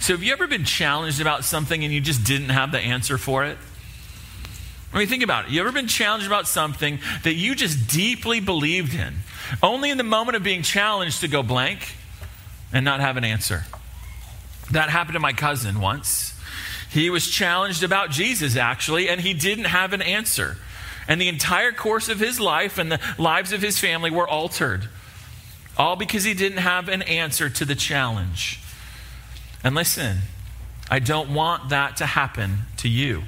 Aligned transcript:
So, 0.00 0.14
have 0.14 0.22
you 0.22 0.32
ever 0.32 0.46
been 0.46 0.64
challenged 0.64 1.20
about 1.20 1.44
something 1.44 1.84
and 1.84 1.92
you 1.92 2.00
just 2.00 2.24
didn't 2.24 2.48
have 2.48 2.72
the 2.72 2.78
answer 2.78 3.18
for 3.18 3.44
it? 3.44 3.58
I 4.92 4.98
mean, 4.98 5.08
think 5.08 5.22
about 5.22 5.46
it. 5.46 5.50
You 5.50 5.60
ever 5.60 5.72
been 5.72 5.88
challenged 5.88 6.26
about 6.26 6.46
something 6.48 7.00
that 7.22 7.34
you 7.34 7.54
just 7.54 7.88
deeply 7.88 8.40
believed 8.40 8.94
in, 8.94 9.14
only 9.62 9.90
in 9.90 9.98
the 9.98 10.04
moment 10.04 10.36
of 10.36 10.42
being 10.42 10.62
challenged 10.62 11.20
to 11.20 11.28
go 11.28 11.42
blank 11.42 11.94
and 12.72 12.84
not 12.84 13.00
have 13.00 13.16
an 13.16 13.24
answer? 13.24 13.64
That 14.70 14.88
happened 14.88 15.14
to 15.14 15.20
my 15.20 15.32
cousin 15.32 15.80
once. 15.80 16.32
He 16.90 17.10
was 17.10 17.28
challenged 17.28 17.82
about 17.82 18.10
Jesus, 18.10 18.56
actually, 18.56 19.08
and 19.08 19.20
he 19.20 19.34
didn't 19.34 19.64
have 19.64 19.92
an 19.92 20.00
answer. 20.00 20.56
And 21.08 21.20
the 21.20 21.28
entire 21.28 21.72
course 21.72 22.08
of 22.08 22.18
his 22.18 22.40
life 22.40 22.78
and 22.78 22.90
the 22.90 23.00
lives 23.18 23.52
of 23.52 23.60
his 23.60 23.78
family 23.78 24.10
were 24.10 24.26
altered. 24.26 24.88
All 25.76 25.96
because 25.96 26.24
he 26.24 26.32
didn't 26.32 26.58
have 26.58 26.88
an 26.88 27.02
answer 27.02 27.50
to 27.50 27.64
the 27.64 27.74
challenge. 27.74 28.60
And 29.66 29.74
listen, 29.74 30.18
I 30.88 31.00
don't 31.00 31.34
want 31.34 31.70
that 31.70 31.96
to 31.96 32.06
happen 32.06 32.58
to 32.76 32.88
you. 32.88 33.24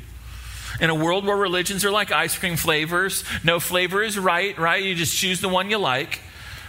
In 0.81 0.89
a 0.89 0.95
world 0.95 1.27
where 1.27 1.37
religions 1.37 1.85
are 1.85 1.91
like 1.91 2.13
ice 2.13 2.39
cream 2.39 2.55
flavors, 2.55 3.25
no 3.43 3.59
flavor 3.59 4.05
is 4.05 4.17
right, 4.17 4.57
right? 4.57 4.81
You 4.81 4.95
just 4.95 5.17
choose 5.17 5.41
the 5.41 5.49
one 5.49 5.69
you 5.69 5.79
like. 5.79 6.21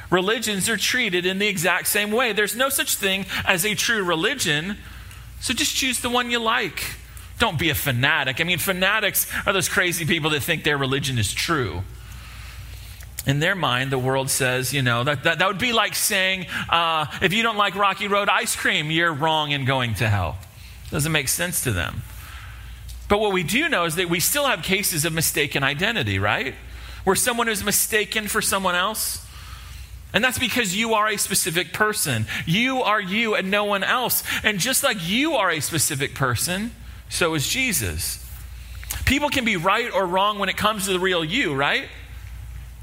Religions 0.09 0.69
are 0.69 0.75
treated 0.75 1.27
in 1.27 1.37
the 1.37 1.45
exact 1.45 1.85
same 1.85 2.09
way. 2.09 2.33
There's 2.33 2.55
no 2.55 2.69
such 2.69 2.95
thing 2.95 3.27
as 3.45 3.63
a 3.63 3.75
true 3.75 4.03
religion, 4.03 4.75
so 5.39 5.53
just 5.53 5.75
choose 5.75 5.99
the 5.99 6.09
one 6.09 6.31
you 6.31 6.39
like. 6.39 6.95
Don't 7.37 7.59
be 7.59 7.69
a 7.69 7.75
fanatic. 7.75 8.41
I 8.41 8.45
mean, 8.45 8.57
fanatics 8.57 9.31
are 9.45 9.53
those 9.53 9.69
crazy 9.69 10.03
people 10.03 10.31
that 10.31 10.41
think 10.41 10.63
their 10.63 10.79
religion 10.79 11.19
is 11.19 11.31
true. 11.31 11.83
In 13.27 13.39
their 13.39 13.55
mind, 13.55 13.91
the 13.91 13.99
world 13.99 14.29
says, 14.29 14.73
you 14.73 14.81
know, 14.81 15.03
that, 15.03 15.23
that, 15.23 15.39
that 15.39 15.47
would 15.47 15.59
be 15.59 15.73
like 15.73 15.95
saying, 15.95 16.47
uh, 16.69 17.05
if 17.21 17.33
you 17.33 17.43
don't 17.43 17.57
like 17.57 17.75
Rocky 17.75 18.07
Road 18.07 18.29
ice 18.29 18.55
cream, 18.55 18.89
you're 18.91 19.13
wrong 19.13 19.51
in 19.51 19.65
going 19.65 19.93
to 19.95 20.07
hell. 20.07 20.37
Doesn't 20.89 21.11
make 21.11 21.27
sense 21.27 21.61
to 21.63 21.71
them. 21.71 22.01
But 23.09 23.19
what 23.19 23.33
we 23.33 23.43
do 23.43 23.67
know 23.67 23.85
is 23.85 23.95
that 23.95 24.09
we 24.09 24.19
still 24.19 24.45
have 24.45 24.63
cases 24.63 25.03
of 25.03 25.13
mistaken 25.13 25.63
identity, 25.63 26.19
right? 26.19 26.55
Where 27.03 27.15
someone 27.15 27.49
is 27.49 27.63
mistaken 27.63 28.27
for 28.27 28.41
someone 28.41 28.75
else. 28.75 29.25
And 30.13 30.23
that's 30.23 30.39
because 30.39 30.75
you 30.75 30.93
are 30.93 31.07
a 31.07 31.17
specific 31.17 31.73
person. 31.73 32.25
You 32.45 32.81
are 32.81 33.01
you 33.01 33.35
and 33.35 33.51
no 33.51 33.65
one 33.65 33.83
else. 33.83 34.23
And 34.43 34.59
just 34.59 34.83
like 34.83 34.97
you 35.01 35.33
are 35.35 35.51
a 35.51 35.59
specific 35.59 36.15
person, 36.15 36.71
so 37.09 37.33
is 37.33 37.47
Jesus. 37.47 38.25
People 39.05 39.29
can 39.29 39.45
be 39.45 39.57
right 39.57 39.91
or 39.91 40.05
wrong 40.05 40.39
when 40.39 40.49
it 40.49 40.57
comes 40.57 40.85
to 40.85 40.93
the 40.93 40.99
real 40.99 41.23
you, 41.23 41.53
right? 41.53 41.87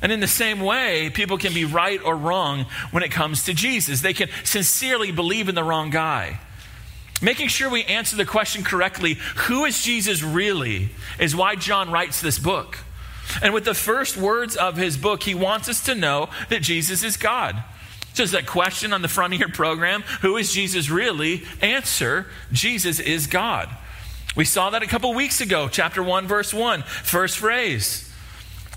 And 0.07 0.13
in 0.13 0.21
the 0.21 0.29
same 0.29 0.61
way, 0.61 1.11
people 1.11 1.37
can 1.37 1.53
be 1.53 1.65
right 1.65 2.01
or 2.01 2.15
wrong 2.15 2.67
when 2.93 3.03
it 3.03 3.11
comes 3.11 3.43
to 3.47 3.53
Jesus. 3.53 4.03
They 4.03 4.13
can 4.13 4.29
sincerely 4.45 5.11
believe 5.11 5.49
in 5.49 5.57
the 5.57 5.65
wrong 5.65 5.91
guy. 5.91 6.39
Making 7.21 7.49
sure 7.49 7.69
we 7.69 7.83
answer 7.83 8.15
the 8.15 8.25
question 8.25 8.63
correctly, 8.63 9.15
who 9.35 9.65
is 9.65 9.83
Jesus 9.83 10.23
really, 10.23 10.91
is 11.19 11.35
why 11.35 11.57
John 11.57 11.91
writes 11.91 12.21
this 12.21 12.39
book. 12.39 12.79
And 13.43 13.53
with 13.53 13.65
the 13.65 13.75
first 13.75 14.17
words 14.17 14.55
of 14.55 14.77
his 14.77 14.97
book, 14.97 15.25
he 15.25 15.35
wants 15.35 15.69
us 15.69 15.85
to 15.87 15.97
know 15.97 16.29
that 16.51 16.63
Jesus 16.63 17.03
is 17.03 17.17
God. 17.17 17.57
So, 18.15 18.23
is 18.23 18.31
that 18.31 18.47
question 18.47 18.93
on 18.93 19.03
the 19.03 19.09
front 19.09 19.35
of 19.35 19.41
your 19.41 19.49
program, 19.49 20.03
who 20.21 20.37
is 20.37 20.53
Jesus 20.53 20.89
really? 20.89 21.43
Answer 21.61 22.29
Jesus 22.53 23.01
is 23.01 23.27
God. 23.27 23.69
We 24.37 24.45
saw 24.45 24.71
that 24.71 24.85
a 24.85 24.87
couple 24.87 25.13
weeks 25.15 25.41
ago, 25.41 25.67
chapter 25.69 26.01
1, 26.01 26.29
verse 26.29 26.55
1, 26.55 26.85
first 26.85 27.39
phrase 27.39 28.06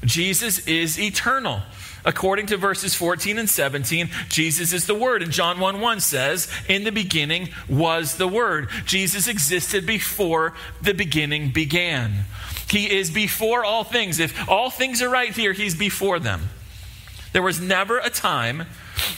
Jesus 0.03 0.65
is 0.67 0.99
eternal. 0.99 1.61
According 2.05 2.45
to 2.47 2.57
verses 2.57 2.95
14 2.95 3.37
and 3.37 3.49
17, 3.49 4.09
Jesus 4.29 4.71
is 4.71 4.87
the 4.87 4.95
Word. 4.95 5.21
And 5.21 5.31
John 5.31 5.59
1 5.59 5.81
1 5.81 5.99
says, 5.99 6.47
In 6.67 6.85
the 6.85 6.91
beginning 6.91 7.49
was 7.67 8.15
the 8.15 8.27
Word. 8.27 8.69
Jesus 8.85 9.27
existed 9.27 9.85
before 9.85 10.53
the 10.81 10.93
beginning 10.93 11.51
began. 11.51 12.25
He 12.69 12.97
is 12.97 13.11
before 13.11 13.65
all 13.65 13.83
things. 13.83 14.19
If 14.19 14.47
all 14.47 14.69
things 14.69 15.01
are 15.01 15.09
right 15.09 15.35
here, 15.35 15.53
He's 15.53 15.75
before 15.75 16.19
them. 16.19 16.49
There 17.33 17.41
was 17.41 17.59
never 17.59 17.97
a 17.97 18.09
time 18.09 18.65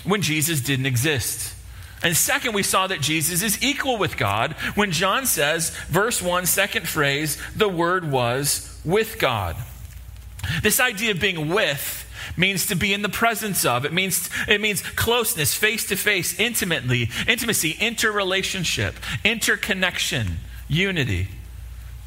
when 0.03 0.21
Jesus 0.21 0.61
didn't 0.61 0.85
exist. 0.85 1.55
And 2.03 2.17
second, 2.17 2.53
we 2.53 2.63
saw 2.63 2.87
that 2.87 3.01
Jesus 3.01 3.43
is 3.43 3.63
equal 3.63 3.97
with 3.97 4.17
God 4.17 4.53
when 4.73 4.91
John 4.91 5.27
says, 5.27 5.69
verse 5.87 6.19
1, 6.19 6.47
second 6.47 6.87
phrase, 6.87 7.37
the 7.55 7.69
Word 7.69 8.11
was 8.11 8.81
with 8.83 9.19
God. 9.19 9.55
This 10.63 10.79
idea 10.79 11.11
of 11.11 11.19
being 11.19 11.49
with 11.49 12.07
means 12.37 12.67
to 12.67 12.75
be 12.75 12.93
in 12.93 13.01
the 13.01 13.09
presence 13.09 13.65
of. 13.65 13.85
It 13.85 13.93
means 13.93 14.29
it 14.47 14.61
means 14.61 14.81
closeness, 14.81 15.53
face 15.53 15.87
to 15.87 15.95
face, 15.95 16.39
intimately, 16.39 17.09
intimacy, 17.27 17.77
interrelationship, 17.79 18.95
interconnection, 19.23 20.37
unity. 20.67 21.27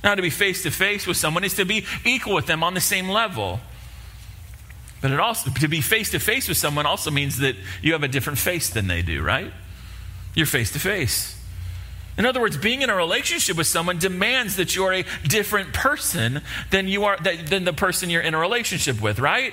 Now, 0.03 0.15
to 0.15 0.23
be 0.23 0.31
face 0.31 0.63
to 0.65 0.71
face 0.71 1.07
with 1.07 1.17
someone 1.17 1.45
is 1.45 1.55
to 1.55 1.65
be 1.65 1.87
equal 2.05 2.35
with 2.35 2.47
them 2.47 2.63
on 2.63 2.75
the 2.75 2.81
same 2.81 3.09
level. 3.09 3.61
But 5.01 5.11
it 5.11 5.21
also, 5.21 5.51
to 5.51 5.69
be 5.69 5.81
face 5.81 6.11
to 6.11 6.19
face 6.19 6.49
with 6.49 6.57
someone 6.57 6.87
also 6.87 7.11
means 7.11 7.39
that 7.39 7.57
you 7.83 7.93
have 7.93 8.03
a 8.03 8.09
different 8.09 8.39
face 8.39 8.71
than 8.71 8.87
they 8.87 9.03
do, 9.03 9.23
right? 9.23 9.53
You're 10.35 10.47
face 10.47 10.73
to 10.73 10.79
face. 10.79 11.39
In 12.17 12.27
other 12.27 12.41
words, 12.41 12.57
being 12.57 12.83
in 12.83 12.91
a 12.91 12.95
relationship 12.95 13.57
with 13.57 13.67
someone 13.67 13.99
demands 13.99 14.57
that 14.57 14.77
you're 14.77 14.93
a 14.93 15.05
different 15.27 15.73
person 15.73 16.43
than 16.71 16.87
you 16.87 17.05
are 17.05 17.17
than 17.19 17.65
the 17.65 17.73
person 17.73 18.09
you're 18.09 18.23
in 18.23 18.35
a 18.35 18.39
relationship 18.39 19.01
with, 19.01 19.19
right? 19.19 19.53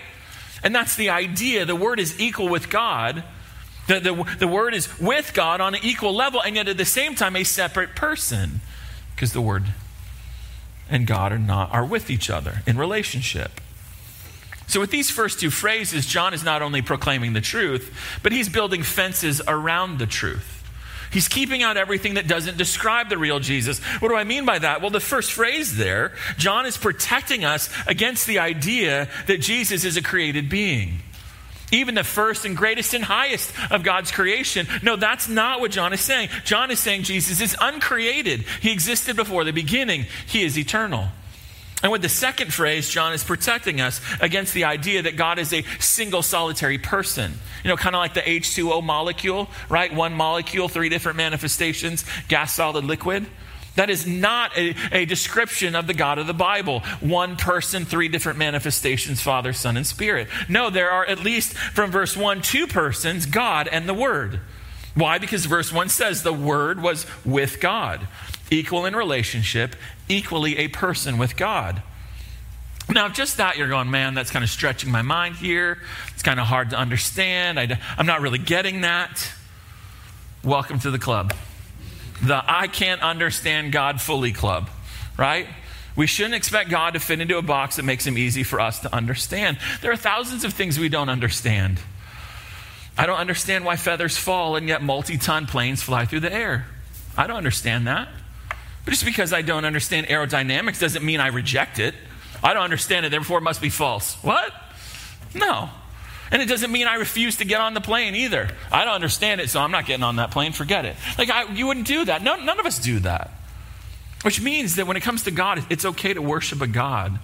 And 0.64 0.76
that's 0.76 0.96
the 0.96 1.10
idea. 1.10 1.66
The 1.66 1.76
word 1.76 2.00
is 2.00 2.20
equal 2.20 2.48
with 2.48 2.70
God. 2.70 3.24
The, 3.88 4.00
the, 4.00 4.36
the 4.38 4.48
word 4.48 4.76
is 4.76 5.00
with 5.00 5.34
God 5.34 5.60
on 5.60 5.74
an 5.74 5.82
equal 5.84 6.14
level, 6.14 6.42
and 6.42 6.56
yet 6.56 6.68
at 6.68 6.78
the 6.78 6.86
same 6.86 7.16
time 7.16 7.36
a 7.36 7.44
separate 7.44 7.96
person. 7.96 8.62
Because 9.16 9.34
the 9.34 9.42
word 9.42 9.66
and 10.90 11.08
God 11.08 11.32
are 11.32 11.40
not 11.40 11.72
are 11.74 11.86
with 11.86 12.12
each 12.12 12.30
other 12.30 12.62
in 12.68 12.78
relationship. 12.78 13.60
So 14.68 14.80
with 14.80 14.92
these 14.92 15.10
first 15.10 15.40
two 15.40 15.50
phrases, 15.50 16.06
John 16.06 16.34
is 16.34 16.44
not 16.44 16.62
only 16.62 16.82
proclaiming 16.82 17.34
the 17.34 17.42
truth, 17.42 17.94
but 18.24 18.32
he's 18.32 18.48
building 18.48 18.84
fences 18.84 19.42
around 19.48 19.98
the 19.98 20.06
truth. 20.06 20.61
He's 21.12 21.28
keeping 21.28 21.62
out 21.62 21.78
everything 21.78 22.16
that 22.16 22.28
doesn't 22.28 22.58
describe 22.58 23.10
the 23.10 23.18
real 23.18 23.40
Jesus. 23.40 23.80
What 24.00 24.10
do 24.10 24.16
I 24.16 24.24
mean 24.24 24.46
by 24.46 24.60
that? 24.60 24.82
Well, 24.82 24.90
the 24.90 25.00
first 25.00 25.32
phrase 25.34 25.76
there, 25.76 26.14
John 26.38 26.66
is 26.66 26.78
protecting 26.78 27.44
us 27.44 27.70
against 27.86 28.28
the 28.28 28.40
idea 28.40 29.10
that 29.28 29.42
Jesus 29.42 29.84
is 29.84 29.98
a 29.98 30.02
created 30.02 30.50
being 30.50 31.00
even 31.72 31.96
the 31.96 32.04
first 32.04 32.46
and 32.46 32.56
greatest 32.56 32.94
and 32.94 33.04
highest 33.04 33.52
of 33.72 33.84
God's 33.84 34.12
creation. 34.12 34.68
No, 34.84 34.98
that's 34.98 35.28
not 35.28 35.62
what 35.62 35.72
John 35.72 35.94
is 35.94 36.02
saying. 36.02 36.30
John 36.44 36.70
is 36.70 36.80
saying 36.80 37.04
Jesus 37.04 37.42
is 37.42 37.56
uncreated. 37.60 38.42
He 38.62 38.72
existed 38.72 39.16
before 39.16 39.44
the 39.44 39.54
beginning, 39.54 40.06
He 40.28 40.44
is 40.44 40.58
eternal. 40.58 41.08
And 41.84 41.92
with 41.92 42.02
the 42.02 42.10
second 42.10 42.54
phrase, 42.54 42.90
John 42.90 43.14
is 43.14 43.24
protecting 43.24 43.82
us 43.82 44.02
against 44.20 44.54
the 44.54 44.66
idea 44.66 45.02
that 45.02 45.16
God 45.16 45.40
is 45.40 45.52
a 45.52 45.64
single 45.80 46.22
solitary 46.22 46.78
person. 46.78 47.34
You 47.64 47.70
know, 47.70 47.78
kind 47.78 47.96
of 47.96 48.00
like 48.00 48.14
the 48.14 48.22
H2O 48.22 48.84
molecule, 48.84 49.50
right? 49.68 49.94
One 49.94 50.14
molecule, 50.14 50.70
three 50.70 50.90
different 50.90 51.18
manifestations 51.18 52.06
gas, 52.28 52.54
solid, 52.54 52.86
liquid. 52.86 53.26
That 53.76 53.90
is 53.90 54.06
not 54.06 54.58
a, 54.58 54.76
a, 54.92 55.06
description 55.06 55.76
of 55.76 55.88
the 55.88 55.94
God 55.94 56.18
of 56.18 56.28
the 56.28 56.34
Bible. 56.34 56.82
One 57.00 57.38
person, 57.38 57.86
three 57.86 58.10
different 58.10 58.38
manifestations 58.38 59.22
Father, 59.22 59.54
Son, 59.54 59.78
and 59.78 59.88
Spirit. 59.88 60.28
No, 60.50 60.70
there 60.70 60.92
are 60.92 61.06
at 61.06 61.24
least 61.24 61.54
from 61.54 61.90
verse 61.90 62.18
1 62.18 62.42
two 62.42 62.68
persons, 62.68 63.26
God 63.26 63.70
and 63.70 63.88
the 63.88 63.94
Word. 63.94 64.42
Why? 64.94 65.20
Because 65.20 65.46
verse 65.46 65.72
1 65.72 65.88
says 65.88 66.22
the 66.22 66.34
Word 66.34 66.82
was 66.82 67.06
with 67.24 67.62
God, 67.62 68.06
equal 68.50 68.86
in 68.86 68.94
relationship, 68.94 69.78
equally 70.12 70.58
a 70.58 70.68
person 70.68 71.18
with 71.18 71.38
God. 71.38 71.82
Now, 72.90 73.08
just 73.10 73.38
that, 73.38 73.58
you're 73.58 73.70
going, 73.70 73.90
man, 73.90 74.14
that's 74.14 74.32
kind 74.32 74.44
of 74.44 74.50
stretching 74.50 74.92
my 74.92 75.02
mind 75.02 75.36
here. 75.36 75.80
It's 76.14 76.24
kind 76.24 76.40
of 76.40 76.46
hard 76.46 76.72
to 76.72 76.78
understand. 76.78 77.60
I, 77.60 77.80
I'm 77.98 78.06
not 78.06 78.22
really 78.22 78.40
getting 78.40 78.82
that. 78.82 79.32
Welcome 80.44 80.80
to 80.80 80.92
the 80.92 81.00
club 81.00 81.34
the 82.22 82.44
I 82.48 82.68
can't 82.68 83.02
understand 83.02 83.72
God 83.72 84.00
fully 84.00 84.32
club, 84.32 84.70
right? 85.18 85.48
We 85.96 86.08
shouldn't 86.08 86.36
expect 86.36 86.70
God 86.70 86.94
to 86.94 87.00
fit 87.00 87.20
into 87.20 87.38
a 87.38 87.42
box 87.42 87.76
that 87.76 87.84
makes 87.84 88.06
him 88.06 88.18
easy 88.18 88.44
for 88.44 88.60
us 88.60 88.80
to 88.80 88.96
understand. 88.96 89.58
There 89.82 89.92
are 89.92 89.98
thousands 89.98 90.44
of 90.44 90.54
things 90.54 90.80
we 90.80 90.88
don't 90.88 91.10
understand. 91.10 91.80
I 92.98 93.06
don't 93.06 93.18
understand 93.18 93.66
why 93.66 93.76
feathers 93.76 94.18
fall 94.18 94.56
and 94.56 94.68
yet 94.68 94.82
multi 94.82 95.18
ton 95.18 95.48
planes 95.48 95.82
fly 95.82 96.06
through 96.06 96.22
the 96.22 96.34
air. 96.34 96.68
I 97.18 97.28
don't 97.28 97.38
understand 97.38 97.88
that. 97.88 98.08
But 98.86 98.92
just 98.92 99.06
because 99.06 99.34
I 99.34 99.42
don't 99.42 99.66
understand 99.66 100.08
aerodynamics 100.08 100.80
doesn't 100.80 101.04
mean 101.04 101.20
I 101.20 101.28
reject 101.28 101.80
it. 101.80 101.94
I 102.44 102.54
don't 102.54 102.64
understand 102.64 103.06
it, 103.06 103.10
therefore 103.10 103.38
it 103.38 103.42
must 103.42 103.62
be 103.62 103.70
false. 103.70 104.16
What? 104.24 104.52
No. 105.36 105.70
And 106.32 106.42
it 106.42 106.48
doesn't 106.48 106.72
mean 106.72 106.88
I 106.88 106.96
refuse 106.96 107.38
to 107.38 107.46
get 107.46 107.62
on 107.62 107.74
the 107.74 107.82
plane 107.82 108.16
either. 108.16 108.50
I 108.72 108.86
don't 108.86 108.96
understand 108.96 109.42
it, 109.42 109.50
so 109.50 109.60
I'm 109.60 109.72
not 109.72 109.86
getting 109.86 110.04
on 110.04 110.16
that 110.16 110.32
plane. 110.32 110.54
Forget 110.54 110.86
it. 110.86 110.96
Like, 111.18 111.30
I, 111.30 111.52
you 111.52 111.68
wouldn't 111.68 111.88
do 111.88 112.06
that. 112.06 112.24
No, 112.24 112.38
none 112.38 112.60
of 112.60 112.66
us 112.66 112.80
do 112.80 113.00
that. 113.00 113.32
Which 114.24 114.42
means 114.42 114.76
that 114.78 114.88
when 114.88 114.98
it 114.98 115.02
comes 115.02 115.24
to 115.24 115.32
God, 115.32 115.66
it's 115.70 115.84
okay 115.84 116.14
to 116.14 116.22
worship 116.22 116.62
a 116.62 116.68
God 116.68 117.20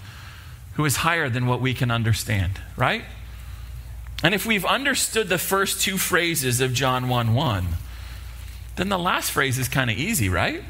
who 0.74 0.86
is 0.86 0.98
higher 0.98 1.30
than 1.30 1.48
what 1.48 1.62
we 1.62 1.74
can 1.74 1.90
understand, 1.90 2.60
right? 2.76 3.04
And 4.24 4.34
if 4.34 4.46
we've 4.46 4.66
understood 4.66 5.30
the 5.30 5.38
first 5.38 5.82
two 5.82 5.98
phrases 5.98 6.60
of 6.60 6.74
John 6.74 7.08
1 7.08 7.34
1, 7.34 7.68
then 8.76 8.90
the 8.90 8.98
last 8.98 9.32
phrase 9.32 9.58
is 9.58 9.68
kind 9.68 9.90
of 9.90 9.98
easy, 9.98 10.28
right? 10.28 10.64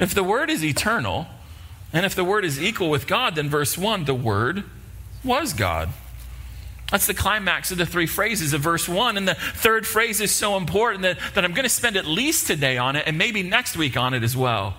If 0.00 0.14
the 0.14 0.24
Word 0.24 0.50
is 0.50 0.64
eternal, 0.64 1.28
and 1.92 2.04
if 2.04 2.14
the 2.14 2.24
Word 2.24 2.44
is 2.44 2.60
equal 2.60 2.90
with 2.90 3.06
God, 3.06 3.36
then 3.36 3.48
verse 3.48 3.78
1, 3.78 4.06
the 4.06 4.14
Word 4.14 4.64
was 5.22 5.52
God. 5.52 5.90
That's 6.90 7.06
the 7.06 7.14
climax 7.14 7.70
of 7.70 7.78
the 7.78 7.86
three 7.86 8.06
phrases 8.06 8.52
of 8.52 8.62
verse 8.62 8.88
1. 8.88 9.16
And 9.16 9.28
the 9.28 9.34
third 9.34 9.86
phrase 9.86 10.20
is 10.20 10.32
so 10.32 10.56
important 10.56 11.02
that, 11.02 11.18
that 11.34 11.44
I'm 11.44 11.52
going 11.52 11.64
to 11.64 11.68
spend 11.68 11.96
at 11.96 12.06
least 12.06 12.48
today 12.48 12.78
on 12.78 12.96
it 12.96 13.04
and 13.06 13.16
maybe 13.16 13.44
next 13.44 13.76
week 13.76 13.96
on 13.96 14.12
it 14.12 14.24
as 14.24 14.36
well. 14.36 14.74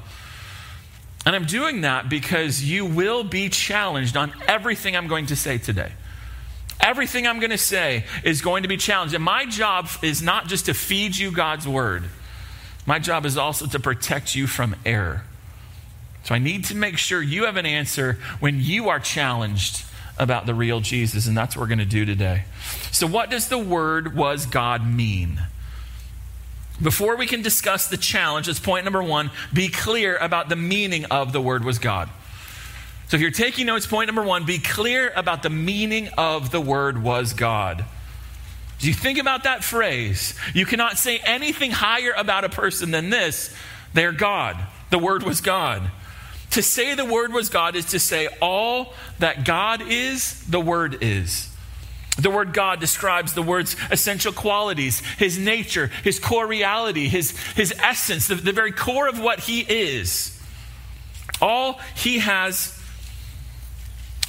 And 1.25 1.35
I'm 1.35 1.45
doing 1.45 1.81
that 1.81 2.09
because 2.09 2.63
you 2.63 2.85
will 2.85 3.23
be 3.23 3.47
challenged 3.47 4.17
on 4.17 4.33
everything 4.47 4.97
I'm 4.97 5.07
going 5.07 5.27
to 5.27 5.35
say 5.35 5.57
today. 5.57 5.91
Everything 6.81 7.27
I'm 7.27 7.39
going 7.39 7.51
to 7.51 7.57
say 7.57 8.05
is 8.23 8.41
going 8.41 8.63
to 8.63 8.69
be 8.69 8.77
challenged. 8.77 9.13
And 9.13 9.23
my 9.23 9.45
job 9.45 9.87
is 10.01 10.21
not 10.21 10.47
just 10.47 10.65
to 10.65 10.73
feed 10.73 11.15
you 11.15 11.31
God's 11.31 11.67
word, 11.67 12.05
my 12.85 12.99
job 12.99 13.25
is 13.25 13.37
also 13.37 13.67
to 13.67 13.79
protect 13.79 14.35
you 14.35 14.47
from 14.47 14.75
error. 14.85 15.23
So 16.23 16.35
I 16.35 16.39
need 16.39 16.65
to 16.65 16.75
make 16.75 16.97
sure 16.97 17.21
you 17.21 17.45
have 17.45 17.57
an 17.57 17.65
answer 17.65 18.17
when 18.39 18.59
you 18.59 18.89
are 18.89 18.99
challenged 18.99 19.83
about 20.17 20.45
the 20.45 20.53
real 20.53 20.81
Jesus, 20.81 21.25
and 21.25 21.35
that's 21.35 21.55
what 21.55 21.61
we're 21.61 21.67
going 21.67 21.79
to 21.79 21.85
do 21.85 22.05
today. 22.05 22.43
So, 22.91 23.07
what 23.07 23.29
does 23.29 23.47
the 23.47 23.57
word 23.57 24.15
was 24.15 24.45
God 24.45 24.85
mean? 24.85 25.41
Before 26.81 27.15
we 27.15 27.25
can 27.27 27.41
discuss 27.41 27.87
the 27.87 27.97
challenge, 27.97 28.47
that's 28.47 28.59
point 28.59 28.85
number 28.85 29.01
one 29.01 29.31
be 29.51 29.69
clear 29.69 30.17
about 30.17 30.49
the 30.49 30.55
meaning 30.55 31.05
of 31.05 31.31
the 31.33 31.41
word 31.41 31.63
was 31.63 31.79
God. 31.79 32.09
So, 33.07 33.15
if 33.15 33.21
you're 33.21 33.31
taking 33.31 33.65
notes, 33.65 33.87
point 33.87 34.07
number 34.07 34.23
one 34.23 34.45
be 34.45 34.59
clear 34.59 35.11
about 35.15 35.43
the 35.43 35.49
meaning 35.49 36.09
of 36.17 36.51
the 36.51 36.61
word 36.61 37.01
was 37.01 37.33
God. 37.33 37.83
You 38.81 38.93
think 38.93 39.19
about 39.19 39.43
that 39.43 39.63
phrase, 39.63 40.35
you 40.53 40.65
cannot 40.65 40.97
say 40.97 41.19
anything 41.19 41.71
higher 41.71 42.13
about 42.15 42.43
a 42.43 42.49
person 42.49 42.91
than 42.91 43.09
this 43.09 43.55
they're 43.93 44.11
God. 44.11 44.57
The 44.89 44.99
word 44.99 45.23
was 45.23 45.41
God. 45.41 45.83
To 46.51 46.61
say 46.61 46.95
the 46.95 47.05
Word 47.05 47.31
was 47.31 47.49
God 47.49 47.75
is 47.75 47.85
to 47.85 47.99
say 47.99 48.27
all 48.41 48.93
that 49.19 49.45
God 49.45 49.81
is, 49.81 50.45
the 50.47 50.59
Word 50.59 50.97
is. 51.01 51.47
The 52.19 52.29
word 52.29 52.53
God 52.53 52.81
describes 52.81 53.33
the 53.33 53.41
word's 53.41 53.75
essential 53.89 54.33
qualities, 54.33 54.99
his 55.17 55.39
nature, 55.39 55.87
his 56.03 56.19
core 56.19 56.45
reality, 56.45 57.07
his, 57.07 57.37
his 57.53 57.73
essence, 57.79 58.27
the, 58.27 58.35
the 58.35 58.51
very 58.51 58.73
core 58.73 59.07
of 59.07 59.19
what 59.19 59.39
he 59.39 59.61
is. 59.61 60.37
All 61.41 61.79
he 61.95 62.19
has, 62.19 62.77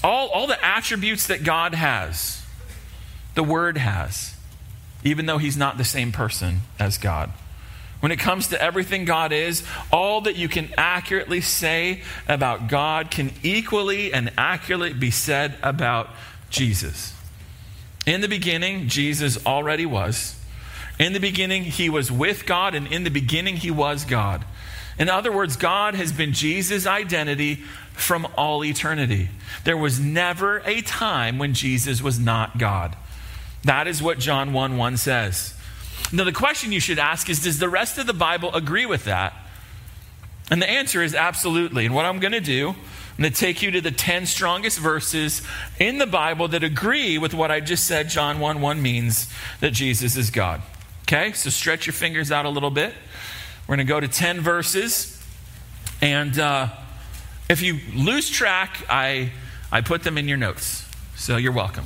all, 0.02 0.28
all 0.28 0.46
the 0.46 0.64
attributes 0.64 1.26
that 1.26 1.42
God 1.42 1.74
has, 1.74 2.40
the 3.34 3.42
word 3.42 3.76
has, 3.76 4.31
even 5.04 5.26
though 5.26 5.38
he's 5.38 5.56
not 5.56 5.78
the 5.78 5.84
same 5.84 6.12
person 6.12 6.60
as 6.78 6.98
God. 6.98 7.30
When 8.00 8.10
it 8.10 8.18
comes 8.18 8.48
to 8.48 8.60
everything 8.60 9.04
God 9.04 9.32
is, 9.32 9.62
all 9.92 10.22
that 10.22 10.34
you 10.34 10.48
can 10.48 10.70
accurately 10.76 11.40
say 11.40 12.02
about 12.28 12.68
God 12.68 13.12
can 13.12 13.30
equally 13.44 14.12
and 14.12 14.32
accurately 14.36 14.92
be 14.92 15.12
said 15.12 15.54
about 15.62 16.10
Jesus. 16.50 17.14
In 18.04 18.20
the 18.20 18.28
beginning, 18.28 18.88
Jesus 18.88 19.46
already 19.46 19.86
was. 19.86 20.36
In 20.98 21.12
the 21.12 21.20
beginning, 21.20 21.62
he 21.62 21.88
was 21.88 22.10
with 22.10 22.44
God, 22.44 22.74
and 22.74 22.88
in 22.88 23.04
the 23.04 23.10
beginning, 23.10 23.56
he 23.56 23.70
was 23.70 24.04
God. 24.04 24.44
In 24.98 25.08
other 25.08 25.32
words, 25.32 25.56
God 25.56 25.94
has 25.94 26.12
been 26.12 26.32
Jesus' 26.32 26.86
identity 26.86 27.62
from 27.92 28.26
all 28.36 28.64
eternity. 28.64 29.28
There 29.64 29.76
was 29.76 30.00
never 30.00 30.58
a 30.66 30.80
time 30.80 31.38
when 31.38 31.54
Jesus 31.54 32.02
was 32.02 32.18
not 32.18 32.58
God. 32.58 32.96
That 33.64 33.86
is 33.86 34.02
what 34.02 34.18
John 34.18 34.52
1 34.52 34.76
1 34.76 34.96
says. 34.96 35.54
Now, 36.12 36.24
the 36.24 36.32
question 36.32 36.72
you 36.72 36.80
should 36.80 36.98
ask 36.98 37.28
is 37.30 37.42
Does 37.42 37.58
the 37.58 37.68
rest 37.68 37.98
of 37.98 38.06
the 38.06 38.12
Bible 38.12 38.52
agree 38.54 38.86
with 38.86 39.04
that? 39.04 39.34
And 40.50 40.60
the 40.60 40.68
answer 40.68 41.02
is 41.02 41.14
absolutely. 41.14 41.86
And 41.86 41.94
what 41.94 42.04
I'm 42.04 42.18
going 42.18 42.32
to 42.32 42.40
do, 42.40 42.70
I'm 42.70 43.18
going 43.18 43.32
to 43.32 43.38
take 43.38 43.62
you 43.62 43.70
to 43.70 43.80
the 43.80 43.90
10 43.90 44.26
strongest 44.26 44.78
verses 44.78 45.42
in 45.78 45.98
the 45.98 46.06
Bible 46.06 46.48
that 46.48 46.62
agree 46.62 47.16
with 47.16 47.32
what 47.32 47.50
I 47.50 47.60
just 47.60 47.86
said 47.86 48.08
John 48.08 48.40
1 48.40 48.60
1 48.60 48.82
means 48.82 49.32
that 49.60 49.72
Jesus 49.72 50.16
is 50.16 50.30
God. 50.30 50.60
Okay, 51.04 51.32
so 51.32 51.50
stretch 51.50 51.86
your 51.86 51.92
fingers 51.92 52.30
out 52.32 52.46
a 52.46 52.48
little 52.48 52.70
bit. 52.70 52.92
We're 53.66 53.76
going 53.76 53.86
to 53.86 53.92
go 53.92 54.00
to 54.00 54.08
10 54.08 54.40
verses. 54.40 55.22
And 56.00 56.38
uh, 56.38 56.68
if 57.48 57.62
you 57.62 57.78
lose 57.94 58.28
track, 58.28 58.84
I, 58.90 59.30
I 59.70 59.82
put 59.82 60.02
them 60.02 60.18
in 60.18 60.26
your 60.26 60.38
notes. 60.38 60.88
So 61.16 61.36
you're 61.36 61.52
welcome. 61.52 61.84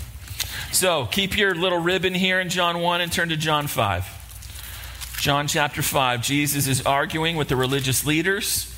So 0.73 1.07
keep 1.07 1.37
your 1.37 1.55
little 1.55 1.79
ribbon 1.79 2.15
here 2.15 2.41
in 2.41 2.49
John 2.49 2.81
1 2.81 3.01
and 3.01 3.11
turn 3.11 3.31
to 3.31 3.37
John 3.37 3.67
5. 3.67 5.17
John 5.21 5.49
chapter 5.49 5.83
5, 5.83 6.23
Jesus 6.23 6.67
is 6.67 6.85
arguing 6.85 7.37
with 7.37 7.49
the 7.49 7.57
religious 7.57 8.05
leaders. 8.05 8.73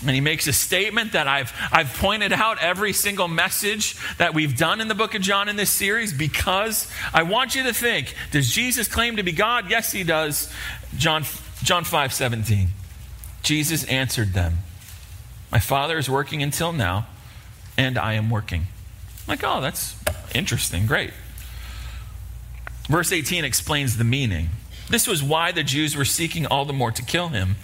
And 0.00 0.10
he 0.10 0.20
makes 0.20 0.46
a 0.46 0.52
statement 0.52 1.12
that 1.12 1.26
I've, 1.26 1.52
I've 1.72 1.92
pointed 1.94 2.32
out 2.32 2.58
every 2.60 2.92
single 2.92 3.26
message 3.26 3.96
that 4.18 4.32
we've 4.32 4.56
done 4.56 4.80
in 4.80 4.86
the 4.86 4.94
book 4.94 5.14
of 5.14 5.22
John 5.22 5.48
in 5.48 5.56
this 5.56 5.70
series 5.70 6.12
because 6.12 6.90
I 7.12 7.24
want 7.24 7.56
you 7.56 7.64
to 7.64 7.72
think 7.72 8.14
does 8.30 8.50
Jesus 8.50 8.86
claim 8.86 9.16
to 9.16 9.24
be 9.24 9.32
God? 9.32 9.68
Yes, 9.68 9.90
he 9.90 10.04
does. 10.04 10.52
John, 10.96 11.24
John 11.64 11.82
5 11.82 12.12
17. 12.12 12.68
Jesus 13.42 13.84
answered 13.84 14.34
them, 14.34 14.58
My 15.50 15.58
Father 15.58 15.98
is 15.98 16.08
working 16.08 16.42
until 16.42 16.72
now, 16.72 17.08
and 17.76 17.98
I 17.98 18.12
am 18.14 18.30
working. 18.30 18.68
I'm 19.28 19.32
like, 19.32 19.44
oh, 19.44 19.60
that's 19.60 19.94
interesting. 20.34 20.86
Great. 20.86 21.10
Verse 22.88 23.12
18 23.12 23.44
explains 23.44 23.98
the 23.98 24.04
meaning. 24.04 24.48
This 24.88 25.06
was 25.06 25.22
why 25.22 25.52
the 25.52 25.62
Jews 25.62 25.94
were 25.94 26.06
seeking 26.06 26.46
all 26.46 26.64
the 26.64 26.72
more 26.72 26.90
to 26.90 27.02
kill 27.02 27.28
him. 27.28 27.56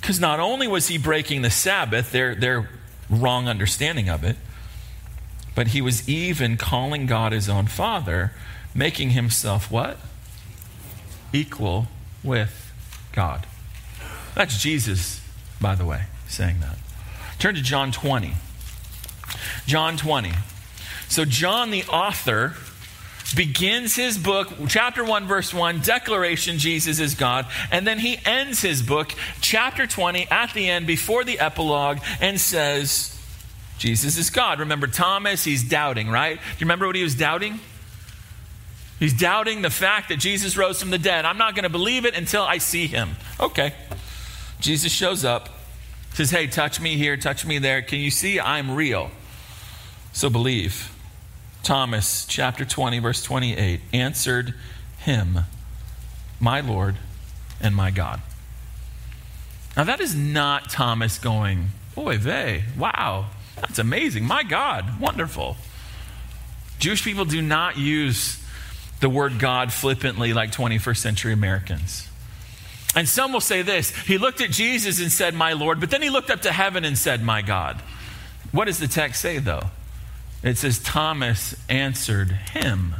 Because 0.00 0.18
not 0.18 0.40
only 0.40 0.66
was 0.66 0.88
he 0.88 0.98
breaking 0.98 1.42
the 1.42 1.50
Sabbath, 1.50 2.10
their, 2.10 2.34
their 2.34 2.68
wrong 3.08 3.46
understanding 3.46 4.08
of 4.08 4.24
it, 4.24 4.34
but 5.54 5.68
he 5.68 5.80
was 5.80 6.08
even 6.08 6.56
calling 6.56 7.06
God 7.06 7.30
his 7.30 7.48
own 7.48 7.68
father, 7.68 8.32
making 8.74 9.10
himself 9.10 9.70
what? 9.70 9.98
Equal 11.32 11.86
with 12.24 12.72
God. 13.12 13.46
That's 14.34 14.60
Jesus, 14.60 15.20
by 15.60 15.76
the 15.76 15.84
way, 15.84 16.06
saying 16.26 16.58
that. 16.58 16.76
Turn 17.38 17.54
to 17.54 17.62
John 17.62 17.92
20. 17.92 18.34
John 19.66 19.96
20. 19.96 20.32
So, 21.08 21.24
John, 21.24 21.70
the 21.70 21.84
author, 21.84 22.54
begins 23.34 23.96
his 23.96 24.18
book, 24.18 24.52
chapter 24.68 25.04
1, 25.04 25.26
verse 25.26 25.52
1, 25.52 25.80
declaration 25.80 26.58
Jesus 26.58 27.00
is 27.00 27.14
God. 27.14 27.46
And 27.70 27.86
then 27.86 27.98
he 27.98 28.18
ends 28.24 28.62
his 28.62 28.82
book, 28.82 29.12
chapter 29.40 29.86
20, 29.86 30.28
at 30.30 30.52
the 30.52 30.68
end, 30.68 30.86
before 30.86 31.24
the 31.24 31.40
epilogue, 31.40 31.98
and 32.20 32.40
says, 32.40 33.12
Jesus 33.78 34.16
is 34.16 34.30
God. 34.30 34.60
Remember 34.60 34.86
Thomas, 34.86 35.44
he's 35.44 35.68
doubting, 35.68 36.08
right? 36.08 36.36
Do 36.36 36.42
you 36.58 36.64
remember 36.64 36.86
what 36.86 36.96
he 36.96 37.02
was 37.02 37.14
doubting? 37.14 37.60
He's 38.98 39.12
doubting 39.12 39.60
the 39.60 39.70
fact 39.70 40.08
that 40.08 40.18
Jesus 40.18 40.56
rose 40.56 40.80
from 40.80 40.90
the 40.90 40.98
dead. 40.98 41.24
I'm 41.24 41.36
not 41.36 41.54
going 41.54 41.64
to 41.64 41.68
believe 41.68 42.06
it 42.06 42.14
until 42.14 42.42
I 42.42 42.58
see 42.58 42.86
him. 42.86 43.16
Okay. 43.38 43.74
Jesus 44.58 44.90
shows 44.90 45.22
up, 45.24 45.50
says, 46.14 46.30
Hey, 46.30 46.46
touch 46.46 46.80
me 46.80 46.96
here, 46.96 47.18
touch 47.18 47.44
me 47.44 47.58
there. 47.58 47.82
Can 47.82 47.98
you 47.98 48.10
see 48.10 48.40
I'm 48.40 48.74
real? 48.74 49.10
So 50.12 50.30
believe. 50.30 50.95
Thomas, 51.66 52.24
chapter 52.26 52.64
20, 52.64 53.00
verse 53.00 53.20
28, 53.24 53.80
answered 53.92 54.54
him, 54.98 55.40
My 56.38 56.60
Lord 56.60 56.94
and 57.60 57.74
my 57.74 57.90
God. 57.90 58.20
Now, 59.76 59.82
that 59.82 60.00
is 60.00 60.14
not 60.14 60.70
Thomas 60.70 61.18
going, 61.18 61.70
Boy, 61.96 62.18
they, 62.18 62.62
wow, 62.78 63.26
that's 63.56 63.80
amazing. 63.80 64.24
My 64.24 64.44
God, 64.44 65.00
wonderful. 65.00 65.56
Jewish 66.78 67.02
people 67.02 67.24
do 67.24 67.42
not 67.42 67.76
use 67.76 68.40
the 69.00 69.08
word 69.08 69.40
God 69.40 69.72
flippantly 69.72 70.32
like 70.32 70.52
21st 70.52 70.98
century 70.98 71.32
Americans. 71.32 72.08
And 72.94 73.08
some 73.08 73.32
will 73.32 73.40
say 73.40 73.62
this 73.62 73.90
He 73.90 74.18
looked 74.18 74.40
at 74.40 74.52
Jesus 74.52 75.00
and 75.00 75.10
said, 75.10 75.34
My 75.34 75.54
Lord, 75.54 75.80
but 75.80 75.90
then 75.90 76.00
he 76.00 76.10
looked 76.10 76.30
up 76.30 76.42
to 76.42 76.52
heaven 76.52 76.84
and 76.84 76.96
said, 76.96 77.24
My 77.24 77.42
God. 77.42 77.82
What 78.52 78.66
does 78.66 78.78
the 78.78 78.86
text 78.86 79.20
say, 79.20 79.38
though? 79.38 79.64
It 80.46 80.58
says, 80.58 80.78
Thomas 80.78 81.56
answered 81.68 82.30
him. 82.30 82.94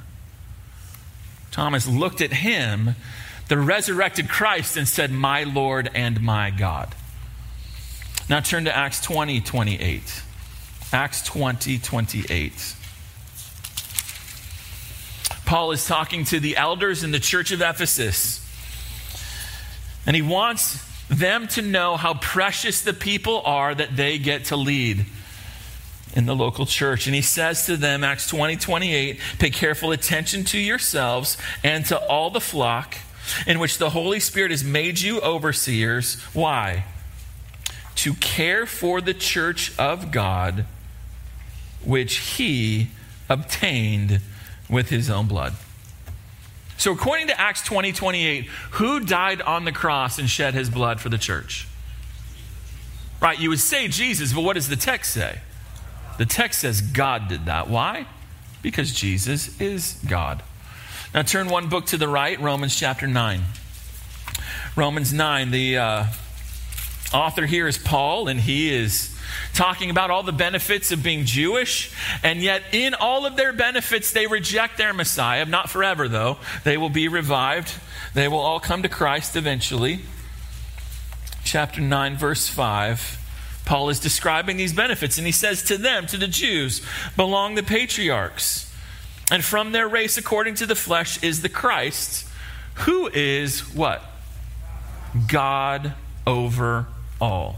Thomas 1.53 1.87
looked 1.87 2.21
at 2.21 2.33
him, 2.33 2.97
the 3.49 3.57
resurrected 3.57 4.29
Christ, 4.29 4.77
and 4.77 4.89
said, 4.89 5.13
My 5.13 5.45
Lord 5.45 5.89
and 5.95 6.21
my 6.21 6.51
God. 6.51 6.93
Now 8.29 8.41
turn 8.41 8.65
to 8.65 8.77
Acts 8.77 9.01
20 9.01 9.41
28. 9.43 10.23
Acts 10.93 11.23
20 11.23 11.79
28. 11.79 12.75
Paul 15.45 15.71
is 15.71 15.87
talking 15.87 16.25
to 16.25 16.41
the 16.41 16.57
elders 16.57 17.05
in 17.05 17.13
the 17.13 17.21
church 17.21 17.53
of 17.53 17.61
Ephesus. 17.61 18.43
And 20.05 20.17
he 20.17 20.23
wants 20.23 20.85
them 21.09 21.47
to 21.49 21.63
know 21.63 21.97
how 21.97 22.15
precious 22.15 22.83
the 22.83 22.93
people 22.93 23.41
are 23.45 23.73
that 23.73 23.95
they 23.95 24.19
get 24.19 24.47
to 24.47 24.57
lead 24.57 25.07
in 26.17 26.25
the 26.25 26.35
local 26.35 26.67
church. 26.67 27.07
And 27.07 27.15
he 27.15 27.23
says 27.23 27.67
to 27.67 27.77
them, 27.77 28.03
Acts 28.03 28.27
20 28.29 28.57
28, 28.57 29.21
pay 29.39 29.51
careful 29.51 29.93
attention 29.93 30.43
to 30.45 30.59
yourselves 30.59 31.37
and 31.63 31.85
to 31.87 31.99
all 32.09 32.31
the 32.31 32.41
flock 32.41 32.97
in 33.47 33.59
which 33.59 33.79
the 33.79 33.91
Holy 33.91 34.19
Spirit 34.19 34.51
has 34.51 34.65
made 34.65 35.01
you 35.01 35.21
overseers. 35.21 36.15
Why? 36.33 36.87
To 37.97 38.15
care 38.15 38.67
for 38.67 39.01
the 39.01 39.15
church 39.15 39.77
of 39.79 40.11
God, 40.11 40.65
which 41.85 42.17
he 42.17 42.89
obtained 43.29 44.21
with 44.71 44.89
his 44.89 45.11
own 45.11 45.27
blood. 45.27 45.53
So, 46.79 46.93
according 46.93 47.29
to 47.29 47.41
Acts 47.41 47.63
20 47.63 47.93
28, 47.93 48.47
who 48.73 49.01
died 49.01 49.43
on 49.43 49.65
the 49.65 49.73
cross 49.73 50.19
and 50.19 50.29
shed 50.29 50.55
his 50.55 50.71
blood 50.71 51.01
for 51.01 51.09
the 51.11 51.19
church? 51.19 51.69
Right, 53.21 53.39
you 53.39 53.49
would 53.49 53.61
say 53.61 53.89
Jesus, 53.89 54.33
but 54.33 54.43
what 54.43 54.55
does 54.55 54.69
the 54.69 54.77
text 54.77 55.13
say? 55.13 55.41
The 56.19 56.27
text 56.27 56.61
says 56.61 56.81
God 56.81 57.29
did 57.29 57.47
that. 57.47 57.69
Why? 57.69 58.07
Because 58.63 58.93
Jesus 58.93 59.61
is 59.61 60.01
God. 60.09 60.43
Now 61.15 61.23
turn 61.23 61.49
one 61.49 61.69
book 61.69 61.87
to 61.87 61.97
the 61.97 62.09
right, 62.09 62.41
Romans 62.41 62.79
chapter 62.79 63.07
9. 63.07 63.43
Romans 64.77 65.13
9, 65.13 65.51
the 65.51 65.79
uh, 65.79 66.07
author 67.13 67.47
here 67.47 67.67
is 67.67 67.79
Paul, 67.79 68.29
and 68.29 68.41
he 68.41 68.75
is 68.75 69.17
talking 69.55 69.89
about 69.89 70.11
all 70.11 70.23
the 70.23 70.33
benefits 70.33 70.93
of 70.93 71.03
being 71.03 71.25
Jewish, 71.25 71.93
and 72.23 72.43
yet 72.43 72.63
in 72.73 72.95
all 72.95 73.25
of 73.25 73.37
their 73.37 73.53
benefits, 73.53 74.13
they 74.13 74.27
reject 74.27 74.77
their 74.77 74.93
Messiah. 74.93 75.47
Not 75.47 75.71
forever, 75.71 76.09
though. 76.09 76.39
They 76.65 76.77
will 76.77 76.91
be 76.91 77.09
revived, 77.09 77.73
they 78.15 78.29
will 78.29 78.39
all 78.39 78.61
come 78.61 78.83
to 78.83 78.89
Christ 78.89 79.37
eventually. 79.37 80.01
Chapter 81.45 81.81
9, 81.81 82.17
verse 82.17 82.49
5. 82.49 83.26
Paul 83.67 83.91
is 83.91 84.01
describing 84.01 84.57
these 84.57 84.73
benefits, 84.73 85.19
and 85.19 85.27
he 85.27 85.33
says 85.33 85.63
to 85.65 85.77
them, 85.77 86.07
to 86.07 86.17
the 86.17 86.29
Jews, 86.29 86.81
belong 87.17 87.55
the 87.55 87.63
patriarchs 87.63 88.67
and 89.31 89.45
from 89.45 89.73
their 89.73 89.89
race, 89.89 90.17
according 90.17 90.55
to 90.57 90.67
the 90.67 90.77
flesh, 90.77 91.23
is 91.23 91.43
the 91.43 91.49
Christ, 91.49 92.29
who 92.75 93.09
is 93.09 93.75
what? 93.75 94.03
God 95.29 95.95
over 96.27 96.87
all. 97.21 97.57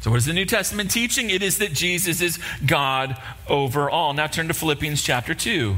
So, 0.00 0.10
what 0.10 0.16
is 0.16 0.26
the 0.26 0.32
New 0.32 0.46
Testament 0.46 0.90
teaching? 0.90 1.30
It 1.30 1.42
is 1.42 1.58
that 1.58 1.72
Jesus 1.72 2.20
is 2.20 2.40
God 2.66 3.16
over 3.48 3.88
all. 3.88 4.14
Now, 4.14 4.26
turn 4.26 4.48
to 4.48 4.54
Philippians 4.54 5.00
chapter 5.00 5.32
2. 5.32 5.76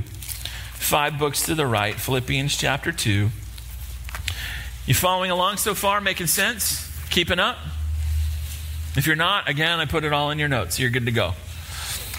Five 0.73 1.19
books 1.19 1.45
to 1.45 1.55
the 1.55 1.67
right, 1.67 1.95
Philippians 1.95 2.57
chapter 2.57 2.91
2. 2.91 3.29
You 4.87 4.95
following 4.95 5.31
along 5.31 5.59
so 5.59 5.75
far? 5.75 6.01
Making 6.01 6.27
sense? 6.27 6.91
Keeping 7.11 7.39
up? 7.39 7.59
If 8.97 9.07
you're 9.07 9.17
not, 9.17 9.49
again, 9.49 9.81
I 9.81 9.87
put 9.87 10.05
it 10.05 10.13
all 10.13 10.31
in 10.31 10.39
your 10.39 10.49
notes. 10.49 10.79
You're 10.79 10.91
good 10.91 11.07
to 11.07 11.13
go. 11.13 11.33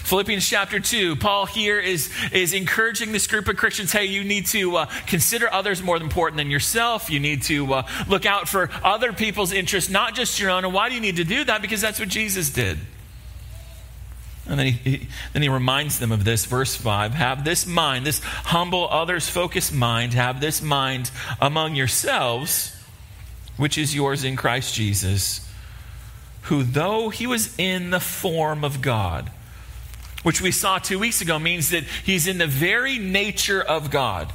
Philippians 0.06 0.48
chapter 0.48 0.78
2, 0.78 1.16
Paul 1.16 1.46
here 1.46 1.80
is, 1.80 2.12
is 2.32 2.52
encouraging 2.52 3.10
this 3.10 3.26
group 3.26 3.48
of 3.48 3.56
Christians 3.56 3.90
hey, 3.90 4.04
you 4.04 4.22
need 4.22 4.46
to 4.46 4.76
uh, 4.76 4.86
consider 5.08 5.52
others 5.52 5.82
more 5.82 5.96
important 5.96 6.36
than 6.36 6.48
yourself. 6.48 7.10
You 7.10 7.18
need 7.18 7.42
to 7.44 7.74
uh, 7.74 7.88
look 8.06 8.24
out 8.24 8.48
for 8.48 8.70
other 8.84 9.12
people's 9.12 9.52
interests, 9.52 9.90
not 9.90 10.14
just 10.14 10.38
your 10.38 10.50
own. 10.50 10.64
And 10.64 10.72
why 10.72 10.90
do 10.90 10.94
you 10.94 11.00
need 11.00 11.16
to 11.16 11.24
do 11.24 11.42
that? 11.44 11.60
Because 11.60 11.80
that's 11.80 11.98
what 11.98 12.08
Jesus 12.08 12.50
did. 12.50 12.78
And 14.48 14.58
then 14.58 14.66
he, 14.66 14.72
he, 14.72 15.08
then 15.32 15.42
he 15.42 15.48
reminds 15.48 15.98
them 15.98 16.12
of 16.12 16.24
this, 16.24 16.44
verse 16.44 16.76
5 16.76 17.14
Have 17.14 17.44
this 17.44 17.66
mind, 17.66 18.06
this 18.06 18.20
humble, 18.20 18.88
others 18.88 19.28
focused 19.28 19.74
mind, 19.74 20.14
have 20.14 20.40
this 20.40 20.62
mind 20.62 21.10
among 21.40 21.74
yourselves, 21.74 22.76
which 23.56 23.76
is 23.76 23.94
yours 23.94 24.22
in 24.22 24.36
Christ 24.36 24.74
Jesus, 24.74 25.45
who, 26.46 26.62
though 26.62 27.08
he 27.08 27.26
was 27.26 27.54
in 27.58 27.90
the 27.90 28.00
form 28.00 28.64
of 28.64 28.80
God, 28.80 29.30
which 30.22 30.40
we 30.40 30.50
saw 30.50 30.78
two 30.78 30.98
weeks 30.98 31.20
ago, 31.20 31.38
means 31.38 31.70
that 31.70 31.84
he's 31.84 32.26
in 32.26 32.38
the 32.38 32.46
very 32.46 32.98
nature 32.98 33.62
of 33.62 33.90
God. 33.90 34.32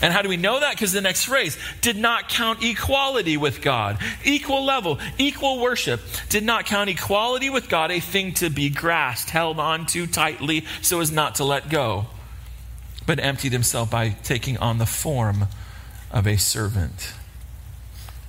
And 0.00 0.12
how 0.12 0.22
do 0.22 0.28
we 0.28 0.36
know 0.36 0.60
that? 0.60 0.74
Because 0.74 0.92
the 0.92 1.00
next 1.00 1.24
phrase 1.24 1.56
did 1.80 1.96
not 1.96 2.28
count 2.28 2.64
equality 2.64 3.36
with 3.36 3.60
God, 3.60 3.98
equal 4.24 4.64
level, 4.64 4.98
equal 5.18 5.60
worship, 5.60 6.00
did 6.28 6.42
not 6.42 6.66
count 6.66 6.90
equality 6.90 7.48
with 7.48 7.68
God 7.68 7.90
a 7.90 8.00
thing 8.00 8.32
to 8.34 8.50
be 8.50 8.70
grasped, 8.70 9.30
held 9.30 9.58
on 9.58 9.86
to 9.86 10.06
tightly 10.06 10.64
so 10.82 11.00
as 11.00 11.12
not 11.12 11.36
to 11.36 11.44
let 11.44 11.68
go, 11.68 12.06
but 13.06 13.20
emptied 13.20 13.52
himself 13.52 13.90
by 13.90 14.10
taking 14.10 14.58
on 14.58 14.78
the 14.78 14.86
form 14.86 15.48
of 16.10 16.26
a 16.26 16.36
servant. 16.36 17.12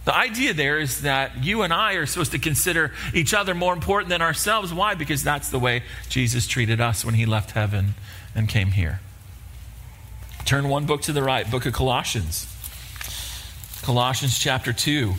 The 0.05 0.15
idea 0.15 0.53
there 0.53 0.79
is 0.79 1.01
that 1.01 1.43
you 1.43 1.63
and 1.63 1.73
I 1.73 1.93
are 1.93 2.05
supposed 2.05 2.31
to 2.31 2.39
consider 2.39 2.91
each 3.13 3.33
other 3.33 3.55
more 3.55 3.73
important 3.73 4.09
than 4.09 4.21
ourselves. 4.21 4.71
Why? 4.73 4.93
Because 4.93 5.23
that's 5.23 5.49
the 5.49 5.59
way 5.59 5.83
Jesus 6.09 6.47
treated 6.47 6.79
us 6.79 7.03
when 7.03 7.15
he 7.15 7.25
left 7.25 7.51
heaven 7.51 7.95
and 8.35 8.47
came 8.47 8.71
here. 8.71 8.99
Turn 10.45 10.69
one 10.69 10.85
book 10.85 11.01
to 11.03 11.11
the 11.11 11.23
right, 11.23 11.49
book 11.49 11.65
of 11.65 11.73
Colossians. 11.73 12.45
Colossians 13.81 14.37
chapter 14.37 14.71
2. 14.71 15.13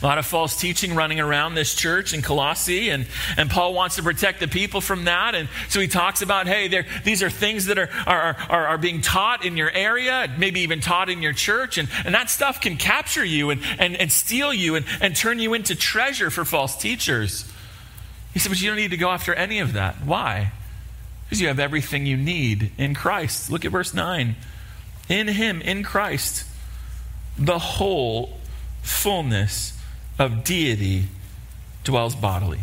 A 0.00 0.04
lot 0.04 0.18
of 0.18 0.26
false 0.26 0.58
teaching 0.60 0.94
running 0.94 1.20
around 1.20 1.54
this 1.54 1.74
church 1.74 2.14
in 2.14 2.22
Colossae, 2.22 2.90
and, 2.90 3.06
and 3.36 3.50
Paul 3.50 3.74
wants 3.74 3.96
to 3.96 4.02
protect 4.02 4.40
the 4.40 4.48
people 4.48 4.80
from 4.80 5.04
that. 5.04 5.34
And 5.34 5.48
so 5.68 5.80
he 5.80 5.88
talks 5.88 6.22
about, 6.22 6.46
hey, 6.46 6.84
these 7.04 7.22
are 7.22 7.30
things 7.30 7.66
that 7.66 7.78
are, 7.78 7.88
are, 8.06 8.36
are, 8.48 8.66
are, 8.68 8.78
being 8.78 9.00
taught 9.00 9.44
in 9.44 9.56
your 9.56 9.70
area, 9.70 10.32
maybe 10.38 10.60
even 10.60 10.80
taught 10.80 11.08
in 11.08 11.22
your 11.22 11.32
church, 11.32 11.78
and, 11.78 11.88
and 12.04 12.14
that 12.14 12.30
stuff 12.30 12.60
can 12.60 12.76
capture 12.76 13.24
you 13.24 13.50
and, 13.50 13.60
and, 13.78 13.96
and 13.96 14.10
steal 14.10 14.52
you 14.52 14.74
and, 14.74 14.86
and 15.00 15.14
turn 15.14 15.38
you 15.38 15.54
into 15.54 15.74
treasure 15.74 16.30
for 16.30 16.44
false 16.44 16.76
teachers. 16.76 17.50
He 18.32 18.38
said, 18.38 18.48
but 18.48 18.60
you 18.60 18.68
don't 18.68 18.76
need 18.76 18.92
to 18.92 18.96
go 18.96 19.10
after 19.10 19.34
any 19.34 19.58
of 19.58 19.74
that. 19.74 19.96
Why? 20.04 20.52
Because 21.24 21.40
you 21.40 21.48
have 21.48 21.58
everything 21.58 22.06
you 22.06 22.16
need 22.16 22.72
in 22.78 22.94
Christ. 22.94 23.50
Look 23.50 23.64
at 23.64 23.72
verse 23.72 23.94
9. 23.94 24.36
In 25.08 25.28
Him, 25.28 25.60
in 25.60 25.82
Christ, 25.82 26.44
the 27.38 27.58
whole 27.58 28.38
fullness 28.82 29.78
of 30.18 30.44
deity 30.44 31.04
dwells 31.84 32.14
bodily. 32.14 32.60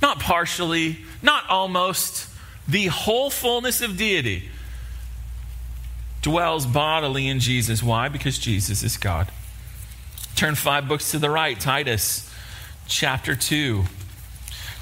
Not 0.00 0.20
partially, 0.20 0.98
not 1.22 1.48
almost, 1.48 2.28
the 2.68 2.86
whole 2.86 3.30
fullness 3.30 3.80
of 3.80 3.96
deity 3.96 4.48
dwells 6.22 6.66
bodily 6.66 7.28
in 7.28 7.40
Jesus. 7.40 7.82
Why? 7.82 8.08
Because 8.08 8.38
Jesus 8.38 8.82
is 8.82 8.96
God. 8.96 9.30
Turn 10.34 10.54
five 10.54 10.86
books 10.86 11.10
to 11.12 11.18
the 11.18 11.30
right, 11.30 11.58
Titus 11.58 12.30
chapter 12.86 13.34
2. 13.34 13.84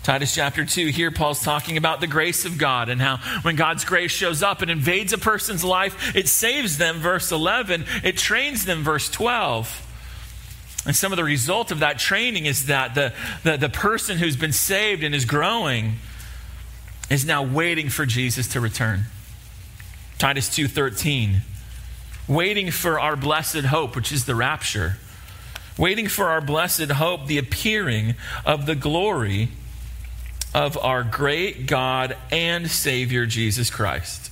Titus 0.05 0.35
chapter 0.35 0.67
2, 0.67 0.89
here 0.89 1.11
Paul's 1.11 1.43
talking 1.43 1.79
about 1.79 2.03
the 2.03 2.07
grace 2.07 2.45
of 2.45 2.59
God 2.59 2.91
and 2.91 3.01
how 3.01 3.17
when 3.41 3.57
God's 3.57 3.87
grace 3.87 4.11
shows 4.11 4.43
up 4.43 4.61
and 4.61 4.71
invades 4.71 5.15
a 5.15 5.19
person's 5.19 5.65
life, 5.65 6.15
it 6.15 6.29
saves 6.29 6.77
them, 6.77 6.99
verse 6.99 7.33
11. 7.33 7.87
It 8.05 8.19
trains 8.19 8.67
them, 8.67 8.83
verse 8.83 9.09
12. 9.09 10.83
And 10.85 10.95
some 10.95 11.11
of 11.11 11.17
the 11.17 11.25
result 11.25 11.71
of 11.71 11.79
that 11.79 11.99
training 11.99 12.45
is 12.45 12.67
that 12.67 12.95
the, 12.95 13.15
the, 13.45 13.57
the 13.57 13.71
person 13.71 14.19
who's 14.19 14.37
been 14.37 14.53
saved 14.53 15.03
and 15.03 15.15
is 15.15 15.25
growing 15.25 15.95
is 17.09 17.25
now 17.25 17.43
waiting 17.43 17.89
for 17.89 18.05
Jesus 18.05 18.47
to 18.49 18.61
return. 18.61 19.05
Titus 20.19 20.51
2:13 20.51 21.41
waiting 22.29 22.71
for 22.71 23.01
our 23.01 23.17
blessed 23.17 23.65
hope 23.67 23.97
which 23.97 24.11
is 24.11 24.25
the 24.25 24.35
rapture 24.35 24.97
waiting 25.77 26.09
for 26.09 26.29
our 26.29 26.41
blessed 26.41 26.93
hope 26.93 27.27
the 27.27 27.37
appearing 27.37 28.15
of 28.47 28.65
the 28.65 28.75
glory 28.75 29.51
of 30.55 30.79
our 30.79 31.03
great 31.03 31.67
God 31.67 32.17
and 32.31 32.71
Savior 32.71 33.27
Jesus 33.27 33.69
Christ. 33.69 34.31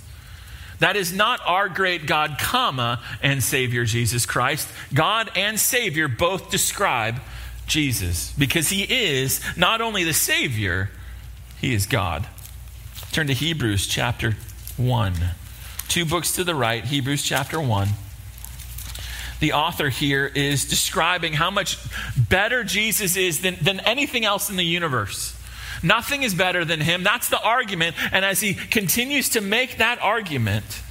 That 0.79 0.97
is 0.97 1.13
not 1.13 1.41
our 1.45 1.69
great 1.69 2.07
God, 2.07 2.39
comma, 2.41 3.01
and 3.23 3.43
Savior 3.43 3.85
Jesus 3.85 4.27
Christ. 4.27 4.69
God 4.95 5.31
and 5.37 5.59
Savior 5.59 6.09
both 6.09 6.51
describe 6.51 7.21
Jesus 7.67 8.33
because 8.39 8.69
he 8.69 8.83
is 8.83 9.41
not 9.57 9.81
only 9.81 10.05
the 10.05 10.13
Savior, 10.13 10.91
he 11.61 11.75
is 11.75 11.87
God. 11.87 12.27
Turn 13.13 13.27
to 13.29 13.35
Hebrews 13.35 13.87
chapter 13.87 14.33
1. 14.77 15.15
Two 15.89 16.05
books 16.05 16.35
to 16.37 16.45
the 16.45 16.55
right, 16.55 16.85
Hebrews 16.85 17.23
chapter 17.23 17.61
1. 17.61 17.89
The 19.41 19.53
author 19.53 19.89
here 19.89 20.27
is 20.27 20.65
describing 20.69 21.33
how 21.35 21.51
much 21.51 21.79
better 22.17 22.65
Jesus 22.65 23.17
is 23.17 23.41
than, 23.41 23.57
than 23.61 23.81
anything 23.81 24.25
else 24.25 24.51
in 24.51 24.57
the 24.57 24.65
universe. 24.65 25.37
Nothing 25.83 26.23
is 26.23 26.35
better 26.35 26.65
than 26.65 26.81
him. 26.81 27.03
That's 27.03 27.29
the 27.29 27.41
argument. 27.41 27.97
And 28.13 28.25
as 28.25 28.41
he 28.41 28.55
continues 28.55 29.31
to 29.31 29.41
make 29.41 29.79
that 29.79 30.01
argument, 30.01 30.83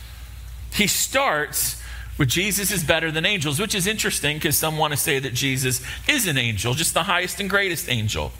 he 0.73 0.87
starts 0.87 1.81
with 2.17 2.29
Jesus 2.29 2.71
is 2.71 2.83
better 2.83 3.09
than 3.09 3.25
angels, 3.25 3.59
which 3.59 3.73
is 3.73 3.87
interesting 3.87 4.37
because 4.37 4.57
some 4.57 4.77
want 4.77 4.91
to 4.91 4.97
say 4.97 5.17
that 5.19 5.33
Jesus 5.33 5.81
is 6.07 6.27
an 6.27 6.37
angel, 6.37 6.73
just 6.73 6.93
the 6.93 7.03
highest 7.03 7.39
and 7.39 7.49
greatest 7.49 7.89
angel. 7.89 8.31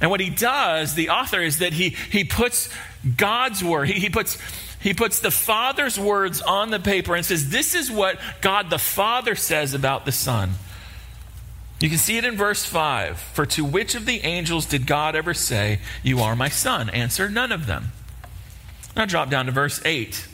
And 0.00 0.10
what 0.10 0.20
he 0.20 0.28
does, 0.28 0.94
the 0.94 1.10
author, 1.10 1.40
is 1.40 1.60
that 1.60 1.72
he, 1.72 1.90
he 1.90 2.24
puts 2.24 2.68
God's 3.16 3.64
word, 3.64 3.88
he, 3.88 4.00
he, 4.00 4.10
puts, 4.10 4.36
he 4.80 4.92
puts 4.92 5.20
the 5.20 5.30
Father's 5.30 5.98
words 5.98 6.42
on 6.42 6.70
the 6.70 6.80
paper 6.80 7.14
and 7.14 7.24
says, 7.24 7.48
This 7.48 7.74
is 7.74 7.90
what 7.90 8.18
God 8.42 8.68
the 8.68 8.78
Father 8.78 9.34
says 9.34 9.72
about 9.72 10.04
the 10.04 10.12
Son. 10.12 10.50
You 11.84 11.90
can 11.90 11.98
see 11.98 12.16
it 12.16 12.24
in 12.24 12.34
verse 12.34 12.64
5. 12.64 13.18
For 13.18 13.44
to 13.44 13.62
which 13.62 13.94
of 13.94 14.06
the 14.06 14.24
angels 14.24 14.64
did 14.64 14.86
God 14.86 15.14
ever 15.14 15.34
say, 15.34 15.80
You 16.02 16.20
are 16.20 16.34
my 16.34 16.48
son? 16.48 16.88
Answer, 16.88 17.28
none 17.28 17.52
of 17.52 17.66
them. 17.66 17.92
Now 18.96 19.04
drop 19.04 19.28
down 19.28 19.44
to 19.44 19.52
verse 19.52 19.82
8. 19.84 20.26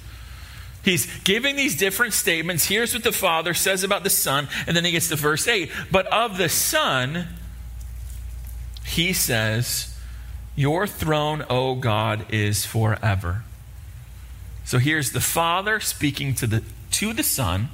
He's 0.84 1.12
giving 1.24 1.56
these 1.56 1.76
different 1.76 2.12
statements. 2.12 2.66
Here's 2.66 2.94
what 2.94 3.02
the 3.02 3.10
Father 3.10 3.52
says 3.52 3.82
about 3.82 4.04
the 4.04 4.10
Son, 4.10 4.46
and 4.68 4.76
then 4.76 4.84
he 4.84 4.92
gets 4.92 5.08
to 5.08 5.16
verse 5.16 5.48
8. 5.48 5.72
But 5.90 6.06
of 6.12 6.38
the 6.38 6.48
Son, 6.48 7.26
he 8.84 9.12
says, 9.12 9.98
Your 10.54 10.86
throne, 10.86 11.44
O 11.50 11.74
God, 11.74 12.32
is 12.32 12.64
forever. 12.64 13.42
So 14.64 14.78
here's 14.78 15.10
the 15.10 15.20
Father 15.20 15.80
speaking 15.80 16.32
to 16.36 16.46
the, 16.46 16.62
to 16.92 17.12
the 17.12 17.24
Son 17.24 17.70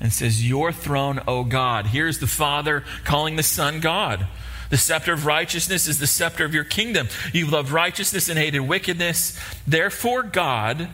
and 0.00 0.12
says, 0.12 0.46
Your 0.46 0.72
throne, 0.72 1.20
O 1.28 1.44
God. 1.44 1.88
Here's 1.88 2.18
the 2.18 2.26
Father 2.26 2.84
calling 3.04 3.36
the 3.36 3.42
Son 3.42 3.80
God. 3.80 4.26
The 4.70 4.76
scepter 4.76 5.12
of 5.12 5.26
righteousness 5.26 5.86
is 5.88 5.98
the 5.98 6.06
scepter 6.06 6.44
of 6.44 6.54
your 6.54 6.64
kingdom. 6.64 7.08
You 7.32 7.46
love 7.46 7.72
righteousness 7.72 8.28
and 8.28 8.38
hated 8.38 8.60
wickedness. 8.60 9.38
Therefore, 9.66 10.22
God, 10.22 10.88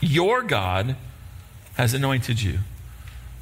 your 0.00 0.42
God, 0.42 0.96
has 1.76 1.94
anointed 1.94 2.40
you. 2.40 2.58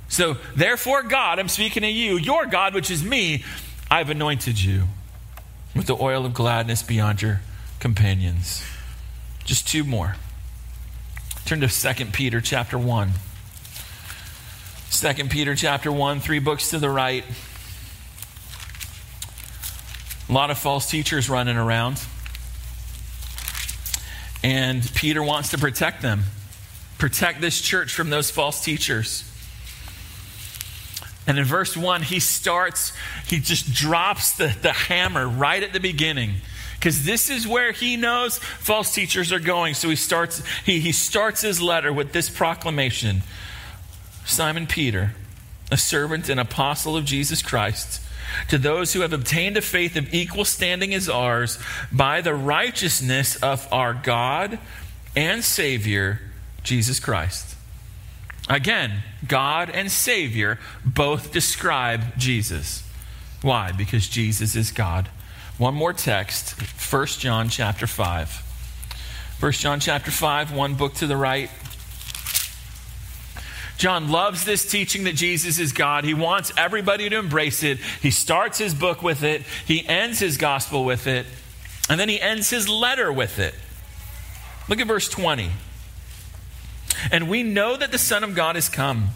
So, 0.08 0.36
therefore, 0.54 1.02
God, 1.02 1.38
I'm 1.38 1.48
speaking 1.48 1.82
to 1.82 1.88
you, 1.88 2.16
your 2.16 2.46
God, 2.46 2.72
which 2.74 2.90
is 2.90 3.02
me, 3.02 3.44
I've 3.90 4.10
anointed 4.10 4.62
you 4.62 4.84
with 5.74 5.86
the 5.86 5.96
oil 5.96 6.24
of 6.24 6.34
gladness 6.34 6.82
beyond 6.82 7.20
your 7.22 7.40
companions. 7.80 8.62
Just 9.44 9.66
two 9.66 9.84
more. 9.84 10.16
Turn 11.44 11.60
to 11.60 11.68
2 11.68 12.06
Peter 12.06 12.40
chapter 12.40 12.78
1. 12.78 13.10
2 14.92 15.28
Peter 15.28 15.54
chapter 15.54 15.90
1, 15.90 16.20
three 16.20 16.38
books 16.38 16.68
to 16.68 16.78
the 16.78 16.90
right. 16.90 17.24
A 20.28 20.32
lot 20.32 20.50
of 20.50 20.58
false 20.58 20.88
teachers 20.88 21.30
running 21.30 21.56
around. 21.56 21.98
And 24.44 24.88
Peter 24.94 25.22
wants 25.22 25.50
to 25.52 25.58
protect 25.58 26.02
them, 26.02 26.24
protect 26.98 27.40
this 27.40 27.60
church 27.60 27.94
from 27.94 28.10
those 28.10 28.30
false 28.30 28.62
teachers. 28.62 29.24
And 31.26 31.38
in 31.38 31.44
verse 31.44 31.74
1, 31.74 32.02
he 32.02 32.20
starts, 32.20 32.92
he 33.26 33.40
just 33.40 33.72
drops 33.72 34.32
the, 34.32 34.54
the 34.60 34.72
hammer 34.72 35.26
right 35.26 35.62
at 35.62 35.72
the 35.72 35.80
beginning. 35.80 36.34
Because 36.74 37.04
this 37.04 37.30
is 37.30 37.48
where 37.48 37.72
he 37.72 37.96
knows 37.96 38.38
false 38.38 38.94
teachers 38.94 39.32
are 39.32 39.40
going. 39.40 39.72
So 39.72 39.88
he 39.88 39.96
starts, 39.96 40.42
he, 40.66 40.80
he 40.80 40.92
starts 40.92 41.40
his 41.40 41.62
letter 41.62 41.92
with 41.94 42.12
this 42.12 42.28
proclamation 42.28 43.22
Simon 44.24 44.66
Peter, 44.66 45.14
a 45.70 45.76
servant 45.76 46.28
and 46.28 46.38
apostle 46.38 46.96
of 46.96 47.04
Jesus 47.04 47.42
Christ 47.42 48.00
to 48.48 48.58
those 48.58 48.92
who 48.92 49.00
have 49.00 49.12
obtained 49.12 49.56
a 49.56 49.62
faith 49.62 49.96
of 49.96 50.12
equal 50.12 50.44
standing 50.44 50.94
as 50.94 51.08
ours 51.08 51.58
by 51.90 52.20
the 52.20 52.34
righteousness 52.34 53.36
of 53.36 53.70
our 53.72 53.94
God 53.94 54.58
and 55.14 55.44
Savior, 55.44 56.20
Jesus 56.62 57.00
Christ. 57.00 57.56
Again, 58.48 59.02
God 59.26 59.70
and 59.70 59.90
Savior 59.90 60.58
both 60.84 61.32
describe 61.32 62.16
Jesus. 62.18 62.82
Why? 63.40 63.72
Because 63.72 64.08
Jesus 64.08 64.56
is 64.56 64.70
God. 64.70 65.08
One 65.58 65.74
more 65.74 65.92
text, 65.92 66.60
1 66.92 67.06
John 67.06 67.48
chapter 67.48 67.86
5. 67.86 69.36
1 69.40 69.52
John 69.52 69.80
chapter 69.80 70.10
5, 70.10 70.52
one 70.52 70.74
book 70.74 70.94
to 70.94 71.06
the 71.06 71.16
right. 71.16 71.50
John 73.82 74.12
loves 74.12 74.44
this 74.44 74.64
teaching 74.64 75.02
that 75.04 75.16
Jesus 75.16 75.58
is 75.58 75.72
God. 75.72 76.04
He 76.04 76.14
wants 76.14 76.52
everybody 76.56 77.08
to 77.08 77.18
embrace 77.18 77.64
it. 77.64 77.78
He 78.00 78.12
starts 78.12 78.58
his 78.58 78.74
book 78.74 79.02
with 79.02 79.24
it, 79.24 79.42
he 79.66 79.84
ends 79.88 80.20
his 80.20 80.36
gospel 80.36 80.84
with 80.84 81.08
it, 81.08 81.26
and 81.90 81.98
then 81.98 82.08
he 82.08 82.20
ends 82.20 82.48
his 82.48 82.68
letter 82.68 83.12
with 83.12 83.40
it. 83.40 83.56
Look 84.68 84.78
at 84.78 84.86
verse 84.86 85.08
20. 85.08 85.50
And 87.10 87.28
we 87.28 87.42
know 87.42 87.76
that 87.76 87.90
the 87.90 87.98
Son 87.98 88.22
of 88.22 88.36
God 88.36 88.54
has 88.54 88.68
come 88.68 89.08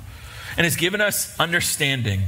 and 0.57 0.65
has 0.65 0.75
given 0.75 1.01
us 1.01 1.39
understanding 1.39 2.23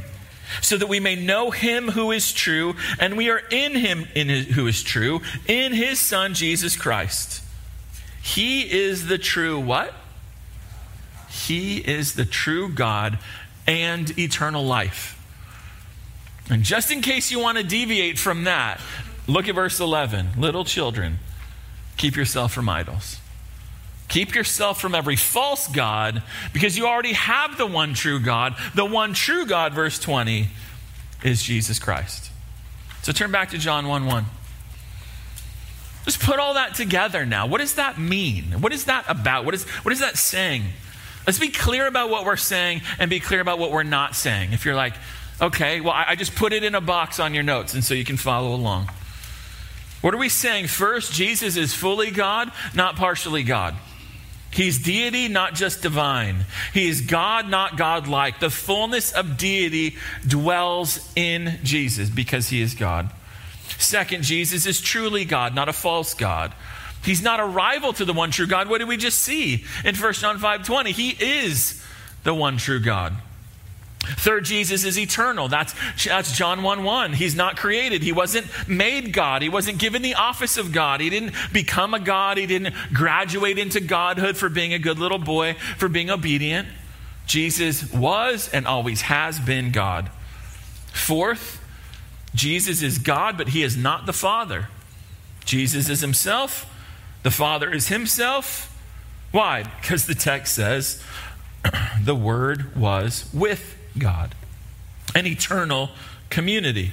so 0.63 0.77
that 0.77 0.87
we 0.87 1.01
may 1.01 1.17
know 1.17 1.51
him 1.51 1.89
who 1.89 2.13
is 2.13 2.33
true, 2.33 2.77
and 3.01 3.17
we 3.17 3.31
are 3.31 3.43
in 3.51 3.75
him 3.75 4.07
in 4.15 4.29
his, 4.29 4.47
who 4.47 4.69
is 4.69 4.85
true, 4.85 5.23
in 5.49 5.73
his 5.73 5.99
Son, 5.99 6.35
Jesus 6.35 6.77
Christ. 6.77 7.43
He 8.23 8.63
is 8.63 9.09
the 9.09 9.19
true 9.19 9.59
what? 9.59 9.93
He 11.39 11.79
is 11.79 12.15
the 12.15 12.25
true 12.25 12.69
God 12.69 13.19
and 13.67 14.19
eternal 14.19 14.65
life. 14.65 15.15
And 16.51 16.63
just 16.63 16.91
in 16.91 17.03
case 17.03 17.31
you 17.31 17.39
want 17.39 17.59
to 17.59 17.65
deviate 17.65 18.19
from 18.19 18.45
that, 18.45 18.81
look 19.27 19.49
at 19.49 19.55
verse 19.55 19.81
11. 19.81 20.31
Little 20.39 20.65
children, 20.65 21.19
keep 21.97 22.17
yourself 22.17 22.53
from 22.53 22.69
idols. 22.69 23.21
Keep 24.09 24.35
yourself 24.35 24.81
from 24.81 24.95
every 24.95 25.17
false 25.17 25.69
God 25.69 26.23
because 26.55 26.79
you 26.79 26.87
already 26.87 27.13
have 27.13 27.59
the 27.59 27.67
one 27.67 27.93
true 27.93 28.19
God. 28.19 28.57
The 28.75 28.87
one 28.87 29.13
true 29.13 29.45
God, 29.45 29.75
verse 29.75 29.99
20, 29.99 30.49
is 31.23 31.43
Jesus 31.43 31.79
Christ. 31.79 32.31
So 33.03 33.13
turn 33.13 33.31
back 33.31 33.51
to 33.51 33.59
John 33.59 33.87
1 33.87 34.07
1. 34.07 34.25
Just 36.07 36.21
put 36.21 36.39
all 36.39 36.55
that 36.55 36.75
together 36.75 37.27
now. 37.27 37.47
What 37.47 37.61
does 37.61 37.75
that 37.75 37.99
mean? 37.99 38.63
What 38.63 38.73
is 38.73 38.87
that 38.87 39.05
about? 39.09 39.45
What 39.45 39.53
is, 39.53 39.65
what 39.65 39.93
is 39.93 40.01
that 40.01 40.17
saying? 40.17 40.63
Let's 41.29 41.39
be 41.39 41.51
clear 41.51 41.87
about 41.87 42.09
what 42.09 42.25
we're 42.25 42.37
saying 42.37 42.81
and 42.99 43.11
be 43.11 43.21
clear 43.21 43.41
about 43.41 43.59
what 43.59 43.71
we're 43.71 43.83
not 43.83 44.17
saying. 44.17 44.55
If 44.55 44.65
you're 44.65 44.75
like, 44.75 44.95
okay, 45.43 45.79
well, 45.83 45.93
I, 45.93 46.17
just 46.17 46.35
put 46.35 46.55
it 46.55 46.65
in 46.65 46.75
a 46.75 46.81
box 46.81 47.21
on 47.21 47.35
your 47.35 47.43
notes 47.43 47.75
and 47.75 47.85
so 47.85 47.93
you 47.93 48.07
can 48.07 48.17
follow 48.17 48.55
along. 48.55 48.89
What 50.01 50.15
are 50.15 50.17
we 50.17 50.31
saying? 50.31 50.69
First, 50.69 51.13
Jesus 51.13 51.59
is 51.59 51.75
fully 51.75 52.11
God, 52.11 52.51
not 52.75 52.97
partially 52.97 53.43
God. 53.43 53.75
He's 54.51 54.79
deity, 54.79 55.29
not 55.29 55.53
just 55.55 55.83
divine. 55.83 56.47
He 56.73 56.89
is 56.89 57.03
God, 57.03 57.47
not 57.47 57.77
godlike. 57.77 58.41
The 58.41 58.49
fullness 58.49 59.13
of 59.13 59.37
deity 59.37 59.97
dwells 60.27 61.13
in 61.15 61.59
Jesus 61.63 62.09
because 62.09 62.49
he 62.49 62.63
is 62.63 62.73
God. 62.73 63.11
Second, 63.77 64.25
Jesus 64.25 64.65
is 64.65 64.81
truly 64.81 65.27
God, 65.27 65.55
not 65.55 65.69
a 65.69 65.75
false 65.75 66.15
God. 66.15 66.55
He's 67.03 67.23
not 67.23 67.41
a 67.41 67.45
rival 67.45 67.93
to 67.95 68.05
the 68.05 68.13
one 68.13 68.31
true 68.31 68.47
God. 68.47 68.69
What 68.69 68.79
did 68.79 68.89
we 68.89 68.97
just 68.97 69.21
see 69.21 69.65
in 69.85 69.95
1 69.95 70.13
John 70.15 70.39
5:20? 70.39 70.91
He 70.91 71.11
is 71.11 71.83
the 72.25 72.35
one 72.35 72.57
true 72.57 72.81
God. 72.81 73.15
Third, 74.01 74.45
Jesus 74.45 74.85
is 74.85 74.99
eternal. 74.99 75.49
That's, 75.49 75.75
that's 76.05 76.37
John 76.37 76.63
1 76.63 76.83
1. 76.83 77.13
He's 77.15 77.35
not 77.35 77.57
created. 77.57 78.03
He 78.03 78.13
wasn't 78.13 78.47
made 78.69 79.13
God. 79.13 79.43
He 79.43 79.49
wasn't 79.49 79.79
given 79.79 80.03
the 80.03 80.15
office 80.15 80.57
of 80.57 80.73
God. 80.73 81.01
He 81.01 81.11
didn't 81.11 81.35
become 81.53 81.93
a 81.93 82.01
God. 82.01 82.39
He 82.39 82.47
didn't 82.47 82.75
graduate 82.93 83.59
into 83.59 83.81
godhood 83.81 84.37
for 84.37 84.49
being 84.49 84.73
a 84.73 84.79
good 84.79 84.99
little 84.99 85.19
boy, 85.19 85.55
for 85.77 85.89
being 85.89 86.11
obedient. 86.11 86.69
Jesus 87.27 87.93
was 87.93 88.49
and 88.49 88.67
always 88.67 89.03
has 89.03 89.39
been 89.39 89.73
God. 89.73 90.11
Fourth, 90.93 91.61
Jesus 92.35 92.83
is 92.83 92.99
God, 92.99 93.37
but 93.37 93.49
he 93.49 93.63
is 93.63 93.77
not 93.77 94.07
the 94.07 94.13
Father. 94.13 94.69
Jesus 95.45 95.89
is 95.89 96.01
himself, 96.01 96.67
the 97.23 97.31
Father 97.31 97.73
is 97.73 97.89
Himself. 97.89 98.75
Why? 99.31 99.65
Because 99.81 100.07
the 100.07 100.15
text 100.15 100.55
says 100.55 101.03
the 102.03 102.15
Word 102.15 102.77
was 102.77 103.29
with 103.33 103.77
God, 103.99 104.35
an 105.15 105.27
eternal 105.27 105.91
community. 106.31 106.93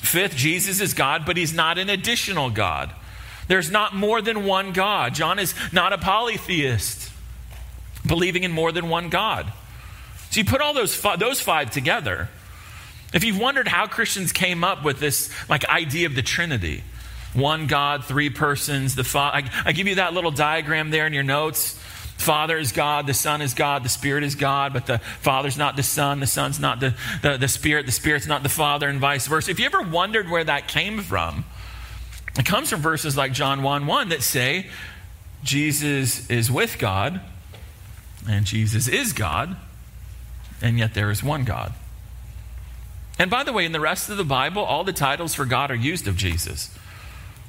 Fifth, 0.00 0.34
Jesus 0.34 0.80
is 0.80 0.94
God, 0.94 1.24
but 1.24 1.36
He's 1.36 1.54
not 1.54 1.78
an 1.78 1.88
additional 1.88 2.50
God. 2.50 2.92
There's 3.48 3.70
not 3.70 3.94
more 3.94 4.22
than 4.22 4.44
one 4.44 4.72
God. 4.72 5.14
John 5.14 5.38
is 5.38 5.54
not 5.72 5.92
a 5.92 5.98
polytheist, 5.98 7.10
believing 8.06 8.44
in 8.44 8.52
more 8.52 8.72
than 8.72 8.88
one 8.88 9.08
God. 9.08 9.52
So 10.30 10.40
you 10.40 10.44
put 10.44 10.60
all 10.60 10.72
those 10.72 10.94
five, 10.94 11.18
those 11.18 11.40
five 11.40 11.70
together. 11.70 12.28
If 13.12 13.24
you've 13.24 13.38
wondered 13.38 13.68
how 13.68 13.86
Christians 13.86 14.32
came 14.32 14.64
up 14.64 14.84
with 14.84 14.98
this 14.98 15.30
like 15.48 15.68
idea 15.68 16.06
of 16.06 16.14
the 16.14 16.22
Trinity, 16.22 16.82
one 17.34 17.66
God, 17.66 18.04
three 18.04 18.30
persons. 18.30 18.94
The 18.94 19.04
fa- 19.04 19.30
I, 19.34 19.50
I 19.64 19.72
give 19.72 19.86
you 19.86 19.96
that 19.96 20.14
little 20.14 20.30
diagram 20.30 20.90
there 20.90 21.06
in 21.06 21.12
your 21.12 21.22
notes. 21.22 21.78
Father 22.22 22.56
is 22.56 22.70
God, 22.70 23.06
the 23.06 23.14
Son 23.14 23.42
is 23.42 23.52
God, 23.52 23.82
the 23.82 23.88
Spirit 23.88 24.22
is 24.22 24.36
God, 24.36 24.72
but 24.72 24.86
the 24.86 24.98
Father's 24.98 25.58
not 25.58 25.74
the 25.74 25.82
Son, 25.82 26.20
the 26.20 26.26
Son's 26.26 26.60
not 26.60 26.78
the, 26.78 26.94
the, 27.20 27.36
the 27.36 27.48
Spirit, 27.48 27.84
the 27.84 27.92
Spirit's 27.92 28.28
not 28.28 28.44
the 28.44 28.48
Father, 28.48 28.88
and 28.88 29.00
vice 29.00 29.26
versa. 29.26 29.50
If 29.50 29.58
you 29.58 29.66
ever 29.66 29.82
wondered 29.82 30.30
where 30.30 30.44
that 30.44 30.68
came 30.68 31.00
from, 31.00 31.44
it 32.38 32.46
comes 32.46 32.70
from 32.70 32.80
verses 32.80 33.16
like 33.16 33.32
John 33.32 33.62
1 33.62 33.86
1 33.86 34.10
that 34.10 34.22
say 34.22 34.68
Jesus 35.42 36.30
is 36.30 36.50
with 36.50 36.78
God, 36.78 37.20
and 38.28 38.46
Jesus 38.46 38.86
is 38.86 39.12
God, 39.12 39.56
and 40.60 40.78
yet 40.78 40.94
there 40.94 41.10
is 41.10 41.24
one 41.24 41.44
God. 41.44 41.72
And 43.18 43.30
by 43.30 43.42
the 43.42 43.52
way, 43.52 43.64
in 43.64 43.72
the 43.72 43.80
rest 43.80 44.08
of 44.10 44.16
the 44.16 44.24
Bible, 44.24 44.62
all 44.62 44.84
the 44.84 44.92
titles 44.92 45.34
for 45.34 45.44
God 45.44 45.70
are 45.70 45.76
used 45.76 46.06
of 46.06 46.16
Jesus. 46.16 46.76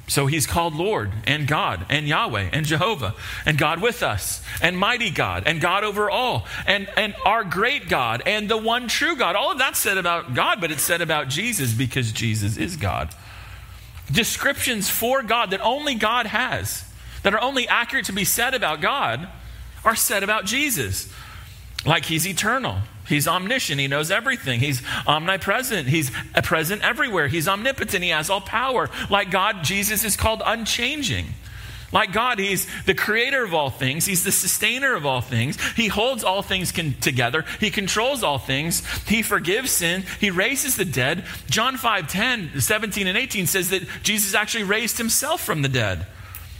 So 0.06 0.26
he's 0.26 0.46
called 0.46 0.74
Lord 0.74 1.12
and 1.26 1.46
God 1.46 1.86
and 1.88 2.06
Yahweh 2.06 2.50
and 2.52 2.66
Jehovah 2.66 3.14
and 3.46 3.56
God 3.56 3.80
with 3.80 4.02
us 4.02 4.42
and 4.60 4.76
mighty 4.76 5.10
God 5.10 5.44
and 5.46 5.60
God 5.60 5.82
over 5.82 6.10
all 6.10 6.46
and, 6.66 6.88
and 6.96 7.14
our 7.24 7.42
great 7.42 7.88
God 7.88 8.22
and 8.26 8.48
the 8.48 8.58
one 8.58 8.86
true 8.86 9.16
God. 9.16 9.34
All 9.34 9.52
of 9.52 9.58
that's 9.58 9.78
said 9.78 9.96
about 9.96 10.34
God, 10.34 10.60
but 10.60 10.70
it's 10.70 10.82
said 10.82 11.00
about 11.00 11.28
Jesus 11.28 11.72
because 11.72 12.12
Jesus 12.12 12.58
is 12.58 12.76
God. 12.76 13.14
Descriptions 14.12 14.90
for 14.90 15.22
God 15.22 15.50
that 15.50 15.62
only 15.62 15.94
God 15.94 16.26
has, 16.26 16.84
that 17.22 17.32
are 17.32 17.40
only 17.40 17.66
accurate 17.66 18.04
to 18.06 18.12
be 18.12 18.24
said 18.24 18.52
about 18.52 18.82
God, 18.82 19.26
are 19.84 19.96
said 19.96 20.22
about 20.22 20.44
Jesus. 20.44 21.10
Like 21.86 22.04
he's 22.04 22.26
eternal, 22.26 22.78
he's 23.06 23.28
omniscient, 23.28 23.80
he 23.80 23.88
knows 23.88 24.10
everything, 24.10 24.60
he's 24.60 24.82
omnipresent, 25.06 25.88
he's 25.88 26.10
present 26.42 26.82
everywhere, 26.82 27.28
he's 27.28 27.48
omnipotent, 27.48 28.02
he 28.02 28.10
has 28.10 28.30
all 28.30 28.40
power. 28.40 28.90
Like 29.10 29.30
God, 29.30 29.64
Jesus 29.64 30.04
is 30.04 30.16
called 30.16 30.42
unchanging. 30.44 31.26
Like 31.94 32.12
God, 32.12 32.40
He's 32.40 32.66
the 32.86 32.94
creator 32.94 33.44
of 33.44 33.54
all 33.54 33.70
things. 33.70 34.04
He's 34.04 34.24
the 34.24 34.32
sustainer 34.32 34.94
of 34.94 35.06
all 35.06 35.20
things. 35.20 35.62
He 35.74 35.86
holds 35.86 36.24
all 36.24 36.42
things 36.42 36.72
together. 36.72 37.44
He 37.60 37.70
controls 37.70 38.24
all 38.24 38.38
things. 38.38 38.84
He 39.04 39.22
forgives 39.22 39.70
sin. 39.70 40.02
He 40.18 40.30
raises 40.30 40.74
the 40.74 40.84
dead. 40.84 41.24
John 41.48 41.76
5 41.76 42.08
10, 42.08 42.60
17, 42.60 43.06
and 43.06 43.16
18 43.16 43.46
says 43.46 43.70
that 43.70 43.86
Jesus 44.02 44.34
actually 44.34 44.64
raised 44.64 44.98
Himself 44.98 45.40
from 45.40 45.62
the 45.62 45.68
dead. 45.68 46.06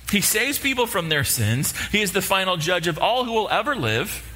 He 0.09 0.21
saves 0.21 0.59
people 0.59 0.87
from 0.87 1.09
their 1.09 1.25
sins. 1.25 1.77
He 1.89 2.01
is 2.01 2.13
the 2.13 2.23
final 2.23 2.57
judge 2.57 2.87
of 2.87 2.99
all 2.99 3.25
who 3.25 3.33
will 3.33 3.49
ever 3.49 3.75
live. 3.75 4.31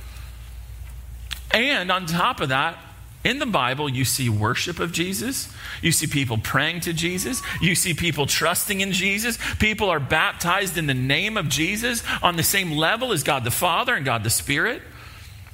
And 1.51 1.91
on 1.91 2.07
top 2.07 2.41
of 2.41 2.51
that, 2.51 2.79
in 3.25 3.41
the 3.41 3.47
Bible, 3.47 3.89
you 3.89 4.05
see 4.05 4.29
worship 4.29 4.79
of 4.79 4.93
Jesus. 4.93 5.53
You 5.83 5.91
see 5.91 6.07
people 6.07 6.39
praying 6.39 6.81
to 6.83 6.93
Jesus. 6.93 7.43
You 7.61 7.75
see 7.75 7.93
people 7.93 8.27
trusting 8.27 8.81
in 8.81 8.93
Jesus. 8.93 9.39
People 9.59 9.91
are 9.91 10.01
baptized 10.01 10.79
in 10.79 10.87
the 10.87 10.95
name 10.95 11.37
of 11.37 11.49
Jesus 11.49 12.03
on 12.23 12.37
the 12.37 12.43
same 12.43 12.73
level 12.73 13.13
as 13.13 13.23
God 13.25 13.45
the 13.45 13.51
Father 13.51 13.95
and 13.95 14.05
God 14.05 14.23
the 14.23 14.31
Spirit. 14.31 14.83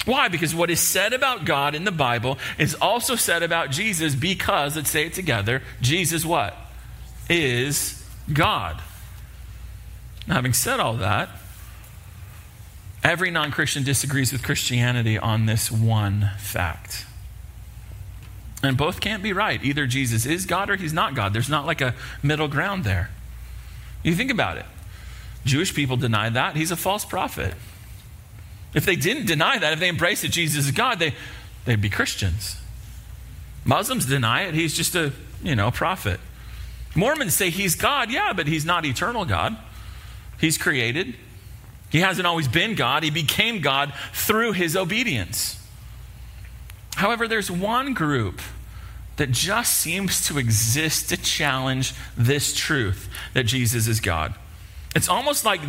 Why? 0.04 0.28
Because 0.28 0.54
what 0.54 0.70
is 0.70 0.80
said 0.80 1.14
about 1.14 1.46
God 1.46 1.74
in 1.74 1.84
the 1.84 1.92
Bible 1.92 2.38
is 2.58 2.74
also 2.74 3.16
said 3.16 3.42
about 3.42 3.70
Jesus 3.70 4.14
because, 4.14 4.76
let's 4.76 4.90
say 4.90 5.06
it 5.06 5.14
together, 5.14 5.62
Jesus 5.80 6.26
what? 6.26 6.54
Is 7.30 8.06
God. 8.30 8.82
Now, 10.26 10.34
having 10.34 10.52
said 10.52 10.80
all 10.80 10.94
that, 10.98 11.30
every 13.04 13.30
non 13.30 13.52
Christian 13.52 13.84
disagrees 13.84 14.32
with 14.32 14.42
Christianity 14.42 15.18
on 15.18 15.46
this 15.46 15.70
one 15.70 16.30
fact. 16.38 17.06
And 18.62 18.78
both 18.78 19.00
can't 19.00 19.22
be 19.22 19.34
right. 19.34 19.62
Either 19.62 19.86
Jesus 19.86 20.24
is 20.24 20.46
God 20.46 20.70
or 20.70 20.76
he's 20.76 20.94
not 20.94 21.14
God. 21.14 21.34
There's 21.34 21.50
not 21.50 21.66
like 21.66 21.82
a 21.82 21.94
middle 22.22 22.48
ground 22.48 22.82
there. 22.82 23.10
You 24.02 24.14
think 24.14 24.30
about 24.30 24.56
it. 24.56 24.64
Jewish 25.44 25.74
people 25.74 25.98
deny 25.98 26.30
that. 26.30 26.56
He's 26.56 26.70
a 26.70 26.76
false 26.76 27.04
prophet. 27.04 27.54
If 28.72 28.86
they 28.86 28.96
didn't 28.96 29.26
deny 29.26 29.58
that, 29.58 29.74
if 29.74 29.80
they 29.80 29.90
embraced 29.90 30.22
that 30.22 30.30
Jesus 30.30 30.64
is 30.64 30.70
God, 30.72 30.98
they, 30.98 31.14
they'd 31.66 31.80
be 31.80 31.90
Christians. 31.90 32.56
Muslims 33.64 34.06
deny 34.06 34.42
it. 34.42 34.54
He's 34.54 34.74
just 34.74 34.94
a, 34.94 35.12
you 35.42 35.54
know, 35.54 35.70
prophet. 35.70 36.18
Mormons 36.94 37.34
say 37.34 37.50
he's 37.50 37.74
God. 37.74 38.10
Yeah, 38.10 38.32
but 38.32 38.46
he's 38.46 38.64
not 38.64 38.86
eternal 38.86 39.24
God. 39.24 39.56
He's 40.40 40.56
created. 40.56 41.14
He 41.90 42.00
hasn't 42.00 42.26
always 42.26 42.48
been 42.48 42.74
God. 42.74 43.02
He 43.02 43.10
became 43.10 43.60
God 43.60 43.92
through 44.12 44.52
his 44.52 44.76
obedience. 44.76 45.60
However, 46.96 47.28
there's 47.28 47.50
one 47.50 47.94
group 47.94 48.40
that 49.16 49.30
just 49.30 49.74
seems 49.74 50.26
to 50.26 50.38
exist 50.38 51.08
to 51.10 51.16
challenge 51.16 51.94
this 52.16 52.54
truth 52.54 53.08
that 53.32 53.44
Jesus 53.44 53.86
is 53.86 54.00
God. 54.00 54.34
It's 54.94 55.08
almost 55.08 55.44
like 55.44 55.60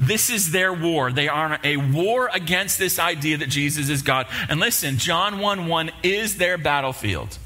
this 0.00 0.28
is 0.28 0.52
their 0.52 0.72
war. 0.72 1.10
They 1.10 1.28
are 1.28 1.58
a 1.64 1.78
war 1.78 2.28
against 2.32 2.78
this 2.78 2.98
idea 2.98 3.38
that 3.38 3.48
Jesus 3.48 3.88
is 3.88 4.02
God. 4.02 4.26
And 4.48 4.60
listen, 4.60 4.98
John 4.98 5.38
1 5.38 5.66
1 5.66 5.90
is 6.02 6.36
their 6.36 6.58
battlefield. 6.58 7.38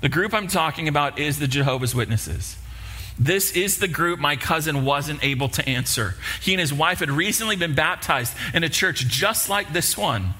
The 0.00 0.08
group 0.08 0.32
I'm 0.32 0.46
talking 0.46 0.86
about 0.86 1.18
is 1.18 1.38
the 1.38 1.48
Jehovah's 1.48 1.94
Witnesses. 1.94 2.56
This 3.20 3.52
is 3.52 3.76
the 3.76 3.86
group 3.86 4.18
my 4.18 4.34
cousin 4.34 4.82
wasn't 4.82 5.22
able 5.22 5.50
to 5.50 5.68
answer. 5.68 6.14
He 6.40 6.54
and 6.54 6.60
his 6.60 6.72
wife 6.72 7.00
had 7.00 7.10
recently 7.10 7.54
been 7.54 7.74
baptized 7.74 8.34
in 8.54 8.64
a 8.64 8.68
church 8.70 9.06
just 9.08 9.50
like 9.50 9.74
this 9.74 9.94
one. 9.94 10.32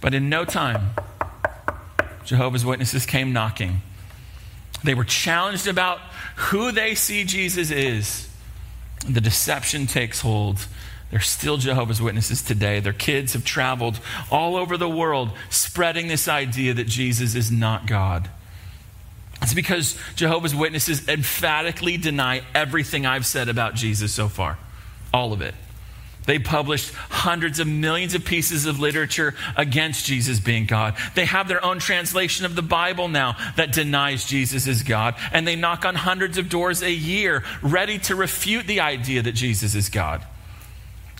But 0.00 0.14
in 0.14 0.30
no 0.30 0.46
time, 0.46 0.92
Jehovah's 2.24 2.64
Witnesses 2.64 3.04
came 3.04 3.34
knocking. 3.34 3.82
They 4.82 4.94
were 4.94 5.04
challenged 5.04 5.66
about 5.66 5.98
who 6.36 6.72
they 6.72 6.94
see 6.94 7.24
Jesus 7.24 7.70
is. 7.70 8.30
The 9.06 9.20
deception 9.20 9.86
takes 9.86 10.22
hold. 10.22 10.66
They're 11.10 11.20
still 11.20 11.58
Jehovah's 11.58 12.00
Witnesses 12.00 12.40
today. 12.40 12.80
Their 12.80 12.94
kids 12.94 13.34
have 13.34 13.44
traveled 13.44 14.00
all 14.30 14.56
over 14.56 14.78
the 14.78 14.88
world 14.88 15.32
spreading 15.50 16.08
this 16.08 16.28
idea 16.28 16.72
that 16.72 16.86
Jesus 16.86 17.34
is 17.34 17.50
not 17.50 17.86
God. 17.86 18.30
It's 19.42 19.54
because 19.54 19.96
Jehovah's 20.16 20.54
Witnesses 20.54 21.08
emphatically 21.08 21.96
deny 21.96 22.42
everything 22.54 23.06
I've 23.06 23.26
said 23.26 23.48
about 23.48 23.74
Jesus 23.74 24.12
so 24.12 24.28
far. 24.28 24.58
All 25.12 25.32
of 25.32 25.40
it. 25.40 25.54
They 26.26 26.38
published 26.38 26.92
hundreds 27.08 27.58
of 27.58 27.66
millions 27.66 28.14
of 28.14 28.24
pieces 28.24 28.66
of 28.66 28.78
literature 28.78 29.34
against 29.56 30.04
Jesus 30.04 30.38
being 30.38 30.66
God. 30.66 30.96
They 31.14 31.24
have 31.24 31.48
their 31.48 31.64
own 31.64 31.78
translation 31.78 32.44
of 32.44 32.54
the 32.54 32.62
Bible 32.62 33.08
now 33.08 33.36
that 33.56 33.72
denies 33.72 34.26
Jesus 34.26 34.66
is 34.66 34.82
God. 34.82 35.14
And 35.32 35.48
they 35.48 35.56
knock 35.56 35.84
on 35.84 35.94
hundreds 35.94 36.36
of 36.38 36.48
doors 36.48 36.82
a 36.82 36.92
year 36.92 37.42
ready 37.62 37.98
to 38.00 38.14
refute 38.14 38.66
the 38.66 38.80
idea 38.80 39.22
that 39.22 39.32
Jesus 39.32 39.74
is 39.74 39.88
God. 39.88 40.24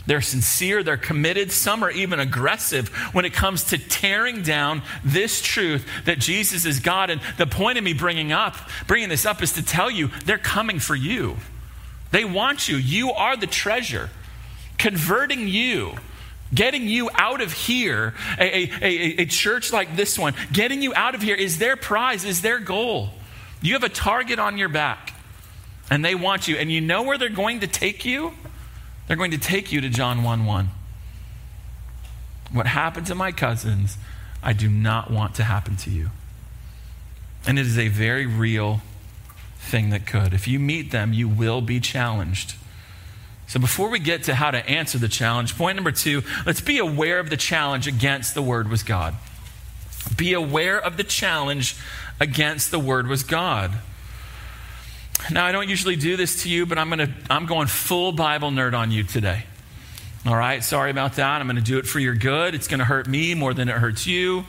They're 0.07 0.23
sincere, 0.23 0.83
they're 0.83 0.97
committed, 0.97 1.53
some 1.53 1.85
are 1.85 1.91
even 1.91 2.21
aggressive 2.21 2.89
when 3.13 3.25
it 3.25 3.33
comes 3.33 3.65
to 3.65 3.79
tearing 3.79 4.43
down 4.43 4.83
this 5.05 5.43
truth 5.43 5.87
that 6.07 6.19
Jesus 6.19 6.65
is 6.65 6.81
God. 6.81 7.11
And 7.11 7.21
the 7.37 7.47
point 7.47 7.79
of 7.79 7.85
me 7.85 7.93
bringing 7.93 8.33
up, 8.33 8.57
bringing 8.87 9.09
this 9.09 9.27
up 9.27 9.43
is 9.43 9.53
to 9.53 9.63
tell 9.63 9.91
you 9.91 10.09
they're 10.25 10.39
coming 10.39 10.79
for 10.79 10.97
you. 10.97 11.37
They 12.13 12.25
want 12.25 12.69
you. 12.69 12.77
You 12.77 13.13
are 13.13 13.37
the 13.37 13.47
treasure 13.47 14.11
converting 14.79 15.47
you 15.47 15.95
getting 16.53 16.89
you 16.89 17.11
out 17.15 17.41
of 17.41 17.53
here, 17.53 18.15
a, 18.39 18.69
a, 18.83 19.23
a, 19.23 19.25
church 19.27 19.73
like 19.73 19.95
this 19.95 20.19
one, 20.19 20.35
getting 20.53 20.83
you 20.83 20.93
out 20.95 21.15
of 21.15 21.23
here 21.23 21.37
is 21.37 21.59
their 21.59 21.77
prize, 21.77 22.25
is 22.25 22.43
their 22.43 22.59
goal. 22.59 23.11
You 23.63 23.75
have 23.75 23.85
a 23.85 23.89
target 23.89 24.39
on 24.39 24.59
your 24.59 24.69
back, 24.69 25.15
and 25.91 26.05
they 26.05 26.15
want 26.15 26.49
you. 26.49 26.57
And 26.57 26.73
you 26.73 26.81
know 26.81 27.03
where 27.03 27.19
they're 27.19 27.29
going 27.29 27.61
to 27.61 27.67
take 27.67 28.05
you? 28.05 28.33
They're 29.11 29.17
going 29.17 29.33
to 29.33 29.39
take 29.39 29.73
you 29.73 29.81
to 29.81 29.89
John 29.89 30.23
1 30.23 30.47
1. 30.47 30.69
What 32.53 32.69
happened 32.69 33.09
to 33.09 33.17
my 33.17 33.33
cousins, 33.33 33.99
I 34.41 34.53
do 34.53 34.69
not 34.69 35.11
want 35.11 35.35
to 35.35 35.43
happen 35.43 35.75
to 35.79 35.91
you. 35.91 36.11
And 37.45 37.59
it 37.59 37.67
is 37.67 37.77
a 37.77 37.89
very 37.89 38.25
real 38.25 38.83
thing 39.59 39.91
that 39.91 40.07
could. 40.07 40.33
If 40.33 40.47
you 40.47 40.61
meet 40.61 40.93
them, 40.93 41.13
you 41.13 41.29
will 41.29 41.61
be 41.61 41.81
challenged. 41.81 42.55
So, 43.49 43.59
before 43.59 43.89
we 43.89 43.99
get 43.99 44.23
to 44.25 44.37
how 44.37 44.53
to 44.53 44.65
answer 44.71 44.97
the 44.97 45.09
challenge, 45.09 45.59
point 45.59 45.75
number 45.75 45.91
two, 45.91 46.23
let's 46.47 46.61
be 46.61 46.79
aware 46.79 47.19
of 47.19 47.31
the 47.31 47.37
challenge 47.37 47.89
against 47.89 48.35
the 48.35 48.43
Word 48.43 48.69
was 48.69 48.85
God. 48.85 49.17
Be 50.17 50.35
aware 50.35 50.79
of 50.79 50.97
the 50.97 51.03
challenge 51.03 51.75
against 52.21 52.71
the 52.71 52.79
Word 52.79 53.09
was 53.09 53.25
God. 53.25 53.73
Now, 55.31 55.47
I 55.47 55.53
don't 55.53 55.69
usually 55.69 55.97
do 55.97 56.17
this 56.17 56.43
to 56.43 56.49
you, 56.49 56.67
but 56.67 56.79
I'm, 56.79 56.89
gonna, 56.89 57.13
I'm 57.29 57.47
going 57.47 57.67
full 57.67 58.13
Bible 58.13 58.51
nerd 58.51 58.75
on 58.75 58.91
you 58.91 59.05
today. 59.05 59.45
All 60.27 60.37
right, 60.37 60.63
sorry 60.63 60.91
about 60.91 61.15
that. 61.15 61.41
I'm 61.41 61.47
going 61.47 61.57
to 61.57 61.63
do 61.63 61.79
it 61.79 61.87
for 61.87 61.99
your 61.99 62.15
good. 62.15 62.55
It's 62.55 62.69
going 62.69 62.81
to 62.81 62.85
hurt 62.85 63.07
me 63.07 63.35
more 63.35 63.55
than 63.55 63.69
it 63.69 63.77
hurts 63.77 64.07
you. 64.07 64.45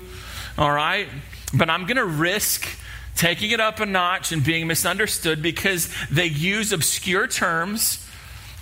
All 0.57 0.71
right, 0.71 1.07
but 1.53 1.69
I'm 1.69 1.85
going 1.85 1.97
to 1.97 2.05
risk 2.05 2.67
taking 3.15 3.51
it 3.51 3.59
up 3.59 3.79
a 3.79 3.85
notch 3.85 4.31
and 4.31 4.43
being 4.43 4.67
misunderstood 4.67 5.41
because 5.41 5.93
they 6.09 6.25
use 6.25 6.71
obscure 6.71 7.27
terms 7.27 8.05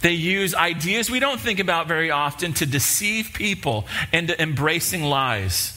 they 0.01 0.13
use 0.13 0.55
ideas 0.55 1.09
we 1.09 1.19
don't 1.19 1.39
think 1.39 1.59
about 1.59 1.87
very 1.87 2.11
often 2.11 2.53
to 2.53 2.65
deceive 2.65 3.31
people 3.33 3.85
into 4.13 4.39
embracing 4.41 5.03
lies. 5.03 5.75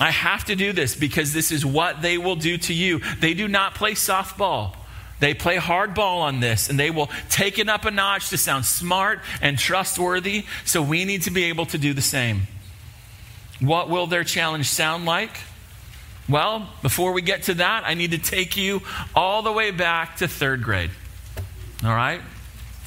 I 0.00 0.10
have 0.10 0.44
to 0.46 0.56
do 0.56 0.72
this 0.72 0.96
because 0.96 1.32
this 1.32 1.52
is 1.52 1.64
what 1.64 2.02
they 2.02 2.18
will 2.18 2.34
do 2.34 2.58
to 2.58 2.74
you. 2.74 3.00
They 3.20 3.34
do 3.34 3.46
not 3.46 3.74
play 3.74 3.92
softball. 3.92 4.74
They 5.22 5.34
play 5.34 5.56
hardball 5.56 6.22
on 6.22 6.40
this 6.40 6.68
and 6.68 6.76
they 6.76 6.90
will 6.90 7.08
take 7.30 7.60
it 7.60 7.68
up 7.68 7.84
a 7.84 7.92
notch 7.92 8.30
to 8.30 8.36
sound 8.36 8.64
smart 8.64 9.20
and 9.40 9.56
trustworthy. 9.56 10.46
So 10.64 10.82
we 10.82 11.04
need 11.04 11.22
to 11.22 11.30
be 11.30 11.44
able 11.44 11.66
to 11.66 11.78
do 11.78 11.94
the 11.94 12.02
same. 12.02 12.48
What 13.60 13.88
will 13.88 14.08
their 14.08 14.24
challenge 14.24 14.68
sound 14.68 15.04
like? 15.04 15.30
Well, 16.28 16.68
before 16.82 17.12
we 17.12 17.22
get 17.22 17.44
to 17.44 17.54
that, 17.54 17.84
I 17.86 17.94
need 17.94 18.10
to 18.10 18.18
take 18.18 18.56
you 18.56 18.82
all 19.14 19.42
the 19.42 19.52
way 19.52 19.70
back 19.70 20.16
to 20.16 20.26
third 20.26 20.64
grade. 20.64 20.90
All 21.84 21.94
right? 21.94 22.20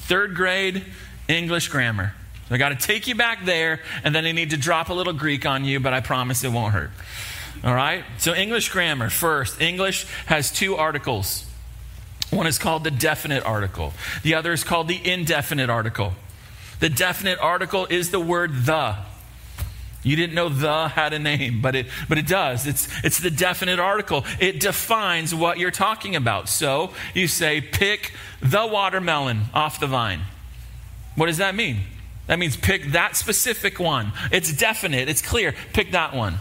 third 0.00 0.34
grade 0.34 0.84
English 1.28 1.68
grammar. 1.68 2.12
So 2.50 2.54
I 2.54 2.58
got 2.58 2.68
to 2.68 2.76
take 2.76 3.08
you 3.08 3.14
back 3.14 3.46
there, 3.46 3.80
and 4.04 4.14
then 4.14 4.26
I 4.26 4.32
need 4.32 4.50
to 4.50 4.58
drop 4.58 4.90
a 4.90 4.94
little 4.94 5.14
Greek 5.14 5.46
on 5.46 5.64
you, 5.64 5.80
but 5.80 5.94
I 5.94 6.00
promise 6.00 6.44
it 6.44 6.52
won't 6.52 6.74
hurt. 6.74 6.90
All 7.64 7.74
right? 7.74 8.04
So, 8.18 8.34
English 8.34 8.68
grammar 8.68 9.08
first. 9.08 9.58
English 9.58 10.06
has 10.26 10.52
two 10.52 10.76
articles. 10.76 11.46
One 12.36 12.46
is 12.46 12.58
called 12.58 12.84
the 12.84 12.90
definite 12.90 13.46
article, 13.46 13.94
the 14.22 14.34
other 14.34 14.52
is 14.52 14.62
called 14.62 14.88
the 14.88 15.10
indefinite 15.10 15.70
article. 15.70 16.12
The 16.80 16.90
definite 16.90 17.38
article 17.38 17.86
is 17.86 18.10
the 18.10 18.20
word 18.20 18.66
the. 18.66 18.96
You 20.02 20.16
didn't 20.16 20.34
know 20.34 20.50
the 20.50 20.88
had 20.88 21.14
a 21.14 21.18
name, 21.18 21.62
but 21.62 21.74
it, 21.74 21.86
but 22.10 22.18
it 22.18 22.26
does. 22.26 22.66
It's, 22.66 22.88
it's 23.02 23.18
the 23.20 23.30
definite 23.30 23.78
article. 23.78 24.26
It 24.38 24.60
defines 24.60 25.34
what 25.34 25.58
you're 25.58 25.70
talking 25.70 26.14
about. 26.14 26.50
So 26.50 26.90
you 27.14 27.26
say, 27.26 27.62
pick 27.62 28.12
the 28.42 28.66
watermelon 28.66 29.44
off 29.54 29.80
the 29.80 29.86
vine. 29.86 30.20
What 31.14 31.26
does 31.26 31.38
that 31.38 31.54
mean? 31.54 31.78
That 32.26 32.38
means 32.38 32.54
pick 32.54 32.92
that 32.92 33.16
specific 33.16 33.80
one. 33.80 34.12
It's 34.30 34.54
definite, 34.54 35.08
it's 35.08 35.22
clear. 35.22 35.54
Pick 35.72 35.92
that 35.92 36.14
one. 36.14 36.36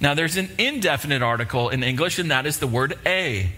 Now, 0.00 0.14
there's 0.14 0.36
an 0.36 0.50
indefinite 0.56 1.20
article 1.20 1.68
in 1.68 1.82
English, 1.82 2.20
and 2.20 2.30
that 2.30 2.46
is 2.46 2.60
the 2.60 2.68
word 2.68 2.96
a. 3.04 3.50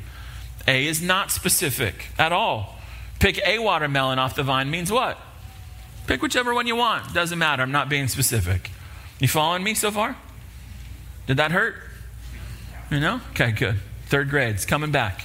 A 0.67 0.87
is 0.87 1.03
not 1.03 1.31
specific 1.31 2.07
at 2.19 2.33
all. 2.33 2.79
Pick 3.19 3.41
a 3.47 3.59
watermelon 3.59 4.19
off 4.19 4.35
the 4.35 4.43
vine 4.43 4.71
means 4.71 4.91
what? 4.91 5.19
Pick 6.07 6.23
whichever 6.23 6.55
one 6.55 6.67
you 6.67 6.77
want. 6.77 7.15
Doesn't 7.15 7.39
matter. 7.39 7.63
I'm 7.63 7.73
not 7.73 7.89
being 7.89 8.09
specific. 8.09 8.71
You 9.21 9.29
following 9.29 9.63
me 9.63 9.75
so 9.75 9.91
far? 9.91 10.17
Did 11.27 11.37
that 11.37 11.53
hurt? 11.53 11.77
You 12.91 13.01
know? 13.01 13.21
Okay, 13.31 13.53
good. 13.53 13.77
Third 14.07 14.29
grade. 14.29 14.57
It's 14.57 14.67
coming 14.67 14.91
back. 14.91 15.23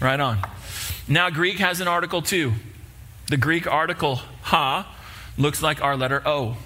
Right 0.00 0.18
on. 0.18 0.38
Now, 1.06 1.30
Greek 1.30 1.58
has 1.58 1.80
an 1.80 1.88
article 1.88 2.22
too. 2.22 2.54
The 3.28 3.36
Greek 3.36 3.66
article 3.66 4.16
ho 4.42 4.84
looks 5.36 5.62
like 5.62 5.82
our 5.82 5.96
letter 5.96 6.22
O. 6.26 6.56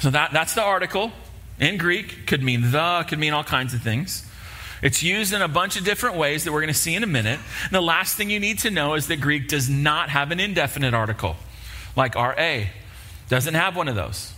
So 0.00 0.10
that, 0.10 0.32
that's 0.32 0.54
the 0.54 0.62
article 0.62 1.10
in 1.58 1.78
Greek. 1.78 2.26
Could 2.26 2.42
mean 2.42 2.70
the, 2.70 3.04
could 3.08 3.18
mean 3.18 3.32
all 3.32 3.44
kinds 3.44 3.74
of 3.74 3.82
things. 3.82 4.28
It's 4.82 5.02
used 5.02 5.32
in 5.32 5.42
a 5.42 5.48
bunch 5.48 5.76
of 5.76 5.84
different 5.84 6.16
ways 6.16 6.44
that 6.44 6.52
we're 6.52 6.60
going 6.60 6.72
to 6.72 6.78
see 6.78 6.94
in 6.94 7.02
a 7.02 7.06
minute. 7.06 7.40
And 7.64 7.72
the 7.72 7.80
last 7.80 8.16
thing 8.16 8.30
you 8.30 8.40
need 8.40 8.58
to 8.60 8.70
know 8.70 8.94
is 8.94 9.06
that 9.08 9.20
Greek 9.20 9.48
does 9.48 9.68
not 9.68 10.10
have 10.10 10.30
an 10.30 10.40
indefinite 10.40 10.94
article 10.94 11.36
like 11.96 12.14
RA. 12.14 12.64
Doesn't 13.28 13.54
have 13.54 13.76
one 13.76 13.88
of 13.88 13.94
those. 13.94 14.32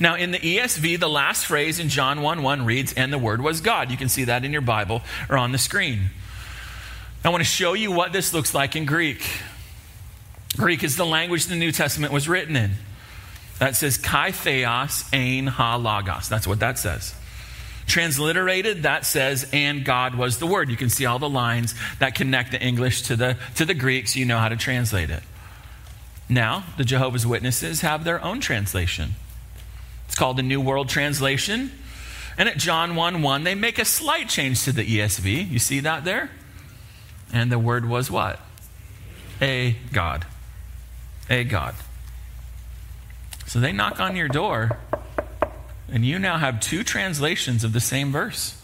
Now, 0.00 0.16
in 0.16 0.32
the 0.32 0.38
ESV, 0.38 0.98
the 0.98 1.08
last 1.08 1.46
phrase 1.46 1.78
in 1.78 1.88
John 1.88 2.22
1 2.22 2.42
1 2.42 2.64
reads, 2.64 2.92
and 2.94 3.12
the 3.12 3.18
Word 3.18 3.40
was 3.40 3.60
God. 3.60 3.90
You 3.90 3.96
can 3.96 4.08
see 4.08 4.24
that 4.24 4.44
in 4.44 4.52
your 4.52 4.62
Bible 4.62 5.02
or 5.28 5.36
on 5.36 5.52
the 5.52 5.58
screen. 5.58 6.10
I 7.24 7.28
want 7.28 7.40
to 7.40 7.48
show 7.48 7.74
you 7.74 7.92
what 7.92 8.12
this 8.12 8.32
looks 8.32 8.54
like 8.54 8.76
in 8.76 8.84
Greek. 8.84 9.28
Greek 10.56 10.82
is 10.82 10.96
the 10.96 11.06
language 11.06 11.46
the 11.46 11.56
New 11.56 11.72
Testament 11.72 12.12
was 12.12 12.28
written 12.28 12.56
in. 12.56 12.72
That 13.58 13.74
says 13.76 13.96
kai 13.96 14.32
theos 14.32 15.04
ein 15.12 15.46
ho 15.46 15.78
logos. 15.78 16.28
That's 16.28 16.46
what 16.46 16.60
that 16.60 16.78
says. 16.78 17.14
Transliterated, 17.86 18.82
that 18.82 19.04
says, 19.04 19.48
and 19.52 19.84
God 19.84 20.14
was 20.16 20.38
the 20.38 20.46
Word. 20.46 20.68
You 20.68 20.76
can 20.76 20.90
see 20.90 21.06
all 21.06 21.18
the 21.18 21.28
lines 21.28 21.74
that 21.98 22.14
connect 22.14 22.50
the 22.50 22.60
English 22.60 23.02
to 23.02 23.16
the, 23.16 23.36
to 23.54 23.64
the 23.64 23.74
Greek, 23.74 24.08
so 24.08 24.18
you 24.18 24.24
know 24.24 24.38
how 24.38 24.48
to 24.48 24.56
translate 24.56 25.10
it. 25.10 25.22
Now, 26.28 26.64
the 26.76 26.84
Jehovah's 26.84 27.26
Witnesses 27.26 27.82
have 27.82 28.04
their 28.04 28.22
own 28.22 28.40
translation. 28.40 29.14
It's 30.06 30.16
called 30.16 30.36
the 30.36 30.42
New 30.42 30.60
World 30.60 30.88
Translation. 30.88 31.70
And 32.38 32.48
at 32.48 32.58
John 32.58 32.96
1 32.96 33.22
1, 33.22 33.44
they 33.44 33.54
make 33.54 33.78
a 33.78 33.84
slight 33.84 34.28
change 34.28 34.64
to 34.64 34.72
the 34.72 34.84
ESV. 34.84 35.50
You 35.50 35.58
see 35.58 35.80
that 35.80 36.04
there? 36.04 36.30
And 37.32 37.50
the 37.50 37.58
word 37.58 37.88
was 37.88 38.10
what? 38.10 38.40
A 39.40 39.76
God. 39.92 40.26
A 41.30 41.44
God. 41.44 41.74
So 43.46 43.60
they 43.60 43.72
knock 43.72 44.00
on 44.00 44.16
your 44.16 44.28
door, 44.28 44.78
and 45.90 46.04
you 46.04 46.18
now 46.18 46.38
have 46.38 46.60
two 46.60 46.82
translations 46.82 47.64
of 47.64 47.72
the 47.72 47.80
same 47.80 48.12
verse. 48.12 48.60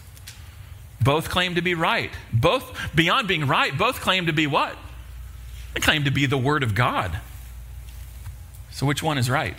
Both 1.00 1.30
claim 1.30 1.56
to 1.56 1.62
be 1.62 1.74
right. 1.74 2.10
Both, 2.32 2.94
beyond 2.94 3.28
being 3.28 3.46
right, 3.46 3.76
both 3.76 4.00
claim 4.00 4.26
to 4.26 4.32
be 4.32 4.46
what? 4.46 4.76
They 5.74 5.80
claim 5.80 6.04
to 6.04 6.10
be 6.10 6.26
the 6.26 6.38
Word 6.38 6.62
of 6.62 6.74
God. 6.74 7.18
So 8.70 8.86
which 8.86 9.02
one 9.02 9.18
is 9.18 9.28
right? 9.28 9.54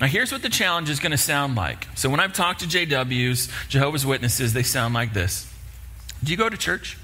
Now, 0.00 0.06
here's 0.06 0.30
what 0.30 0.42
the 0.42 0.48
challenge 0.48 0.90
is 0.90 1.00
going 1.00 1.10
to 1.10 1.18
sound 1.18 1.56
like. 1.56 1.88
So, 1.96 2.08
when 2.08 2.20
I've 2.20 2.32
talked 2.32 2.60
to 2.60 2.66
JWs, 2.66 3.68
Jehovah's 3.68 4.06
Witnesses, 4.06 4.52
they 4.52 4.62
sound 4.62 4.94
like 4.94 5.12
this 5.12 5.52
Do 6.22 6.30
you 6.30 6.36
go 6.36 6.48
to 6.48 6.56
church? 6.56 6.96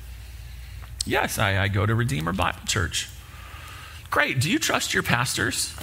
Yes, 1.05 1.39
I, 1.39 1.63
I 1.63 1.69
go 1.69 1.85
to 1.85 1.95
Redeemer 1.95 2.33
Bible 2.33 2.61
Church. 2.67 3.11
Great. 4.11 4.41
Do 4.41 4.51
you 4.51 4.59
trust 4.59 4.95
your 4.95 5.03
pastors? 5.03 5.75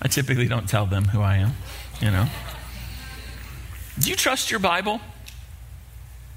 I 0.00 0.08
typically 0.08 0.46
don't 0.46 0.68
tell 0.68 0.84
them 0.84 1.06
who 1.06 1.22
I 1.22 1.36
am, 1.36 1.52
you 2.00 2.10
know. 2.10 2.26
Do 3.98 4.10
you 4.10 4.16
trust 4.16 4.50
your 4.50 4.60
Bible? 4.60 5.00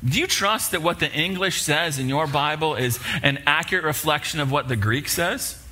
Do 0.08 0.20
you 0.20 0.28
trust 0.28 0.72
that 0.72 0.82
what 0.82 1.00
the 1.00 1.12
English 1.12 1.62
says 1.62 1.98
in 1.98 2.08
your 2.08 2.28
Bible 2.28 2.76
is 2.76 3.00
an 3.24 3.42
accurate 3.48 3.84
reflection 3.84 4.40
of 4.40 4.52
what 4.52 4.68
the 4.68 4.76
Greek 4.76 5.08
says? 5.08 5.64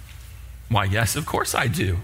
Why, 0.70 0.86
yes, 0.86 1.16
of 1.16 1.26
course 1.26 1.54
I 1.54 1.68
do. 1.68 1.98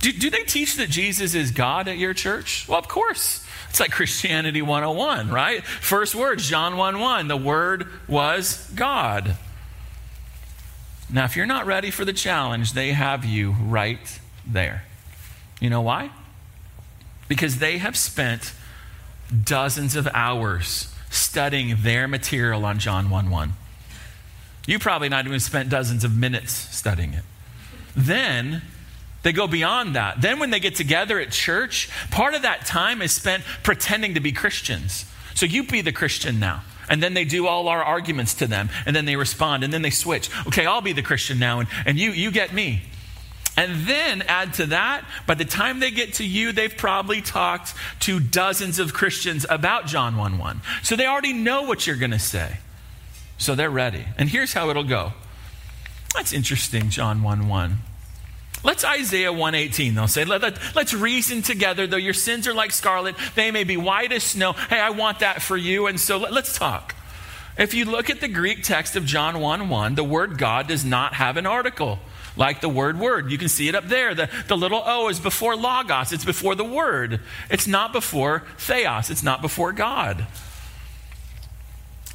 Do, 0.00 0.12
do 0.12 0.30
they 0.30 0.42
teach 0.42 0.76
that 0.76 0.90
Jesus 0.90 1.34
is 1.34 1.50
God 1.50 1.88
at 1.88 1.96
your 1.96 2.14
church? 2.14 2.66
Well, 2.68 2.78
of 2.78 2.88
course. 2.88 3.44
It's 3.70 3.80
like 3.80 3.90
Christianity 3.90 4.62
101, 4.62 5.30
right? 5.30 5.64
First 5.64 6.14
words, 6.14 6.48
John 6.48 6.76
1 6.76 6.98
1. 6.98 7.28
The 7.28 7.36
Word 7.36 7.88
was 8.08 8.70
God. 8.74 9.36
Now, 11.10 11.24
if 11.24 11.36
you're 11.36 11.46
not 11.46 11.66
ready 11.66 11.90
for 11.90 12.04
the 12.04 12.12
challenge, 12.12 12.72
they 12.72 12.92
have 12.92 13.24
you 13.24 13.52
right 13.52 14.20
there. 14.46 14.84
You 15.60 15.70
know 15.70 15.80
why? 15.80 16.10
Because 17.28 17.58
they 17.58 17.78
have 17.78 17.96
spent 17.96 18.52
dozens 19.44 19.94
of 19.94 20.08
hours 20.14 20.92
studying 21.10 21.76
their 21.82 22.08
material 22.08 22.64
on 22.64 22.78
John 22.78 23.10
1 23.10 23.30
1. 23.30 23.52
You 24.66 24.78
probably 24.78 25.08
not 25.08 25.26
even 25.26 25.40
spent 25.40 25.70
dozens 25.70 26.04
of 26.04 26.16
minutes 26.16 26.52
studying 26.52 27.14
it. 27.14 27.24
Then 27.96 28.62
they 29.22 29.32
go 29.32 29.46
beyond 29.46 29.96
that. 29.96 30.20
Then, 30.20 30.38
when 30.38 30.50
they 30.50 30.60
get 30.60 30.74
together 30.74 31.18
at 31.18 31.32
church, 31.32 31.88
part 32.10 32.34
of 32.34 32.42
that 32.42 32.66
time 32.66 33.02
is 33.02 33.12
spent 33.12 33.42
pretending 33.62 34.14
to 34.14 34.20
be 34.20 34.32
Christians. 34.32 35.06
So, 35.34 35.46
you 35.46 35.64
be 35.64 35.80
the 35.80 35.92
Christian 35.92 36.38
now. 36.38 36.62
And 36.90 37.02
then 37.02 37.14
they 37.14 37.24
do 37.24 37.46
all 37.46 37.68
our 37.68 37.82
arguments 37.82 38.34
to 38.34 38.46
them. 38.46 38.70
And 38.86 38.94
then 38.94 39.04
they 39.04 39.16
respond. 39.16 39.64
And 39.64 39.72
then 39.72 39.82
they 39.82 39.90
switch. 39.90 40.30
Okay, 40.46 40.64
I'll 40.66 40.80
be 40.80 40.92
the 40.92 41.02
Christian 41.02 41.38
now. 41.38 41.60
And, 41.60 41.68
and 41.84 41.98
you, 41.98 42.12
you 42.12 42.30
get 42.30 42.52
me. 42.52 42.82
And 43.58 43.88
then 43.88 44.22
add 44.22 44.54
to 44.54 44.66
that, 44.66 45.04
by 45.26 45.34
the 45.34 45.44
time 45.44 45.80
they 45.80 45.90
get 45.90 46.14
to 46.14 46.24
you, 46.24 46.52
they've 46.52 46.76
probably 46.76 47.20
talked 47.20 47.74
to 48.00 48.20
dozens 48.20 48.78
of 48.78 48.94
Christians 48.94 49.44
about 49.50 49.86
John 49.86 50.16
1 50.16 50.38
1. 50.38 50.60
So 50.84 50.94
they 50.94 51.06
already 51.06 51.32
know 51.32 51.62
what 51.62 51.84
you're 51.84 51.96
going 51.96 52.12
to 52.12 52.20
say. 52.20 52.58
So 53.36 53.56
they're 53.56 53.68
ready. 53.68 54.04
And 54.16 54.28
here's 54.28 54.52
how 54.52 54.70
it'll 54.70 54.84
go. 54.84 55.12
That's 56.14 56.32
interesting, 56.32 56.88
John 56.90 57.24
1 57.24 57.48
1. 57.48 57.78
Let's 58.62 58.84
Isaiah 58.84 59.32
118. 59.32 59.96
They'll 59.96 60.06
say, 60.06 60.24
Let, 60.24 60.40
let, 60.40 60.76
let's 60.76 60.94
reason 60.94 61.42
together. 61.42 61.88
Though 61.88 61.96
your 61.96 62.14
sins 62.14 62.46
are 62.46 62.54
like 62.54 62.70
scarlet, 62.70 63.16
they 63.34 63.50
may 63.50 63.64
be 63.64 63.76
white 63.76 64.12
as 64.12 64.22
snow. 64.22 64.52
Hey, 64.52 64.78
I 64.78 64.90
want 64.90 65.18
that 65.18 65.42
for 65.42 65.56
you. 65.56 65.88
And 65.88 65.98
so 65.98 66.18
let, 66.18 66.32
let's 66.32 66.56
talk. 66.56 66.94
If 67.58 67.74
you 67.74 67.86
look 67.86 68.08
at 68.08 68.20
the 68.20 68.28
Greek 68.28 68.62
text 68.62 68.94
of 68.94 69.04
John 69.04 69.40
1 69.40 69.68
1, 69.68 69.96
the 69.96 70.04
word 70.04 70.38
God 70.38 70.68
does 70.68 70.84
not 70.84 71.14
have 71.14 71.36
an 71.36 71.44
article 71.44 71.98
like 72.38 72.60
the 72.60 72.68
word 72.68 72.98
word. 72.98 73.30
You 73.30 73.36
can 73.36 73.48
see 73.48 73.68
it 73.68 73.74
up 73.74 73.88
there. 73.88 74.14
The, 74.14 74.30
the 74.46 74.56
little 74.56 74.82
O 74.86 75.08
is 75.08 75.20
before 75.20 75.56
logos, 75.56 76.12
it's 76.12 76.24
before 76.24 76.54
the 76.54 76.64
word. 76.64 77.20
It's 77.50 77.66
not 77.66 77.92
before 77.92 78.44
theos, 78.56 79.10
it's 79.10 79.22
not 79.22 79.42
before 79.42 79.72
God. 79.72 80.26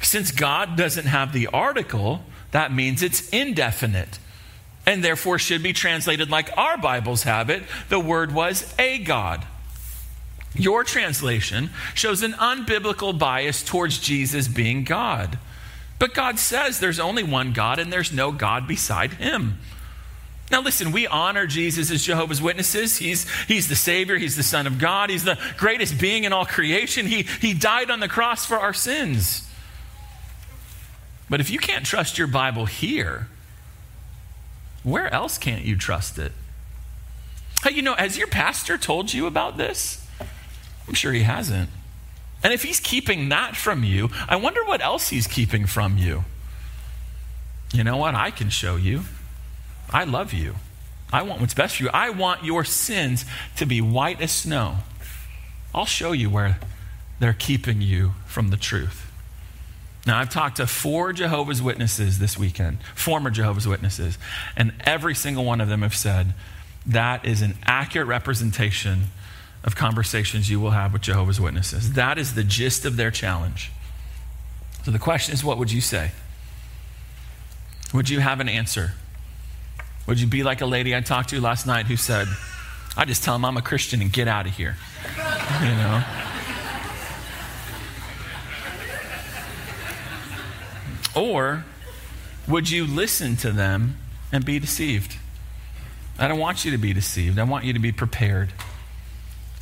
Since 0.00 0.32
God 0.32 0.76
doesn't 0.76 1.06
have 1.06 1.32
the 1.32 1.46
article, 1.48 2.24
that 2.50 2.72
means 2.72 3.02
it's 3.02 3.28
indefinite 3.30 4.18
and 4.86 5.02
therefore 5.02 5.38
should 5.38 5.62
be 5.62 5.72
translated 5.72 6.30
like 6.30 6.56
our 6.56 6.76
Bibles 6.76 7.22
have 7.22 7.50
it. 7.50 7.62
The 7.88 8.00
word 8.00 8.32
was 8.32 8.74
a 8.78 8.98
God. 8.98 9.46
Your 10.54 10.84
translation 10.84 11.70
shows 11.94 12.22
an 12.22 12.32
unbiblical 12.34 13.18
bias 13.18 13.62
towards 13.62 13.98
Jesus 13.98 14.46
being 14.46 14.84
God. 14.84 15.38
But 15.98 16.14
God 16.14 16.38
says 16.38 16.78
there's 16.78 17.00
only 17.00 17.22
one 17.22 17.52
God 17.52 17.78
and 17.78 17.92
there's 17.92 18.12
no 18.12 18.30
God 18.30 18.68
beside 18.68 19.14
him. 19.14 19.58
Now, 20.50 20.60
listen, 20.60 20.92
we 20.92 21.06
honor 21.06 21.46
Jesus 21.46 21.90
as 21.90 22.04
Jehovah's 22.04 22.42
Witnesses. 22.42 22.98
He's, 22.98 23.28
he's 23.46 23.68
the 23.68 23.74
Savior, 23.76 24.16
He's 24.16 24.36
the 24.36 24.42
Son 24.42 24.66
of 24.66 24.78
God, 24.78 25.10
He's 25.10 25.24
the 25.24 25.38
greatest 25.56 25.98
being 25.98 26.24
in 26.24 26.32
all 26.32 26.44
creation. 26.44 27.06
He, 27.06 27.22
he 27.22 27.54
died 27.54 27.90
on 27.90 28.00
the 28.00 28.08
cross 28.08 28.44
for 28.44 28.58
our 28.58 28.74
sins. 28.74 29.48
But 31.30 31.40
if 31.40 31.50
you 31.50 31.58
can't 31.58 31.86
trust 31.86 32.18
your 32.18 32.26
Bible 32.26 32.66
here, 32.66 33.28
where 34.82 35.12
else 35.12 35.38
can't 35.38 35.64
you 35.64 35.76
trust 35.76 36.18
it? 36.18 36.32
Hey, 37.62 37.72
you 37.72 37.82
know, 37.82 37.94
has 37.94 38.18
your 38.18 38.26
pastor 38.26 38.76
told 38.76 39.14
you 39.14 39.26
about 39.26 39.56
this? 39.56 40.06
I'm 40.86 40.94
sure 40.94 41.12
he 41.12 41.22
hasn't. 41.22 41.70
And 42.42 42.52
if 42.52 42.62
he's 42.62 42.78
keeping 42.78 43.30
that 43.30 43.56
from 43.56 43.82
you, 43.82 44.10
I 44.28 44.36
wonder 44.36 44.62
what 44.64 44.82
else 44.82 45.08
he's 45.08 45.26
keeping 45.26 45.64
from 45.64 45.96
you. 45.96 46.24
You 47.72 47.82
know 47.82 47.96
what? 47.96 48.14
I 48.14 48.30
can 48.30 48.50
show 48.50 48.76
you. 48.76 49.04
I 49.94 50.02
love 50.02 50.32
you. 50.32 50.56
I 51.12 51.22
want 51.22 51.40
what's 51.40 51.54
best 51.54 51.76
for 51.76 51.84
you. 51.84 51.90
I 51.94 52.10
want 52.10 52.44
your 52.44 52.64
sins 52.64 53.24
to 53.56 53.64
be 53.64 53.80
white 53.80 54.20
as 54.20 54.32
snow. 54.32 54.78
I'll 55.72 55.86
show 55.86 56.10
you 56.10 56.28
where 56.28 56.58
they're 57.20 57.32
keeping 57.32 57.80
you 57.80 58.12
from 58.26 58.48
the 58.48 58.56
truth. 58.56 59.12
Now, 60.04 60.18
I've 60.18 60.30
talked 60.30 60.56
to 60.56 60.66
four 60.66 61.12
Jehovah's 61.12 61.62
Witnesses 61.62 62.18
this 62.18 62.36
weekend, 62.36 62.78
former 62.96 63.30
Jehovah's 63.30 63.68
Witnesses, 63.68 64.18
and 64.56 64.72
every 64.80 65.14
single 65.14 65.44
one 65.44 65.60
of 65.60 65.68
them 65.68 65.82
have 65.82 65.94
said 65.94 66.34
that 66.84 67.24
is 67.24 67.40
an 67.40 67.54
accurate 67.64 68.08
representation 68.08 69.04
of 69.62 69.76
conversations 69.76 70.50
you 70.50 70.58
will 70.58 70.72
have 70.72 70.92
with 70.92 71.02
Jehovah's 71.02 71.40
Witnesses. 71.40 71.92
That 71.92 72.18
is 72.18 72.34
the 72.34 72.44
gist 72.44 72.84
of 72.84 72.96
their 72.96 73.12
challenge. 73.12 73.70
So 74.82 74.90
the 74.90 74.98
question 74.98 75.32
is 75.32 75.44
what 75.44 75.56
would 75.56 75.70
you 75.70 75.80
say? 75.80 76.10
Would 77.94 78.10
you 78.10 78.18
have 78.18 78.40
an 78.40 78.48
answer? 78.48 78.94
Would 80.06 80.20
you 80.20 80.26
be 80.26 80.42
like 80.42 80.60
a 80.60 80.66
lady 80.66 80.94
I 80.94 81.00
talked 81.00 81.30
to 81.30 81.40
last 81.40 81.66
night 81.66 81.86
who 81.86 81.96
said, 81.96 82.28
I 82.96 83.04
just 83.04 83.24
tell 83.24 83.34
them 83.34 83.44
I'm 83.44 83.56
a 83.56 83.62
Christian 83.62 84.02
and 84.02 84.12
get 84.12 84.28
out 84.28 84.46
of 84.46 84.56
here? 84.56 84.76
You 85.62 85.68
know? 85.68 86.04
Or 91.16 91.64
would 92.46 92.70
you 92.70 92.86
listen 92.86 93.36
to 93.36 93.50
them 93.50 93.96
and 94.30 94.44
be 94.44 94.58
deceived? 94.58 95.16
I 96.18 96.28
don't 96.28 96.38
want 96.38 96.64
you 96.64 96.70
to 96.72 96.78
be 96.78 96.92
deceived. 96.92 97.38
I 97.38 97.44
want 97.44 97.64
you 97.64 97.72
to 97.72 97.78
be 97.78 97.92
prepared. 97.92 98.52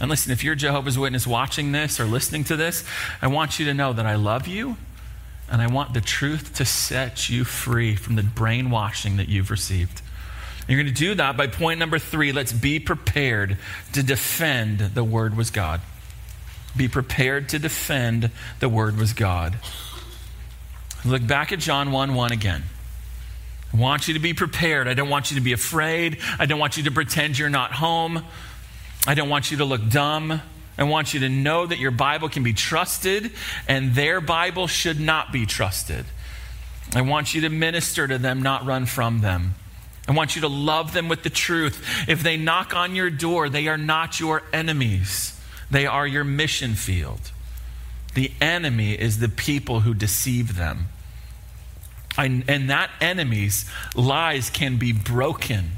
And 0.00 0.11
listen, 0.11 0.33
if 0.33 0.42
you're 0.42 0.55
Jehovah's 0.55 0.98
Witness 0.98 1.26
watching 1.26 1.72
this 1.72 2.00
or 2.00 2.05
listening 2.05 2.44
to 2.44 2.57
this, 2.57 2.85
I 3.20 3.28
want 3.28 3.59
you 3.59 3.66
to 3.66 3.74
know 3.74 3.92
that 3.92 4.05
I 4.05 4.16
love 4.16 4.48
you 4.48 4.76
and 5.50 5.62
I 5.62 5.68
want 5.68 5.94
the 5.94 6.00
truth 6.00 6.55
to 6.57 6.64
set 6.64 7.28
you 7.28 7.44
free 7.44 7.94
from 7.94 8.16
the 8.16 8.22
brainwashing 8.22 9.16
that 9.18 9.28
you've 9.28 9.50
received. 9.50 10.01
You're 10.72 10.82
going 10.82 10.94
to 10.94 10.98
do 10.98 11.14
that 11.16 11.37
by 11.37 11.48
point 11.48 11.78
number 11.78 11.98
three. 11.98 12.32
Let's 12.32 12.50
be 12.50 12.80
prepared 12.80 13.58
to 13.92 14.02
defend 14.02 14.78
the 14.78 15.04
Word 15.04 15.37
was 15.37 15.50
God. 15.50 15.82
Be 16.74 16.88
prepared 16.88 17.50
to 17.50 17.58
defend 17.58 18.30
the 18.58 18.70
Word 18.70 18.96
was 18.96 19.12
God. 19.12 19.58
Look 21.04 21.26
back 21.26 21.52
at 21.52 21.58
John 21.58 21.92
1 21.92 22.14
1 22.14 22.32
again. 22.32 22.62
I 23.70 23.76
want 23.76 24.08
you 24.08 24.14
to 24.14 24.20
be 24.20 24.32
prepared. 24.32 24.88
I 24.88 24.94
don't 24.94 25.11
want 25.11 25.30
you 25.30 25.35
to 25.35 25.42
be 25.42 25.52
afraid. 25.52 26.16
I 26.38 26.46
don't 26.46 26.58
want 26.58 26.78
you 26.78 26.85
to 26.85 26.90
pretend 26.90 27.38
you're 27.38 27.50
not 27.50 27.72
home. 27.72 28.24
I 29.06 29.12
don't 29.12 29.28
want 29.28 29.50
you 29.50 29.58
to 29.58 29.66
look 29.66 29.87
dumb. 29.90 30.40
I 30.78 30.85
want 30.85 31.12
you 31.12 31.20
to 31.20 31.28
know 31.28 31.66
that 31.66 31.80
your 31.80 31.90
Bible 31.90 32.30
can 32.30 32.44
be 32.44 32.54
trusted 32.54 33.32
and 33.68 33.94
their 33.94 34.22
Bible 34.22 34.68
should 34.68 34.98
not 34.98 35.32
be 35.32 35.44
trusted. 35.44 36.06
I 36.94 37.02
want 37.02 37.35
you 37.35 37.42
to 37.42 37.50
minister 37.50 38.08
to 38.08 38.16
them, 38.16 38.40
not 38.40 38.64
run 38.64 38.87
from 38.87 39.20
them. 39.20 39.56
I 40.08 40.12
want 40.12 40.34
you 40.34 40.42
to 40.42 40.48
love 40.48 40.92
them 40.92 41.08
with 41.08 41.22
the 41.22 41.30
truth. 41.30 42.04
If 42.08 42.22
they 42.22 42.36
knock 42.36 42.74
on 42.74 42.94
your 42.94 43.10
door, 43.10 43.48
they 43.48 43.68
are 43.68 43.78
not 43.78 44.18
your 44.18 44.42
enemies, 44.52 45.38
they 45.70 45.86
are 45.86 46.06
your 46.06 46.24
mission 46.24 46.74
field. 46.74 47.30
The 48.14 48.32
enemy 48.40 48.92
is 48.92 49.20
the 49.20 49.28
people 49.28 49.80
who 49.80 49.94
deceive 49.94 50.56
them. 50.56 50.86
And, 52.18 52.44
and 52.48 52.68
that 52.68 52.90
enemy's 53.00 53.70
lies 53.94 54.50
can 54.50 54.76
be 54.76 54.92
broken 54.92 55.70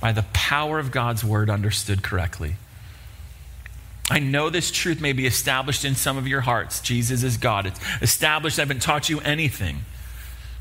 by 0.00 0.12
the 0.12 0.24
power 0.34 0.78
of 0.78 0.90
God's 0.90 1.24
word 1.24 1.48
understood 1.48 2.02
correctly. 2.02 2.56
I 4.10 4.20
know 4.20 4.50
this 4.50 4.70
truth 4.70 5.00
may 5.00 5.12
be 5.12 5.26
established 5.26 5.84
in 5.84 5.94
some 5.94 6.16
of 6.16 6.26
your 6.26 6.40
hearts. 6.42 6.80
Jesus 6.80 7.22
is 7.22 7.36
God. 7.36 7.66
It's 7.66 7.80
established. 8.00 8.58
I 8.58 8.62
haven't 8.62 8.82
taught 8.82 9.08
you 9.08 9.20
anything. 9.20 9.80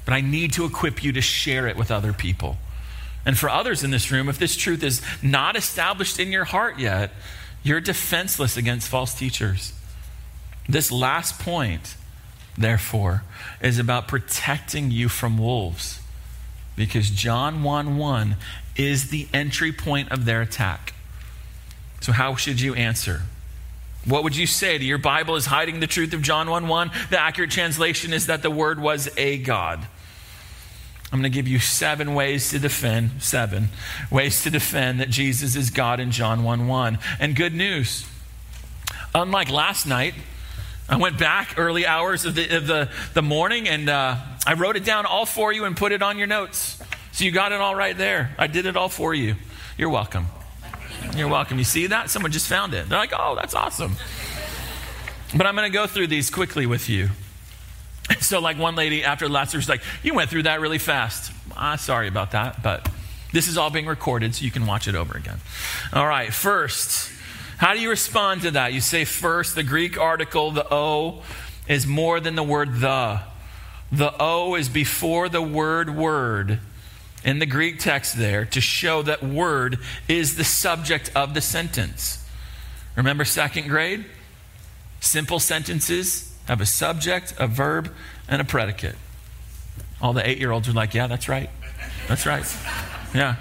But 0.06 0.14
I 0.14 0.22
need 0.22 0.54
to 0.54 0.66
equip 0.66 1.04
you 1.04 1.12
to 1.14 1.22
share 1.22 1.68
it 1.68 1.76
with 1.76 1.92
other 1.92 2.14
people. 2.14 2.58
And 3.28 3.38
for 3.38 3.50
others 3.50 3.84
in 3.84 3.92
this 3.92 4.10
room, 4.10 4.30
if 4.30 4.40
this 4.40 4.56
truth 4.56 4.82
is 4.82 5.02
not 5.22 5.58
established 5.58 6.18
in 6.18 6.32
your 6.32 6.46
heart 6.46 6.80
yet, 6.80 7.12
you're 7.62 7.82
defenseless 7.82 8.56
against 8.56 8.88
false 8.88 9.14
teachers. 9.14 9.74
This 10.70 10.94
last 10.94 11.38
point, 11.38 11.98
therefore, 12.58 13.24
is 13.60 13.80
about 13.80 14.08
protecting 14.08 14.92
you 14.92 15.10
from 15.10 15.38
wolves. 15.38 16.00
Because 16.78 17.10
John 17.10 17.64
1 17.64 17.98
1 17.98 18.38
is 18.78 19.10
the 19.10 19.28
entry 19.34 19.74
point 19.74 20.10
of 20.10 20.24
their 20.24 20.42
attack. 20.42 20.94
So, 22.00 22.14
how 22.14 22.36
should 22.36 22.62
you 22.62 22.76
answer? 22.76 23.24
What 24.06 24.24
would 24.24 24.38
you 24.38 24.48
say 24.48 24.78
to 24.78 24.86
your 24.86 25.00
Bible 25.00 25.36
is 25.36 25.48
hiding 25.48 25.82
the 25.82 25.88
truth 25.88 26.14
of 26.14 26.22
John 26.22 26.50
1 26.50 26.70
1? 26.70 26.92
The 27.10 27.20
accurate 27.20 27.52
translation 27.52 28.14
is 28.14 28.28
that 28.28 28.42
the 28.42 28.52
word 28.52 28.80
was 28.80 29.10
a 29.18 29.38
God. 29.38 29.86
I'm 31.12 31.20
going 31.20 31.32
to 31.32 31.36
give 31.36 31.48
you 31.48 31.60
seven 31.60 32.16
ways 32.16 32.50
to 32.50 32.60
defend, 32.60 33.22
seven 33.24 33.70
ways 34.12 34.44
to 34.44 34.50
defend 34.50 35.00
that 35.00 35.10
Jesus 35.10 35.56
is 35.56 35.70
God 35.70 36.02
in 36.02 36.12
John 36.12 36.44
1 36.44 36.68
1. 36.68 37.00
And 37.20 37.36
good 37.36 37.54
news, 37.54 38.06
unlike 39.16 39.50
last 39.50 39.86
night, 39.86 40.16
I 40.90 40.98
went 40.98 41.18
back 41.18 41.56
early 41.58 41.86
hours 41.86 42.26
of 42.26 42.36
the, 42.36 42.58
of 42.58 42.68
the, 42.68 42.90
the 43.14 43.22
morning 43.22 43.68
and 43.70 43.90
uh, 43.90 44.18
I 44.46 44.54
wrote 44.54 44.76
it 44.76 44.84
down 44.84 45.06
all 45.06 45.26
for 45.26 45.52
you 45.52 45.64
and 45.66 45.76
put 45.78 45.92
it 45.92 46.02
on 46.02 46.18
your 46.18 46.28
notes. 46.28 46.82
So 47.14 47.24
you 47.24 47.32
got 47.32 47.52
it 47.52 47.60
all 47.60 47.76
right 47.76 47.98
there. 47.98 48.36
I 48.38 48.48
did 48.48 48.66
it 48.66 48.76
all 48.76 48.90
for 48.90 49.14
you. 49.14 49.36
You're 49.78 49.90
welcome. 49.90 50.28
You're 51.16 51.30
welcome. 51.30 51.58
You 51.58 51.64
see 51.64 51.88
that? 51.88 52.10
Someone 52.10 52.32
just 52.32 52.48
found 52.48 52.74
it. 52.74 52.90
They're 52.90 53.00
like, 53.00 53.14
oh, 53.18 53.36
that's 53.36 53.56
awesome. 53.56 53.96
But 55.36 55.46
I'm 55.46 55.56
going 55.56 55.70
to 55.70 55.74
go 55.74 55.88
through 55.88 56.08
these 56.08 56.30
quickly 56.30 56.66
with 56.66 56.90
you. 56.90 57.10
So, 58.22 58.40
like 58.40 58.58
one 58.58 58.76
lady 58.76 59.04
after 59.04 59.28
the 59.28 59.34
last 59.34 59.52
service, 59.52 59.70
like, 59.70 59.82
you 60.04 60.14
went 60.14 60.30
through 60.30 60.44
that 60.44 60.60
really 60.60 60.78
fast. 60.78 61.32
Ah, 61.56 61.76
sorry 61.76 62.08
about 62.08 62.32
that, 62.32 62.62
but 62.64 62.90
this 63.32 63.48
is 63.48 63.58
all 63.58 63.70
being 63.70 63.86
recorded 63.86 64.36
so 64.36 64.46
you 64.46 64.52
can 64.52 64.66
watch 64.66 64.88
it 64.88 64.96
over 64.96 65.18
again. 65.18 65.38
All 65.94 66.08
right, 66.08 66.34
first, 66.34 67.12
how 67.58 67.74
do 67.74 67.80
you 67.80 67.90
respond 67.90 68.42
to 68.44 68.52
that? 68.52 68.74
You 68.74 68.82
say 68.82 69.06
first, 69.06 69.56
the 69.56 69.64
Greek 69.64 69.98
article, 70.00 70.52
the 70.52 70.64
ho, 70.64 71.22
is 71.68 71.86
more 71.86 72.20
than 72.20 72.36
the 72.36 72.44
word 72.44 72.80
the. 72.80 73.22
The 73.92 74.10
ho 74.10 74.56
is 74.56 74.70
before 74.70 75.30
the 75.30 75.42
word 75.42 75.96
word 75.96 76.60
in 77.24 77.40
the 77.40 77.46
Greek 77.46 77.80
text 77.80 78.18
there 78.18 78.46
to 78.46 78.62
show 78.62 79.02
that 79.04 79.24
word 79.24 79.80
is 80.08 80.36
the 80.36 80.44
subject 80.44 81.12
of 81.16 81.34
the 81.34 81.42
sentence. 81.42 82.26
Remember 82.96 83.26
second 83.26 83.68
grade? 83.70 84.06
Simple 85.00 85.40
sentences 85.40 86.27
have 86.48 86.62
a 86.62 86.66
subject, 86.66 87.34
a 87.38 87.48
verb, 87.48 87.94
and 88.28 88.42
a 88.42 88.46
predicate. 88.46 88.96
All 90.02 90.14
the 90.14 90.28
eight 90.28 90.38
year 90.38 90.52
olds 90.52 90.68
are 90.68 90.74
like, 90.74 90.94
yeah, 90.94 91.08
that's 91.08 91.28
right. 91.28 91.50
That's 92.08 92.26
right. 92.26 92.46
Yeah. 93.14 93.36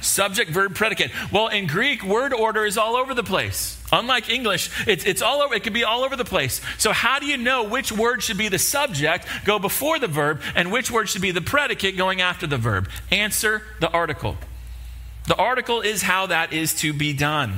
Subject, 0.00 0.50
verb, 0.50 0.74
predicate. 0.74 1.10
Well, 1.32 1.48
in 1.48 1.66
Greek, 1.66 2.04
word 2.04 2.32
order 2.32 2.64
is 2.64 2.78
all 2.78 2.94
over 2.94 3.14
the 3.14 3.24
place. 3.24 3.82
Unlike 3.90 4.30
English, 4.30 4.70
it's, 4.86 5.04
it's 5.04 5.22
all 5.22 5.42
over, 5.42 5.54
it 5.54 5.64
could 5.64 5.72
be 5.72 5.82
all 5.82 6.04
over 6.04 6.14
the 6.14 6.24
place. 6.24 6.60
So, 6.76 6.92
how 6.92 7.18
do 7.18 7.26
you 7.26 7.36
know 7.36 7.64
which 7.64 7.90
word 7.90 8.22
should 8.22 8.38
be 8.38 8.48
the 8.48 8.58
subject, 8.58 9.26
go 9.44 9.58
before 9.58 9.98
the 9.98 10.06
verb, 10.06 10.40
and 10.54 10.70
which 10.70 10.90
word 10.90 11.08
should 11.08 11.22
be 11.22 11.32
the 11.32 11.40
predicate 11.40 11.96
going 11.96 12.20
after 12.20 12.46
the 12.46 12.58
verb? 12.58 12.88
Answer 13.10 13.62
the 13.80 13.90
article. 13.90 14.36
The 15.26 15.36
article 15.36 15.80
is 15.80 16.02
how 16.02 16.26
that 16.26 16.52
is 16.52 16.74
to 16.74 16.92
be 16.92 17.12
done. 17.12 17.54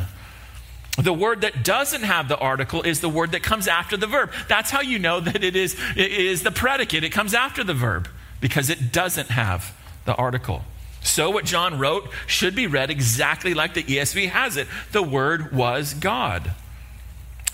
The 0.98 1.12
word 1.12 1.42
that 1.42 1.64
doesn't 1.64 2.03
have 2.03 2.29
the 2.29 2.37
article 2.38 2.83
is 2.83 3.00
the 3.00 3.09
word 3.09 3.33
that 3.33 3.42
comes 3.42 3.68
after 3.68 3.96
the 3.96 4.07
verb. 4.07 4.33
That's 4.48 4.70
how 4.70 4.81
you 4.81 4.98
know 4.98 5.20
that 5.20 5.42
it 5.42 5.57
is, 5.57 5.76
it 5.96 6.11
is 6.11 6.42
the 6.42 6.50
predicate. 6.50 7.05
It 7.05 7.11
comes 7.11 7.33
after 7.33 7.64
the 7.64 7.74
verb 7.74 8.09
because 8.40 8.70
it 8.70 8.92
doesn't 8.92 9.29
have 9.29 9.74
the 10.05 10.14
article. 10.14 10.64
So, 11.03 11.31
what 11.31 11.44
John 11.44 11.79
wrote 11.79 12.11
should 12.26 12.55
be 12.55 12.66
read 12.66 12.90
exactly 12.90 13.55
like 13.55 13.74
the 13.74 13.83
ESV 13.83 14.29
has 14.31 14.57
it. 14.57 14.68
The 14.92 15.03
Word 15.03 15.53
was 15.53 15.94
God. 15.94 16.53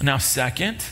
Now, 0.02 0.18
second, 0.18 0.84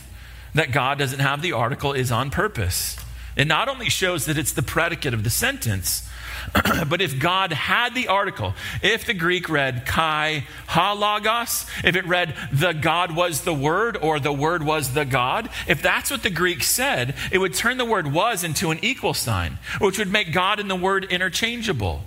that 0.55 0.71
God 0.71 0.99
doesn't 0.99 1.19
have 1.19 1.43
the 1.43 1.53
article 1.53 1.93
is 1.93 2.13
on 2.13 2.31
purpose. 2.31 2.97
It 3.37 3.47
not 3.47 3.68
only 3.68 3.88
shows 3.88 4.27
that 4.27 4.38
it's 4.38 4.53
the 4.53 4.62
predicate 4.62 5.14
of 5.14 5.25
the 5.25 5.31
sentence, 5.31 6.09
but 6.88 7.01
if 7.01 7.18
God 7.18 7.53
had 7.53 7.94
the 7.94 8.09
article, 8.09 8.55
if 8.83 9.07
the 9.07 9.14
Greek 9.14 9.49
read 9.49 9.87
kai 9.87 10.44
ho 10.68 10.94
logos, 10.94 11.66
if 11.83 11.97
it 11.97 12.07
read 12.07 12.35
the 12.53 12.73
God 12.73 13.14
was 13.14 13.42
the 13.42 13.55
Word 13.55 13.97
or 13.97 14.20
the 14.20 14.33
Word 14.33 14.62
was 14.62 14.94
the 14.94 15.05
God, 15.05 15.49
if 15.66 15.83
that's 15.83 16.11
what 16.11 16.23
the 16.23 16.31
Greek 16.31 16.62
said, 16.62 17.14
it 17.33 17.38
would 17.38 17.55
turn 17.55 17.77
the 17.77 17.85
word 17.85 18.12
was 18.12 18.44
into 18.44 18.70
an 18.70 18.79
equal 18.83 19.14
sign, 19.14 19.59
which 19.81 19.99
would 19.99 20.12
make 20.12 20.33
God 20.33 20.61
and 20.61 20.70
the 20.70 20.77
Word 20.77 21.05
interchangeable. 21.05 22.03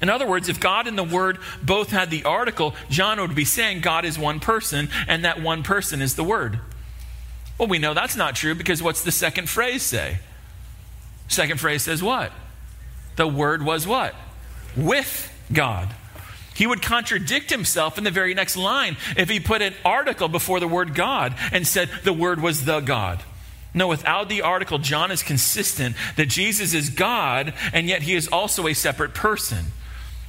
In 0.00 0.08
other 0.08 0.26
words, 0.26 0.48
if 0.48 0.60
God 0.60 0.86
and 0.86 0.96
the 0.96 1.04
Word 1.04 1.38
both 1.62 1.90
had 1.90 2.10
the 2.10 2.24
article, 2.24 2.74
John 2.88 3.20
would 3.20 3.34
be 3.34 3.44
saying 3.44 3.80
God 3.80 4.04
is 4.04 4.18
one 4.18 4.40
person 4.40 4.88
and 5.08 5.24
that 5.24 5.42
one 5.42 5.62
person 5.62 6.00
is 6.00 6.14
the 6.14 6.24
Word. 6.24 6.60
Well, 7.58 7.68
we 7.68 7.78
know 7.78 7.92
that's 7.92 8.16
not 8.16 8.36
true 8.36 8.54
because 8.54 8.82
what's 8.82 9.02
the 9.02 9.12
second 9.12 9.48
phrase 9.48 9.82
say? 9.82 10.18
Second 11.26 11.60
phrase 11.60 11.82
says 11.82 12.02
what? 12.02 12.32
The 13.16 13.26
Word 13.26 13.62
was 13.62 13.86
what? 13.86 14.14
With 14.76 15.30
God. 15.52 15.88
He 16.54 16.66
would 16.66 16.82
contradict 16.82 17.50
himself 17.50 17.98
in 17.98 18.04
the 18.04 18.10
very 18.10 18.34
next 18.34 18.56
line 18.56 18.96
if 19.16 19.28
he 19.28 19.38
put 19.38 19.62
an 19.62 19.74
article 19.84 20.28
before 20.28 20.58
the 20.58 20.66
word 20.66 20.94
God 20.94 21.34
and 21.52 21.66
said 21.66 21.88
the 22.02 22.12
Word 22.12 22.40
was 22.40 22.64
the 22.64 22.80
God. 22.80 23.22
No, 23.74 23.86
without 23.86 24.28
the 24.28 24.42
article, 24.42 24.78
John 24.78 25.10
is 25.10 25.22
consistent 25.22 25.94
that 26.16 26.26
Jesus 26.26 26.74
is 26.74 26.90
God 26.90 27.54
and 27.72 27.86
yet 27.86 28.02
he 28.02 28.14
is 28.14 28.26
also 28.28 28.66
a 28.66 28.74
separate 28.74 29.14
person. 29.14 29.66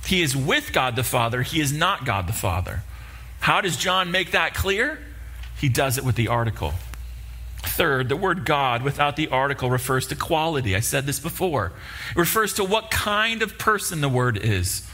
He 0.05 0.21
is 0.21 0.35
with 0.35 0.71
God 0.71 0.95
the 0.95 1.03
Father, 1.03 1.41
he 1.41 1.61
is 1.61 1.73
not 1.73 2.05
God 2.05 2.27
the 2.27 2.33
Father. 2.33 2.81
How 3.39 3.61
does 3.61 3.77
John 3.77 4.11
make 4.11 4.31
that 4.31 4.53
clear? 4.53 4.99
He 5.59 5.69
does 5.69 5.97
it 5.97 6.03
with 6.03 6.15
the 6.15 6.27
article. 6.27 6.73
Third, 7.61 8.09
the 8.09 8.15
word 8.15 8.45
God 8.45 8.83
without 8.83 9.15
the 9.15 9.27
article 9.29 9.69
refers 9.69 10.07
to 10.07 10.15
quality. 10.15 10.75
I 10.75 10.79
said 10.79 11.05
this 11.05 11.19
before. 11.19 11.73
It 12.11 12.17
refers 12.17 12.53
to 12.53 12.63
what 12.63 12.89
kind 12.89 13.41
of 13.41 13.57
person 13.57 14.01
the 14.01 14.09
word 14.09 14.37
is. 14.37 14.87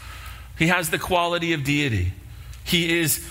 He 0.57 0.67
has 0.67 0.89
the 0.89 0.99
quality 0.99 1.53
of 1.53 1.63
deity. 1.63 2.13
He 2.63 2.99
is 2.99 3.23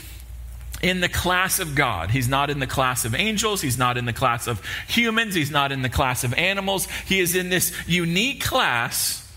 in 0.83 1.01
the 1.01 1.09
class 1.09 1.59
of 1.59 1.75
God. 1.75 2.11
He's 2.11 2.29
not 2.29 2.51
in 2.51 2.59
the 2.59 2.67
class 2.67 3.05
of 3.05 3.15
angels. 3.15 3.63
He's 3.63 3.79
not 3.79 3.97
in 3.97 4.05
the 4.05 4.13
class 4.13 4.47
of 4.47 4.63
humans. 4.87 5.35
He's 5.35 5.51
not 5.51 5.73
in 5.73 5.83
the 5.83 5.89
class 5.89 6.25
of 6.25 6.35
animals. 6.35 6.87
He 7.07 7.21
is 7.21 7.35
in 7.35 7.49
this 7.49 7.73
unique 7.89 8.43
class 8.43 9.33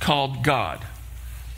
called 0.00 0.42
God. 0.42 0.84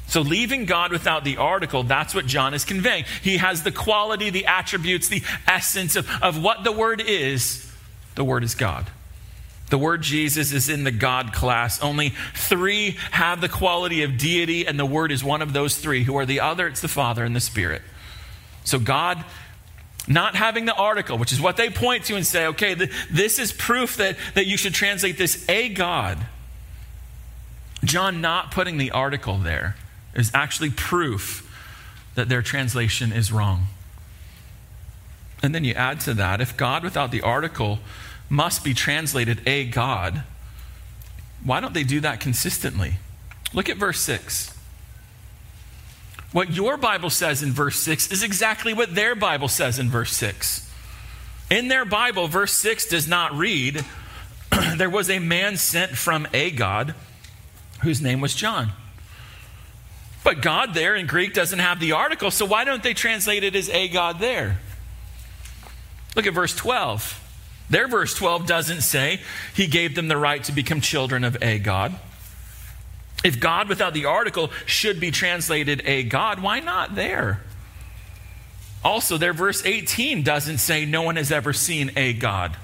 So, 0.09 0.21
leaving 0.21 0.67
God 0.67 0.93
without 0.93 1.25
the 1.25 1.37
article, 1.37 1.83
that's 1.83 2.15
what 2.15 2.27
John 2.27 2.55
is 2.55 2.65
conveying. 2.65 3.05
He 3.23 3.39
has 3.39 3.65
the 3.65 3.73
quality, 3.73 4.31
the 4.31 4.47
attributes, 4.47 5.09
the 5.09 5.23
essence 5.49 5.97
of, 5.97 6.09
of 6.23 6.41
what 6.41 6.63
the 6.63 6.73
Word 6.73 7.01
is. 7.01 7.71
The 8.15 8.25
Word 8.25 8.45
is 8.45 8.55
God. 8.55 8.87
The 9.69 9.79
word 9.79 10.03
Jesus 10.03 10.53
is 10.53 10.69
in 10.69 10.85
the 10.85 10.93
God 10.93 11.33
class. 11.33 11.83
Only 11.83 12.11
three 12.35 12.99
have 13.11 13.41
the 13.41 13.49
quality 13.49 14.05
of 14.05 14.17
deity, 14.17 14.65
and 14.65 14.79
the 14.79 14.87
Word 14.87 15.11
is 15.11 15.25
one 15.25 15.43
of 15.43 15.53
those 15.53 15.77
three. 15.77 16.05
Who 16.05 16.17
are 16.17 16.27
the 16.27 16.39
other? 16.39 16.69
It's 16.69 16.81
the 16.81 16.89
Father 16.89 17.25
and 17.25 17.35
the 17.35 17.41
Spirit. 17.41 17.83
So, 18.63 18.79
God 18.79 19.25
not 20.09 20.37
having 20.37 20.67
the 20.67 20.75
article, 20.75 21.19
which 21.19 21.33
is 21.33 21.41
what 21.41 21.57
they 21.57 21.69
point 21.69 22.05
to 22.05 22.15
and 22.15 22.25
say, 22.25 22.47
okay, 22.47 22.75
this 23.11 23.41
is 23.41 23.53
proof 23.53 23.97
that, 23.97 24.17
that 24.35 24.47
you 24.47 24.57
should 24.57 24.73
translate 24.73 25.19
this 25.19 25.45
a 25.49 25.69
God. 25.69 26.17
John 27.83 28.21
not 28.21 28.53
putting 28.53 28.79
the 28.79 28.93
article 28.93 29.39
there 29.39 29.75
is 30.17 30.31
actually 30.35 30.71
proof 30.71 31.43
that 32.15 32.29
their 32.29 32.43
translation 32.43 33.13
is 33.13 33.31
wrong. 33.31 33.67
And 35.43 35.55
then 35.55 35.63
you 35.63 35.75
add 35.75 36.01
to 36.01 36.15
that 36.15 36.41
if 36.41 36.57
God 36.57 36.83
without 36.83 37.11
the 37.13 37.23
article 37.23 37.79
must 38.29 38.65
be 38.65 38.75
translated 38.75 39.47
a 39.47 39.67
God, 39.67 40.25
why 41.45 41.61
don't 41.61 41.75
they 41.75 41.85
do 41.85 42.01
that 42.01 42.19
consistently? 42.19 42.95
Look 43.53 43.69
at 43.69 43.77
verse 43.77 44.01
6. 44.01 44.53
What 46.33 46.53
your 46.53 46.77
Bible 46.77 47.11
says 47.11 47.43
in 47.43 47.53
verse 47.53 47.79
6 47.81 48.11
is 48.11 48.23
exactly 48.23 48.75
what 48.75 48.95
their 48.95 49.15
Bible 49.15 49.49
says 49.49 49.79
in 49.79 49.89
verse 49.89 50.13
6. 50.13 50.71
In 51.51 51.69
their 51.69 51.85
Bible, 51.85 52.27
verse 52.27 52.53
6 52.53 52.87
does 52.89 53.07
not 53.07 53.33
read, 53.33 53.85
There 54.77 54.91
was 54.91 55.09
a 55.09 55.19
man 55.19 55.57
sent 55.57 55.93
from 55.93 56.27
a 56.33 56.51
God 56.51 56.95
whose 57.83 58.03
name 58.03 58.21
was 58.21 58.35
John. 58.35 58.73
But 60.27 60.43
God 60.43 60.75
there 60.75 60.97
in 60.97 61.07
Greek 61.07 61.35
doesn't 61.35 61.61
have 61.61 61.79
the 61.79 61.93
article, 61.93 62.33
so 62.33 62.47
why 62.47 62.65
don't 62.65 62.83
they 62.83 62.95
translate 62.95 63.45
it 63.45 63.55
as 63.55 63.69
a 63.69 63.87
God 63.87 64.19
there? 64.19 64.59
Look 66.17 66.27
at 66.27 66.35
verse 66.35 66.53
12. 66.53 67.23
Their 67.71 67.87
verse 67.87 68.13
12 68.13 68.45
doesn't 68.45 68.81
say 68.81 69.21
he 69.55 69.69
gave 69.69 69.95
them 69.95 70.09
the 70.09 70.17
right 70.17 70.43
to 70.43 70.51
become 70.51 70.81
children 70.81 71.23
of 71.23 71.41
a 71.41 71.61
God. 71.61 71.95
If 73.23 73.39
God 73.39 73.69
without 73.69 73.95
the 73.95 74.07
article 74.07 74.51
should 74.67 74.99
be 74.99 75.13
translated 75.13 75.83
a 75.85 76.03
God, 76.03 76.43
why 76.43 76.59
not 76.59 76.97
there? 76.97 77.45
Also, 78.83 79.19
their 79.19 79.33
verse 79.33 79.65
18 79.65 80.25
doesn't 80.25 80.59
say 80.59 80.87
no 80.87 81.03
one 81.03 81.15
has 81.15 81.31
ever 81.31 81.53
seen 81.53 81.93
a 81.95 82.13
God. 82.13 82.57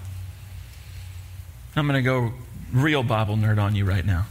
I'm 1.76 1.86
going 1.86 1.94
to 1.94 2.02
go 2.02 2.32
real 2.72 3.04
Bible 3.04 3.36
nerd 3.36 3.62
on 3.62 3.76
you 3.76 3.84
right 3.84 4.04
now. 4.04 4.26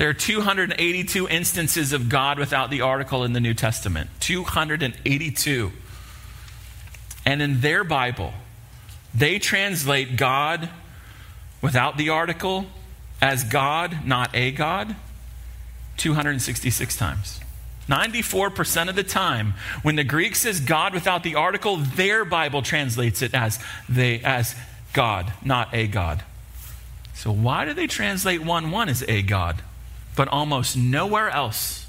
There 0.00 0.08
are 0.08 0.14
282 0.14 1.28
instances 1.28 1.92
of 1.92 2.08
God 2.08 2.38
without 2.38 2.70
the 2.70 2.80
article 2.80 3.22
in 3.22 3.34
the 3.34 3.38
New 3.38 3.52
Testament. 3.52 4.08
282. 4.20 5.72
And 7.26 7.42
in 7.42 7.60
their 7.60 7.84
Bible, 7.84 8.32
they 9.14 9.38
translate 9.38 10.16
God 10.16 10.70
without 11.60 11.98
the 11.98 12.08
article 12.08 12.64
as 13.20 13.44
God, 13.44 14.06
not 14.06 14.34
a 14.34 14.52
God, 14.52 14.96
266 15.98 16.96
times. 16.96 17.38
94% 17.86 18.88
of 18.88 18.96
the 18.96 19.04
time, 19.04 19.52
when 19.82 19.96
the 19.96 20.04
Greek 20.04 20.34
says 20.34 20.60
God 20.60 20.94
without 20.94 21.22
the 21.22 21.34
article, 21.34 21.76
their 21.76 22.24
Bible 22.24 22.62
translates 22.62 23.20
it 23.20 23.34
as, 23.34 23.58
they, 23.86 24.20
as 24.20 24.56
God, 24.94 25.30
not 25.44 25.74
a 25.74 25.86
God. 25.86 26.24
So, 27.12 27.30
why 27.30 27.66
do 27.66 27.74
they 27.74 27.86
translate 27.86 28.42
1 28.42 28.70
1 28.70 28.88
as 28.88 29.04
a 29.06 29.20
God? 29.20 29.62
But 30.16 30.28
almost 30.28 30.76
nowhere 30.76 31.30
else. 31.30 31.86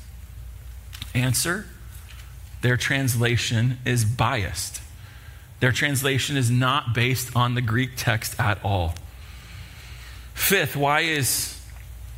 Answer 1.13 1.65
their 2.61 2.77
translation 2.77 3.79
is 3.85 4.05
biased. 4.05 4.81
Their 5.59 5.71
translation 5.71 6.37
is 6.37 6.49
not 6.49 6.93
based 6.93 7.35
on 7.35 7.55
the 7.55 7.61
Greek 7.61 7.91
text 7.95 8.39
at 8.39 8.63
all. 8.63 8.95
Fifth, 10.33 10.75
why 10.75 11.01
is, 11.01 11.59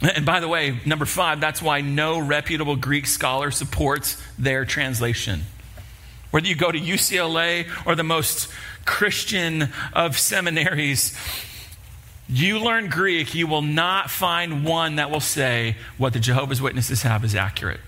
and 0.01 0.26
by 0.26 0.39
the 0.39 0.47
way, 0.47 0.80
number 0.86 1.06
five, 1.06 1.39
that's 1.41 1.62
why 1.62 1.82
no 1.82 2.20
reputable 2.20 2.76
Greek 2.76 3.06
scholar 3.06 3.51
supports 3.51 4.22
their 4.38 4.66
translation. 4.66 5.43
Whether 6.32 6.47
you 6.47 6.56
go 6.56 6.72
to 6.72 6.80
UCLA 6.80 7.70
or 7.86 7.95
the 7.95 8.04
most 8.04 8.49
Christian 8.86 9.70
of 9.93 10.18
seminaries, 10.18 11.18
you 12.30 12.60
learn 12.60 12.90
Greek, 12.90 13.36
you 13.36 13.48
will 13.48 13.62
not 13.62 14.10
find 14.10 14.66
one 14.66 14.96
that 14.96 15.12
will 15.12 15.20
say 15.20 15.76
what 15.98 16.14
the 16.14 16.20
Jehovah's 16.20 16.62
Witnesses 16.62 17.02
have 17.04 17.24
is 17.24 17.36
accurate. 17.36 17.82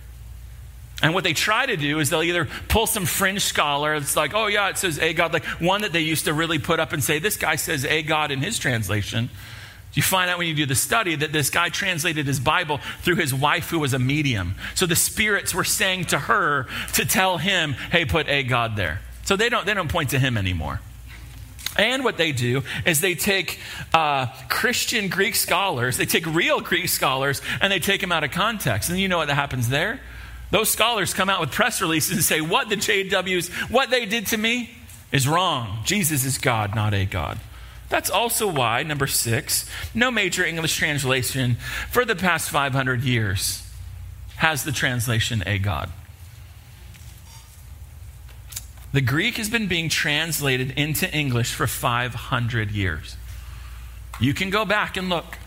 And 1.01 1.13
what 1.13 1.23
they 1.23 1.33
try 1.33 1.65
to 1.65 1.75
do 1.75 1.99
is 1.99 2.09
they'll 2.09 2.23
either 2.23 2.47
pull 2.67 2.87
some 2.87 3.05
fringe 3.05 3.41
scholar 3.41 3.99
that's 3.99 4.15
like, 4.15 4.33
oh, 4.33 4.47
yeah, 4.47 4.69
it 4.69 4.77
says 4.77 4.97
a 4.99 5.13
God, 5.13 5.33
like 5.33 5.45
one 5.59 5.81
that 5.81 5.91
they 5.91 6.01
used 6.01 6.25
to 6.25 6.33
really 6.33 6.59
put 6.59 6.79
up 6.79 6.93
and 6.93 7.03
say, 7.03 7.19
this 7.19 7.37
guy 7.37 7.57
says 7.57 7.85
a 7.85 8.01
God 8.01 8.31
in 8.31 8.39
his 8.39 8.57
translation. 8.57 9.29
You 9.93 10.01
find 10.01 10.29
out 10.29 10.37
when 10.37 10.47
you 10.47 10.53
do 10.53 10.65
the 10.65 10.75
study 10.75 11.15
that 11.15 11.31
this 11.31 11.49
guy 11.49 11.69
translated 11.69 12.27
his 12.27 12.39
Bible 12.39 12.79
through 13.01 13.15
his 13.15 13.33
wife, 13.33 13.69
who 13.69 13.79
was 13.79 13.93
a 13.93 13.99
medium. 13.99 14.55
So 14.73 14.85
the 14.85 14.95
spirits 14.95 15.55
were 15.55 15.63
saying 15.63 16.05
to 16.05 16.19
her 16.19 16.67
to 16.93 17.05
tell 17.05 17.37
him, 17.37 17.73
hey, 17.91 18.03
put 18.05 18.27
a 18.27 18.43
God 18.43 18.75
there. 18.75 19.01
So 19.23 19.35
they 19.35 19.47
don't, 19.47 19.65
they 19.65 19.73
don't 19.73 19.89
point 19.89 20.09
to 20.09 20.19
him 20.19 20.37
anymore. 20.37 20.81
And 21.77 22.03
what 22.03 22.17
they 22.17 22.31
do 22.31 22.63
is 22.85 23.01
they 23.01 23.15
take 23.15 23.59
uh, 23.93 24.27
Christian 24.49 25.09
Greek 25.09 25.35
scholars, 25.35 25.97
they 25.97 26.05
take 26.05 26.25
real 26.25 26.61
Greek 26.61 26.87
scholars, 26.89 27.41
and 27.61 27.71
they 27.71 27.79
take 27.79 28.01
them 28.01 28.11
out 28.11 28.23
of 28.23 28.31
context. 28.31 28.89
And 28.89 28.99
you 28.99 29.07
know 29.07 29.17
what 29.17 29.29
happens 29.29 29.69
there? 29.69 29.99
Those 30.51 30.69
scholars 30.69 31.13
come 31.13 31.29
out 31.29 31.41
with 31.41 31.51
press 31.51 31.81
releases 31.81 32.13
and 32.13 32.23
say, 32.23 32.39
What 32.39 32.69
the 32.69 32.77
JWs, 32.77 33.49
what 33.69 33.89
they 33.89 34.05
did 34.05 34.27
to 34.27 34.37
me 34.37 34.69
is 35.11 35.27
wrong. 35.27 35.79
Jesus 35.83 36.23
is 36.23 36.37
God, 36.37 36.75
not 36.75 36.93
a 36.93 37.05
God. 37.05 37.39
That's 37.89 38.09
also 38.09 38.47
why, 38.47 38.83
number 38.83 39.07
six, 39.07 39.69
no 39.93 40.11
major 40.11 40.43
English 40.43 40.75
translation 40.75 41.55
for 41.91 42.03
the 42.03 42.15
past 42.15 42.49
500 42.49 43.03
years 43.03 43.61
has 44.37 44.63
the 44.63 44.71
translation 44.71 45.43
a 45.45 45.59
God. 45.59 45.89
The 48.95 49.01
Greek 49.01 49.35
has 49.35 49.49
been 49.49 49.67
being 49.67 49.89
translated 49.89 50.71
into 50.77 51.13
English 51.13 51.53
for 51.53 51.67
500 51.67 52.71
years. 52.71 53.17
You 54.21 54.33
can 54.33 54.49
go 54.49 54.63
back 54.63 54.95
and 54.95 55.09
look. 55.09 55.37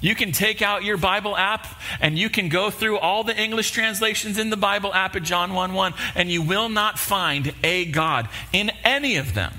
You 0.00 0.16
can 0.16 0.32
take 0.32 0.62
out 0.62 0.82
your 0.82 0.96
Bible 0.96 1.36
app 1.36 1.64
and 2.00 2.18
you 2.18 2.28
can 2.28 2.48
go 2.48 2.70
through 2.70 2.98
all 2.98 3.22
the 3.22 3.40
English 3.40 3.70
translations 3.70 4.36
in 4.36 4.50
the 4.50 4.56
Bible 4.56 4.92
app 4.92 5.14
at 5.14 5.22
John 5.22 5.54
1 5.54 5.74
1, 5.74 5.94
and 6.16 6.28
you 6.28 6.42
will 6.42 6.68
not 6.68 6.98
find 6.98 7.54
a 7.62 7.84
God 7.84 8.28
in 8.52 8.72
any 8.82 9.14
of 9.14 9.32
them. 9.32 9.52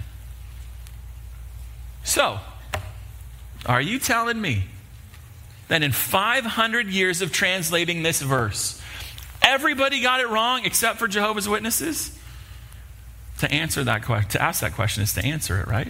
So, 2.03 2.41
are 3.65 3.81
you 3.81 3.99
telling 3.99 4.41
me 4.41 4.63
that 5.69 5.81
in 5.81 5.93
500 5.93 6.87
years 6.87 7.21
of 7.21 7.31
translating 7.31 8.03
this 8.03 8.21
verse, 8.21 8.81
everybody 9.41 10.01
got 10.01 10.19
it 10.19 10.27
wrong 10.27 10.65
except 10.65 10.99
for 10.99 11.07
Jehovah's 11.07 11.47
Witnesses? 11.47 12.18
To 13.39 13.51
answer 13.51 13.83
that 13.83 14.03
question, 14.03 14.29
to 14.31 14.41
ask 14.41 14.61
that 14.61 14.73
question 14.73 15.03
is 15.03 15.13
to 15.13 15.25
answer 15.25 15.59
it, 15.59 15.67
right? 15.67 15.87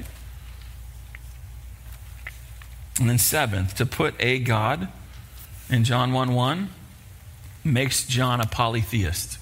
And 2.99 3.09
then 3.09 3.17
seventh, 3.17 3.75
to 3.75 3.85
put 3.85 4.13
a 4.19 4.39
God 4.39 4.87
in 5.69 5.83
John 5.83 6.11
1 6.11 6.33
1 6.33 6.69
makes 7.63 8.05
John 8.05 8.41
a 8.41 8.45
polytheist, 8.45 9.37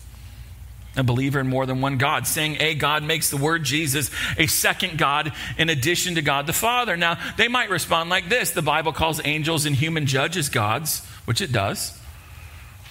a 0.96 1.04
believer 1.04 1.40
in 1.40 1.48
more 1.48 1.66
than 1.66 1.82
one 1.82 1.98
God. 1.98 2.28
Saying 2.28 2.58
a 2.60 2.76
God 2.76 3.04
makes 3.04 3.30
the 3.30 3.38
word 3.38 3.64
Jesus 3.64 4.12
a 4.38 4.48
second 4.48 4.98
God 4.98 5.34
in 5.58 5.70
addition 5.70 6.16
to 6.16 6.22
God 6.22 6.48
the 6.48 6.54
Father. 6.54 6.98
Now, 6.98 7.18
they 7.38 7.48
might 7.48 7.70
respond 7.70 8.10
like 8.10 8.30
this 8.30 8.52
the 8.52 8.62
Bible 8.62 8.94
calls 8.94 9.22
angels 9.26 9.66
and 9.66 9.76
human 9.76 10.06
judges 10.06 10.50
gods, 10.50 11.06
which 11.26 11.42
it 11.42 11.52
does. 11.52 11.98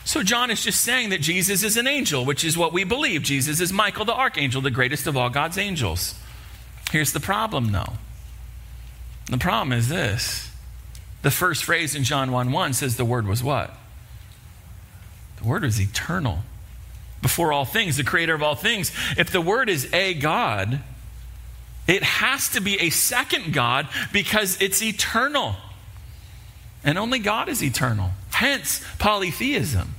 So 0.06 0.22
John 0.22 0.52
is 0.52 0.62
just 0.62 0.82
saying 0.82 1.10
that 1.10 1.20
Jesus 1.20 1.64
is 1.64 1.76
an 1.76 1.88
angel, 1.88 2.24
which 2.24 2.44
is 2.44 2.56
what 2.56 2.72
we 2.72 2.84
believe. 2.84 3.24
Jesus 3.24 3.60
is 3.60 3.72
Michael 3.72 4.04
the 4.04 4.14
archangel, 4.14 4.62
the 4.62 4.70
greatest 4.70 5.08
of 5.08 5.16
all 5.16 5.28
God's 5.30 5.58
angels. 5.58 6.14
Here's 6.92 7.12
the 7.12 7.18
problem, 7.18 7.72
though. 7.72 7.94
The 9.28 9.36
problem 9.36 9.76
is 9.76 9.88
this. 9.88 10.48
The 11.22 11.32
first 11.32 11.64
phrase 11.64 11.96
in 11.96 12.04
John 12.04 12.30
1 12.30 12.52
1 12.52 12.72
says 12.74 12.94
the 12.94 13.04
word 13.04 13.26
was 13.26 13.42
what? 13.42 13.74
The 15.38 15.48
word 15.48 15.64
was 15.64 15.80
eternal. 15.80 16.38
Before 17.20 17.52
all 17.52 17.64
things, 17.64 17.96
the 17.96 18.04
creator 18.04 18.34
of 18.34 18.44
all 18.44 18.54
things. 18.54 18.92
If 19.18 19.32
the 19.32 19.40
word 19.40 19.68
is 19.68 19.92
a 19.92 20.14
God, 20.14 20.78
it 21.88 22.04
has 22.04 22.50
to 22.50 22.60
be 22.60 22.80
a 22.80 22.90
second 22.90 23.52
God 23.52 23.88
because 24.12 24.62
it's 24.62 24.80
eternal. 24.80 25.56
And 26.84 26.96
only 26.96 27.18
God 27.18 27.48
is 27.48 27.60
eternal. 27.60 28.10
Hence, 28.30 28.84
polytheism. 29.00 29.95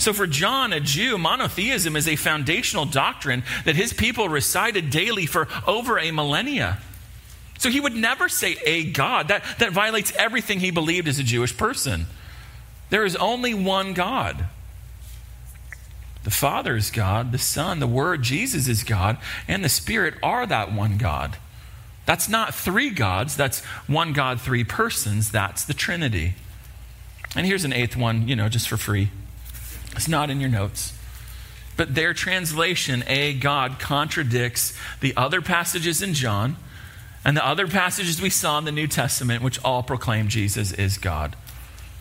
So, 0.00 0.14
for 0.14 0.26
John, 0.26 0.72
a 0.72 0.80
Jew, 0.80 1.18
monotheism 1.18 1.94
is 1.94 2.08
a 2.08 2.16
foundational 2.16 2.86
doctrine 2.86 3.42
that 3.66 3.76
his 3.76 3.92
people 3.92 4.30
recited 4.30 4.88
daily 4.88 5.26
for 5.26 5.46
over 5.66 5.98
a 5.98 6.10
millennia. 6.10 6.78
So, 7.58 7.68
he 7.68 7.80
would 7.80 7.94
never 7.94 8.26
say 8.30 8.56
a 8.64 8.90
God. 8.90 9.28
That, 9.28 9.44
that 9.58 9.72
violates 9.72 10.10
everything 10.16 10.60
he 10.60 10.70
believed 10.70 11.06
as 11.06 11.18
a 11.18 11.22
Jewish 11.22 11.54
person. 11.54 12.06
There 12.88 13.04
is 13.04 13.14
only 13.14 13.52
one 13.52 13.92
God. 13.92 14.46
The 16.24 16.30
Father 16.30 16.76
is 16.76 16.90
God, 16.90 17.30
the 17.30 17.38
Son, 17.38 17.78
the 17.78 17.86
Word, 17.86 18.22
Jesus 18.22 18.68
is 18.68 18.82
God, 18.84 19.18
and 19.46 19.62
the 19.62 19.68
Spirit 19.68 20.14
are 20.22 20.46
that 20.46 20.72
one 20.72 20.96
God. 20.96 21.36
That's 22.06 22.26
not 22.26 22.54
three 22.54 22.88
gods, 22.88 23.36
that's 23.36 23.62
one 23.86 24.14
God, 24.14 24.40
three 24.40 24.64
persons. 24.64 25.30
That's 25.30 25.62
the 25.62 25.74
Trinity. 25.74 26.36
And 27.36 27.46
here's 27.46 27.64
an 27.64 27.74
eighth 27.74 27.96
one, 27.96 28.28
you 28.28 28.34
know, 28.34 28.48
just 28.48 28.66
for 28.66 28.78
free. 28.78 29.10
It's 29.92 30.08
not 30.08 30.30
in 30.30 30.40
your 30.40 30.50
notes. 30.50 30.92
But 31.76 31.94
their 31.94 32.12
translation, 32.12 33.04
a 33.06 33.32
God, 33.34 33.78
contradicts 33.78 34.74
the 35.00 35.16
other 35.16 35.40
passages 35.40 36.02
in 36.02 36.14
John 36.14 36.56
and 37.24 37.36
the 37.36 37.46
other 37.46 37.66
passages 37.66 38.20
we 38.20 38.30
saw 38.30 38.58
in 38.58 38.64
the 38.64 38.72
New 38.72 38.86
Testament, 38.86 39.42
which 39.42 39.62
all 39.64 39.82
proclaim 39.82 40.28
Jesus 40.28 40.72
is 40.72 40.98
God. 40.98 41.36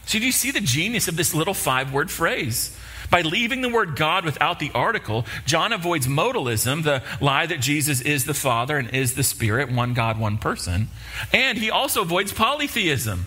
So, 0.06 0.20
do 0.20 0.26
you 0.26 0.32
see 0.32 0.52
the 0.52 0.62
genius 0.62 1.08
of 1.08 1.18
this 1.18 1.34
little 1.34 1.54
five 1.54 1.94
word 1.94 2.10
phrase? 2.10 2.76
By 3.10 3.22
leaving 3.22 3.62
the 3.62 3.70
word 3.70 3.96
God 3.96 4.24
without 4.24 4.60
the 4.60 4.72
article, 4.74 5.26
John 5.46 5.74
avoids 5.74 6.08
modalism, 6.08 6.84
the 6.84 7.02
lie 7.20 7.46
that 7.48 7.60
Jesus 7.60 8.02
is 8.02 8.26
the 8.26 8.34
Father 8.34 8.78
and 8.78 8.90
is 8.94 9.16
the 9.16 9.24
Spirit, 9.24 9.72
one 9.72 9.94
God, 9.94 10.20
one 10.20 10.38
person. 10.38 10.90
And 11.34 11.58
he 11.58 11.72
also 11.72 12.02
avoids 12.02 12.32
polytheism, 12.32 13.26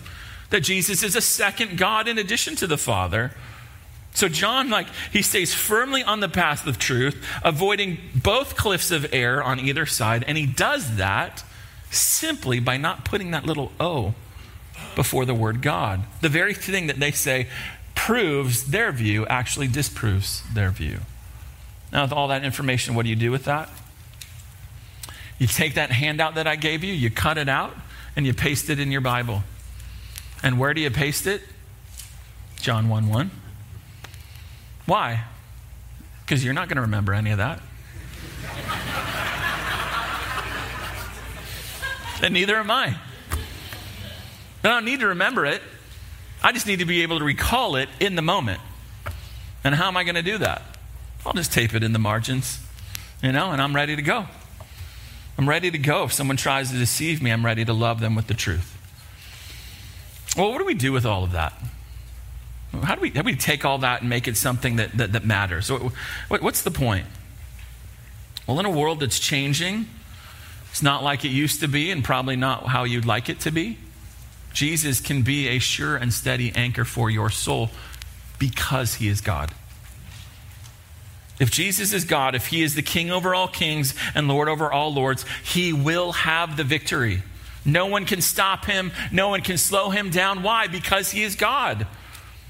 that 0.51 0.61
Jesus 0.61 1.03
is 1.03 1.15
a 1.15 1.21
second 1.21 1.77
God 1.77 2.07
in 2.07 2.17
addition 2.17 2.55
to 2.57 2.67
the 2.67 2.77
Father. 2.77 3.31
So 4.13 4.29
John, 4.29 4.69
like, 4.69 4.87
he 5.11 5.21
stays 5.21 5.53
firmly 5.53 6.03
on 6.03 6.19
the 6.19 6.29
path 6.29 6.67
of 6.67 6.77
truth, 6.77 7.25
avoiding 7.43 7.97
both 8.15 8.55
cliffs 8.55 8.91
of 8.91 9.11
error 9.11 9.43
on 9.43 9.59
either 9.59 9.85
side, 9.85 10.23
and 10.27 10.37
he 10.37 10.45
does 10.45 10.97
that 10.97 11.43
simply 11.89 12.59
by 12.59 12.77
not 12.77 13.05
putting 13.05 13.31
that 13.31 13.45
little 13.45 13.71
ho 13.79 14.13
before 14.95 15.25
the 15.25 15.33
word 15.33 15.61
God. 15.61 16.03
The 16.21 16.29
very 16.29 16.53
thing 16.53 16.87
that 16.87 16.99
they 16.99 17.11
say 17.11 17.47
proves 17.95 18.65
their 18.65 18.91
view 18.91 19.25
actually 19.27 19.67
disproves 19.67 20.43
their 20.53 20.69
view. 20.69 20.99
Now, 21.91 22.03
with 22.03 22.11
all 22.11 22.27
that 22.29 22.43
information, 22.43 22.95
what 22.95 23.03
do 23.03 23.09
you 23.09 23.15
do 23.15 23.31
with 23.31 23.45
that? 23.45 23.69
You 25.39 25.47
take 25.47 25.75
that 25.75 25.91
handout 25.91 26.35
that 26.35 26.47
I 26.47 26.55
gave 26.55 26.83
you, 26.83 26.93
you 26.93 27.09
cut 27.09 27.37
it 27.37 27.49
out, 27.49 27.75
and 28.15 28.25
you 28.25 28.33
paste 28.33 28.69
it 28.69 28.79
in 28.79 28.91
your 28.91 29.01
Bible. 29.01 29.43
And 30.41 30.59
where 30.59 30.73
do 30.73 30.81
you 30.81 30.91
paste 30.91 31.25
it? 31.25 31.41
John 32.61 32.89
1 32.89 33.07
1. 33.09 33.31
Why? 34.85 35.23
Because 36.21 36.43
you're 36.43 36.53
not 36.53 36.67
going 36.67 36.75
to 36.77 36.81
remember 36.81 37.13
any 37.13 37.31
of 37.31 37.37
that. 37.37 37.61
and 42.21 42.33
neither 42.33 42.55
am 42.55 42.71
I. 42.71 42.95
I 44.63 44.69
don't 44.69 44.85
need 44.85 45.01
to 45.01 45.07
remember 45.07 45.45
it. 45.45 45.61
I 46.41 46.51
just 46.51 46.67
need 46.67 46.79
to 46.79 46.85
be 46.85 47.03
able 47.03 47.19
to 47.19 47.25
recall 47.25 47.75
it 47.75 47.89
in 47.99 48.15
the 48.15 48.21
moment. 48.21 48.61
And 49.63 49.75
how 49.75 49.87
am 49.87 49.97
I 49.97 50.03
going 50.03 50.15
to 50.15 50.21
do 50.21 50.37
that? 50.39 50.61
I'll 51.25 51.33
just 51.33 51.53
tape 51.53 51.73
it 51.73 51.83
in 51.83 51.93
the 51.93 51.99
margins, 51.99 52.59
you 53.21 53.31
know, 53.31 53.51
and 53.51 53.61
I'm 53.61 53.73
ready 53.73 53.95
to 53.95 54.01
go. 54.01 54.25
I'm 55.37 55.47
ready 55.47 55.71
to 55.71 55.77
go. 55.77 56.03
If 56.03 56.13
someone 56.13 56.37
tries 56.37 56.71
to 56.71 56.77
deceive 56.77 57.21
me, 57.21 57.31
I'm 57.31 57.45
ready 57.45 57.63
to 57.65 57.73
love 57.73 57.99
them 57.99 58.15
with 58.15 58.27
the 58.27 58.33
truth. 58.33 58.77
Well, 60.37 60.51
what 60.51 60.57
do 60.59 60.65
we 60.65 60.73
do 60.73 60.91
with 60.91 61.05
all 61.05 61.23
of 61.23 61.31
that? 61.31 61.53
How 62.81 62.95
do 62.95 63.01
we, 63.01 63.09
how 63.11 63.21
do 63.21 63.25
we 63.25 63.35
take 63.35 63.65
all 63.65 63.77
that 63.79 64.01
and 64.01 64.09
make 64.09 64.27
it 64.27 64.35
something 64.35 64.77
that, 64.77 64.97
that, 64.97 65.13
that 65.13 65.25
matters? 65.25 65.71
What, 65.71 66.41
what's 66.41 66.63
the 66.63 66.71
point? 66.71 67.05
Well, 68.47 68.59
in 68.59 68.65
a 68.65 68.71
world 68.71 68.99
that's 68.99 69.19
changing, 69.19 69.87
it's 70.69 70.81
not 70.81 71.03
like 71.03 71.23
it 71.23 71.29
used 71.29 71.59
to 71.61 71.67
be 71.67 71.91
and 71.91 72.03
probably 72.03 72.35
not 72.35 72.67
how 72.67 72.83
you'd 72.83 73.05
like 73.05 73.29
it 73.29 73.39
to 73.41 73.51
be. 73.51 73.77
Jesus 74.53 74.99
can 74.99 75.21
be 75.21 75.47
a 75.47 75.59
sure 75.59 75.95
and 75.95 76.11
steady 76.11 76.51
anchor 76.55 76.85
for 76.85 77.09
your 77.09 77.29
soul 77.29 77.69
because 78.39 78.95
he 78.95 79.07
is 79.07 79.21
God. 79.21 79.51
If 81.39 81.49
Jesus 81.51 81.93
is 81.93 82.05
God, 82.05 82.35
if 82.35 82.47
he 82.47 82.61
is 82.61 82.75
the 82.75 82.81
king 82.81 83.11
over 83.11 83.33
all 83.33 83.47
kings 83.47 83.95
and 84.13 84.27
lord 84.27 84.47
over 84.47 84.71
all 84.71 84.93
lords, 84.93 85.25
he 85.43 85.73
will 85.73 86.11
have 86.11 86.57
the 86.57 86.63
victory. 86.63 87.23
No 87.65 87.85
one 87.85 88.05
can 88.05 88.21
stop 88.21 88.65
him, 88.65 88.91
no 89.11 89.29
one 89.29 89.41
can 89.41 89.57
slow 89.57 89.89
him 89.89 90.09
down. 90.09 90.43
Why? 90.43 90.67
Because 90.67 91.11
he 91.11 91.23
is 91.23 91.35
God. 91.35 91.87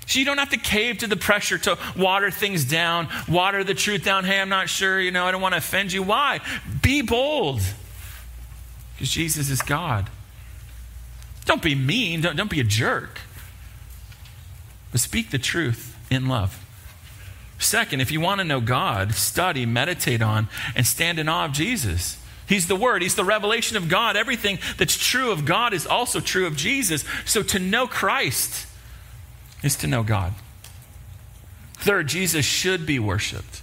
So 0.06 0.20
you 0.20 0.26
don't 0.26 0.38
have 0.38 0.49
to 0.49 0.58
cave 0.58 0.99
to 0.99 1.08
the 1.08 1.16
pressure 1.16 1.58
to 1.60 1.78
water 1.95 2.30
things 2.30 2.66
down, 2.66 3.08
water 3.28 3.64
the 3.64 3.74
truth 3.74 4.04
down. 4.04 4.26
Hey, 4.26 4.39
I'm 4.39 4.49
not 4.49 4.70
sure, 4.70 4.99
you 4.99 5.12
know, 5.12 5.26
I 5.26 5.32
don't 5.32 5.41
want 5.41 5.54
to 5.54 5.58
offend 5.58 5.93
you. 5.93 6.04
Why? 6.04 6.41
Be 6.82 7.01
bold. 7.01 7.62
Because 8.93 9.10
Jesus 9.10 9.49
is 9.49 9.62
God. 9.62 10.10
Don't 11.45 11.62
be 11.62 11.76
mean, 11.76 12.22
don't, 12.22 12.36
don't 12.36 12.49
be 12.49 12.60
a 12.60 12.66
jerk. 12.66 13.20
But 14.91 15.01
speak 15.01 15.32
the 15.32 15.39
truth 15.39 15.97
in 16.10 16.28
love. 16.28 16.60
Second, 17.58 18.01
if 18.01 18.12
you 18.12 18.20
want 18.20 18.39
to 18.39 18.45
know 18.45 18.60
God, 18.60 19.14
study, 19.14 19.66
meditate 19.66 20.22
on, 20.22 20.49
and 20.76 20.86
stand 20.86 21.18
in 21.18 21.30
awe 21.30 21.45
of 21.45 21.54
Jesus. 21.54 22.18
He's 22.47 22.68
the 22.68 22.76
Word, 22.76 23.01
He's 23.01 23.16
the 23.16 23.24
revelation 23.24 23.78
of 23.78 23.88
God. 23.88 24.16
Everything 24.16 24.60
that's 24.78 24.97
true 24.97 25.32
of 25.32 25.45
God 25.45 25.74
is 25.74 25.88
also 25.88 26.20
true 26.20 26.45
of 26.45 26.58
Jesus. 26.58 27.06
So 27.26 27.41
to 27.43 27.60
know 27.60 27.88
Christ, 27.88 28.68
is 29.64 29.76
to 29.78 29.88
know 29.88 30.03
God. 30.03 30.34
Third, 31.76 32.07
Jesus 32.07 32.45
should 32.45 32.86
be 32.86 32.99
worshiped. 32.99 33.61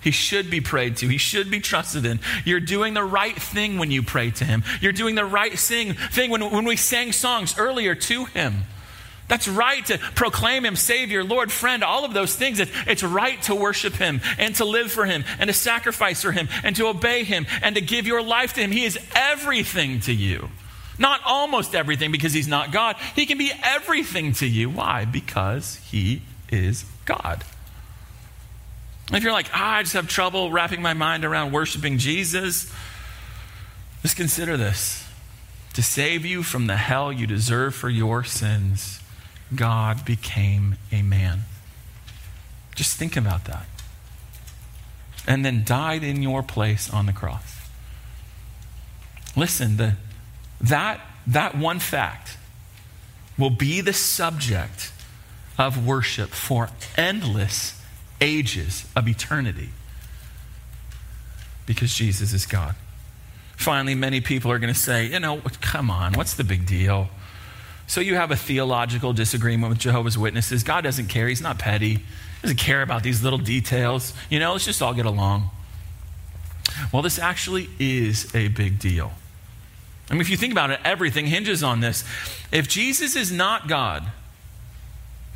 He 0.00 0.10
should 0.10 0.50
be 0.50 0.60
prayed 0.60 0.96
to. 0.98 1.08
He 1.08 1.18
should 1.18 1.50
be 1.50 1.60
trusted 1.60 2.06
in. 2.06 2.20
You're 2.44 2.60
doing 2.60 2.94
the 2.94 3.04
right 3.04 3.36
thing 3.36 3.78
when 3.78 3.90
you 3.90 4.02
pray 4.02 4.30
to 4.30 4.44
Him. 4.44 4.64
You're 4.80 4.92
doing 4.92 5.14
the 5.14 5.26
right 5.26 5.58
thing, 5.58 5.92
thing 5.94 6.30
when, 6.30 6.50
when 6.50 6.64
we 6.64 6.76
sang 6.76 7.12
songs 7.12 7.58
earlier 7.58 7.94
to 7.94 8.24
Him. 8.24 8.64
That's 9.28 9.46
right 9.46 9.84
to 9.86 9.98
proclaim 9.98 10.64
Him 10.64 10.74
Savior, 10.74 11.22
Lord, 11.22 11.52
friend, 11.52 11.84
all 11.84 12.04
of 12.04 12.14
those 12.14 12.34
things. 12.34 12.60
It's, 12.60 12.72
it's 12.86 13.02
right 13.02 13.40
to 13.42 13.54
worship 13.54 13.94
Him 13.94 14.22
and 14.38 14.54
to 14.56 14.64
live 14.64 14.90
for 14.90 15.04
Him 15.04 15.24
and 15.38 15.48
to 15.48 15.54
sacrifice 15.54 16.22
for 16.22 16.32
Him 16.32 16.48
and 16.64 16.74
to 16.76 16.86
obey 16.86 17.22
Him 17.24 17.46
and 17.62 17.76
to 17.76 17.82
give 17.82 18.06
your 18.06 18.22
life 18.22 18.54
to 18.54 18.60
Him. 18.62 18.72
He 18.72 18.84
is 18.84 18.98
everything 19.14 20.00
to 20.00 20.12
you. 20.14 20.48
Not 21.00 21.22
almost 21.24 21.74
everything 21.74 22.12
because 22.12 22.34
he's 22.34 22.46
not 22.46 22.72
God. 22.72 22.94
He 23.16 23.24
can 23.24 23.38
be 23.38 23.50
everything 23.64 24.34
to 24.34 24.46
you. 24.46 24.68
Why? 24.68 25.06
Because 25.06 25.76
he 25.90 26.20
is 26.50 26.84
God. 27.06 27.42
If 29.10 29.22
you're 29.24 29.32
like, 29.32 29.48
ah, 29.54 29.76
I 29.76 29.82
just 29.82 29.94
have 29.94 30.08
trouble 30.08 30.52
wrapping 30.52 30.82
my 30.82 30.92
mind 30.92 31.24
around 31.24 31.52
worshiping 31.52 31.96
Jesus, 31.96 32.70
just 34.02 34.14
consider 34.14 34.58
this. 34.58 35.06
To 35.74 35.82
save 35.82 36.26
you 36.26 36.42
from 36.42 36.66
the 36.66 36.76
hell 36.76 37.10
you 37.10 37.26
deserve 37.26 37.74
for 37.74 37.88
your 37.88 38.22
sins, 38.22 39.00
God 39.54 40.04
became 40.04 40.76
a 40.92 41.00
man. 41.00 41.40
Just 42.74 42.98
think 42.98 43.16
about 43.16 43.46
that. 43.46 43.66
And 45.26 45.46
then 45.46 45.64
died 45.64 46.04
in 46.04 46.22
your 46.22 46.42
place 46.42 46.92
on 46.92 47.06
the 47.06 47.12
cross. 47.12 47.58
Listen, 49.34 49.76
the 49.78 49.94
that, 50.60 51.00
that 51.26 51.56
one 51.56 51.78
fact 51.78 52.36
will 53.38 53.50
be 53.50 53.80
the 53.80 53.92
subject 53.92 54.92
of 55.58 55.86
worship 55.86 56.30
for 56.30 56.68
endless 56.96 57.80
ages 58.20 58.86
of 58.94 59.08
eternity 59.08 59.70
because 61.66 61.94
Jesus 61.94 62.32
is 62.32 62.46
God. 62.46 62.74
Finally, 63.56 63.94
many 63.94 64.20
people 64.20 64.50
are 64.50 64.58
going 64.58 64.72
to 64.72 64.78
say, 64.78 65.06
you 65.06 65.20
know, 65.20 65.40
come 65.60 65.90
on, 65.90 66.14
what's 66.14 66.34
the 66.34 66.44
big 66.44 66.66
deal? 66.66 67.08
So 67.86 68.00
you 68.00 68.14
have 68.14 68.30
a 68.30 68.36
theological 68.36 69.12
disagreement 69.12 69.70
with 69.70 69.78
Jehovah's 69.78 70.16
Witnesses. 70.16 70.62
God 70.62 70.82
doesn't 70.82 71.08
care. 71.08 71.28
He's 71.28 71.42
not 71.42 71.58
petty. 71.58 71.94
He 71.96 72.02
doesn't 72.42 72.56
care 72.56 72.82
about 72.82 73.02
these 73.02 73.22
little 73.22 73.38
details. 73.38 74.14
You 74.30 74.38
know, 74.38 74.52
let's 74.52 74.64
just 74.64 74.80
all 74.80 74.94
get 74.94 75.06
along. 75.06 75.50
Well, 76.92 77.02
this 77.02 77.18
actually 77.18 77.68
is 77.78 78.34
a 78.34 78.48
big 78.48 78.78
deal. 78.78 79.12
I 80.10 80.14
mean, 80.14 80.22
if 80.22 80.28
you 80.28 80.36
think 80.36 80.52
about 80.52 80.70
it, 80.70 80.80
everything 80.84 81.26
hinges 81.26 81.62
on 81.62 81.80
this. 81.80 82.02
If 82.50 82.68
Jesus 82.68 83.14
is 83.14 83.30
not 83.30 83.68
God, 83.68 84.04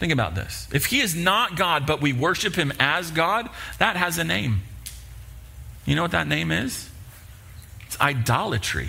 think 0.01 0.13
about 0.13 0.35
this. 0.35 0.67
If 0.73 0.87
he 0.87 1.01
is 1.01 1.15
not 1.15 1.57
God, 1.57 1.87
but 1.87 2.01
we 2.01 2.13
worship 2.13 2.57
him 2.57 2.73
as 2.81 3.13
God, 3.13 3.49
that 3.79 3.97
has 3.97 4.19
a 4.19 4.25
name. 4.25 4.63
You 5.87 5.95
know 5.95 6.03
what 6.03 6.11
that 6.11 6.27
name 6.27 6.51
is? 6.51 6.91
It's 7.87 8.01
idolatry. 8.01 8.89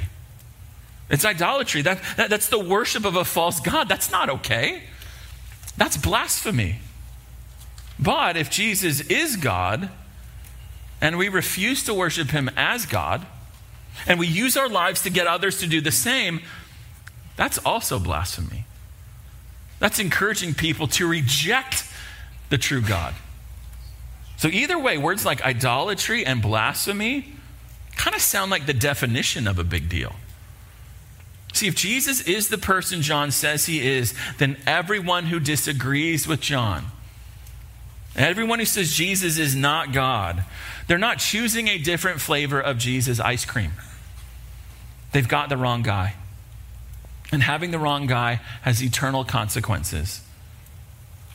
It's 1.07 1.23
idolatry. 1.23 1.83
That, 1.83 2.01
that, 2.17 2.31
that's 2.31 2.49
the 2.49 2.57
worship 2.57 3.05
of 3.05 3.15
a 3.15 3.23
false 3.23 3.59
God. 3.59 3.87
That's 3.87 4.09
not 4.09 4.29
okay. 4.29 4.81
That's 5.77 5.97
blasphemy. 5.97 6.77
But 7.99 8.37
if 8.37 8.49
Jesus 8.49 9.01
is 9.01 9.35
God 9.35 9.89
and 10.99 11.17
we 11.19 11.29
refuse 11.29 11.83
to 11.83 11.93
worship 11.93 12.29
him 12.29 12.49
as 12.57 12.87
God, 12.87 13.25
and 14.07 14.19
we 14.19 14.27
use 14.27 14.57
our 14.57 14.69
lives 14.69 15.03
to 15.03 15.09
get 15.09 15.27
others 15.27 15.59
to 15.59 15.67
do 15.67 15.81
the 15.81 15.91
same, 15.91 16.41
that's 17.35 17.57
also 17.59 17.99
blasphemy. 17.99 18.65
That's 19.79 19.99
encouraging 19.99 20.53
people 20.53 20.87
to 20.89 21.07
reject 21.07 21.83
the 22.49 22.57
true 22.57 22.81
God. 22.81 23.13
So, 24.37 24.47
either 24.47 24.77
way, 24.77 24.97
words 24.97 25.25
like 25.25 25.41
idolatry 25.43 26.25
and 26.25 26.41
blasphemy 26.41 27.33
kind 27.95 28.15
of 28.15 28.21
sound 28.21 28.51
like 28.51 28.65
the 28.65 28.73
definition 28.73 29.47
of 29.47 29.59
a 29.59 29.63
big 29.63 29.89
deal. 29.89 30.15
See, 31.53 31.67
if 31.67 31.75
Jesus 31.75 32.21
is 32.21 32.49
the 32.49 32.57
person 32.57 33.01
John 33.01 33.31
says 33.31 33.65
he 33.65 33.85
is, 33.87 34.13
then 34.37 34.57
everyone 34.67 35.27
who 35.27 35.39
disagrees 35.39 36.27
with 36.27 36.41
John 36.41 36.85
Everyone 38.15 38.59
who 38.59 38.65
says 38.65 38.93
Jesus 38.93 39.37
is 39.37 39.55
not 39.55 39.91
God, 39.91 40.43
they're 40.87 40.97
not 40.97 41.19
choosing 41.19 41.67
a 41.67 41.77
different 41.77 42.21
flavor 42.21 42.61
of 42.61 42.77
Jesus 42.77 43.19
ice 43.19 43.43
cream. 43.43 43.73
They've 45.15 45.25
got 45.25 45.47
the 45.47 45.55
wrong 45.55 45.81
guy. 45.81 46.13
And 47.31 47.41
having 47.41 47.71
the 47.71 47.79
wrong 47.79 48.05
guy 48.05 48.41
has 48.63 48.83
eternal 48.83 49.23
consequences. 49.23 50.19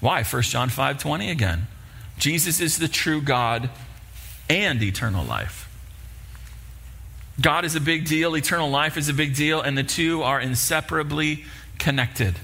Why? 0.00 0.22
1 0.22 0.42
John 0.42 0.68
5 0.68 0.98
20 0.98 1.30
again. 1.30 1.66
Jesus 2.18 2.60
is 2.60 2.76
the 2.76 2.88
true 2.88 3.22
God 3.22 3.70
and 4.50 4.82
eternal 4.82 5.24
life. 5.24 5.66
God 7.40 7.64
is 7.64 7.74
a 7.74 7.80
big 7.80 8.06
deal, 8.06 8.36
eternal 8.36 8.68
life 8.68 8.98
is 8.98 9.08
a 9.08 9.14
big 9.14 9.34
deal, 9.34 9.62
and 9.62 9.78
the 9.78 9.82
two 9.82 10.22
are 10.22 10.38
inseparably 10.38 11.46
connected. 11.78 12.34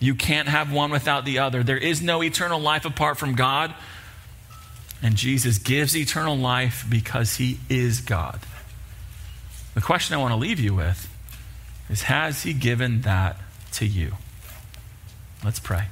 You 0.00 0.14
can't 0.14 0.48
have 0.48 0.70
one 0.70 0.90
without 0.90 1.24
the 1.24 1.38
other. 1.38 1.62
There 1.62 1.78
is 1.78 2.02
no 2.02 2.22
eternal 2.22 2.60
life 2.60 2.84
apart 2.84 3.16
from 3.16 3.36
God, 3.36 3.72
and 5.00 5.16
Jesus 5.16 5.56
gives 5.56 5.96
eternal 5.96 6.36
life 6.36 6.84
because 6.90 7.36
he 7.36 7.58
is 7.70 8.02
God. 8.02 8.38
The 9.76 9.82
question 9.82 10.14
I 10.14 10.16
want 10.16 10.32
to 10.32 10.36
leave 10.36 10.58
you 10.58 10.74
with 10.74 11.06
is 11.90 12.02
Has 12.04 12.44
he 12.44 12.54
given 12.54 13.02
that 13.02 13.36
to 13.72 13.86
you? 13.86 14.14
Let's 15.44 15.60
pray. 15.60 15.84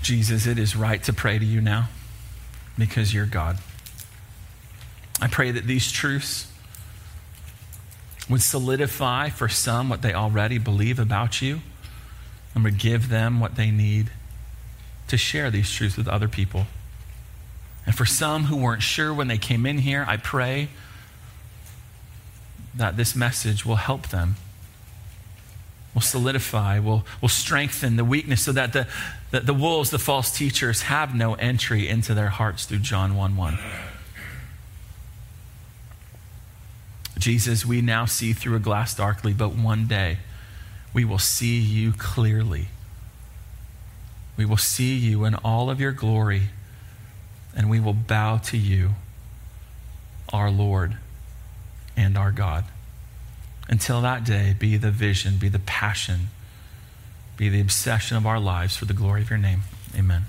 Jesus, 0.00 0.46
it 0.46 0.58
is 0.58 0.74
right 0.74 1.02
to 1.02 1.12
pray 1.12 1.38
to 1.38 1.44
you 1.44 1.60
now 1.60 1.90
because 2.78 3.12
you're 3.12 3.26
God. 3.26 3.58
I 5.20 5.28
pray 5.28 5.50
that 5.50 5.66
these 5.66 5.92
truths 5.92 6.50
would 8.30 8.40
solidify 8.40 9.28
for 9.28 9.50
some 9.50 9.90
what 9.90 10.00
they 10.00 10.14
already 10.14 10.56
believe 10.56 10.98
about 10.98 11.42
you 11.42 11.60
and 12.54 12.64
would 12.64 12.78
give 12.78 13.10
them 13.10 13.40
what 13.40 13.56
they 13.56 13.70
need 13.70 14.10
to 15.08 15.18
share 15.18 15.50
these 15.50 15.70
truths 15.70 15.98
with 15.98 16.08
other 16.08 16.28
people. 16.28 16.66
And 17.88 17.96
for 17.96 18.04
some 18.06 18.44
who 18.44 18.56
weren't 18.56 18.82
sure 18.82 19.12
when 19.12 19.26
they 19.26 19.38
came 19.38 19.64
in 19.66 19.78
here, 19.78 20.04
I 20.06 20.18
pray 20.18 20.68
that 22.76 22.96
this 22.96 23.16
message 23.16 23.64
will 23.66 23.76
help 23.76 24.10
them 24.10 24.36
will 25.98 26.02
solidify, 26.02 26.78
will, 26.78 27.04
will 27.20 27.28
strengthen 27.28 27.96
the 27.96 28.04
weakness 28.04 28.42
so 28.42 28.52
that 28.52 28.72
the, 28.72 28.86
the, 29.32 29.40
the 29.40 29.52
wolves, 29.52 29.90
the 29.90 29.98
false 29.98 30.30
teachers, 30.30 30.82
have 30.82 31.12
no 31.12 31.34
entry 31.34 31.88
into 31.88 32.14
their 32.14 32.28
hearts 32.28 32.66
through 32.66 32.78
John 32.78 33.16
1 33.16 33.36
1. 33.36 33.58
Jesus, 37.18 37.66
we 37.66 37.80
now 37.80 38.04
see 38.04 38.32
through 38.32 38.54
a 38.54 38.60
glass 38.60 38.94
darkly, 38.94 39.32
but 39.32 39.56
one 39.56 39.88
day 39.88 40.18
we 40.94 41.04
will 41.04 41.18
see 41.18 41.58
you 41.58 41.92
clearly. 41.92 42.68
We 44.36 44.44
will 44.44 44.56
see 44.56 44.94
you 44.94 45.24
in 45.24 45.34
all 45.34 45.68
of 45.68 45.80
your 45.80 45.90
glory, 45.90 46.42
and 47.56 47.68
we 47.70 47.80
will 47.80 47.94
bow 47.94 48.38
to 48.38 48.56
you, 48.56 48.90
our 50.32 50.50
Lord 50.50 50.96
and 51.96 52.16
our 52.16 52.30
God. 52.30 52.64
Until 53.68 54.00
that 54.00 54.24
day, 54.24 54.54
be 54.58 54.76
the 54.76 54.90
vision, 54.90 55.36
be 55.36 55.48
the 55.48 55.58
passion, 55.58 56.28
be 57.36 57.48
the 57.48 57.60
obsession 57.60 58.16
of 58.16 58.26
our 58.26 58.40
lives 58.40 58.76
for 58.76 58.84
the 58.84 58.94
glory 58.94 59.22
of 59.22 59.30
your 59.30 59.38
name. 59.38 59.62
Amen. 59.96 60.24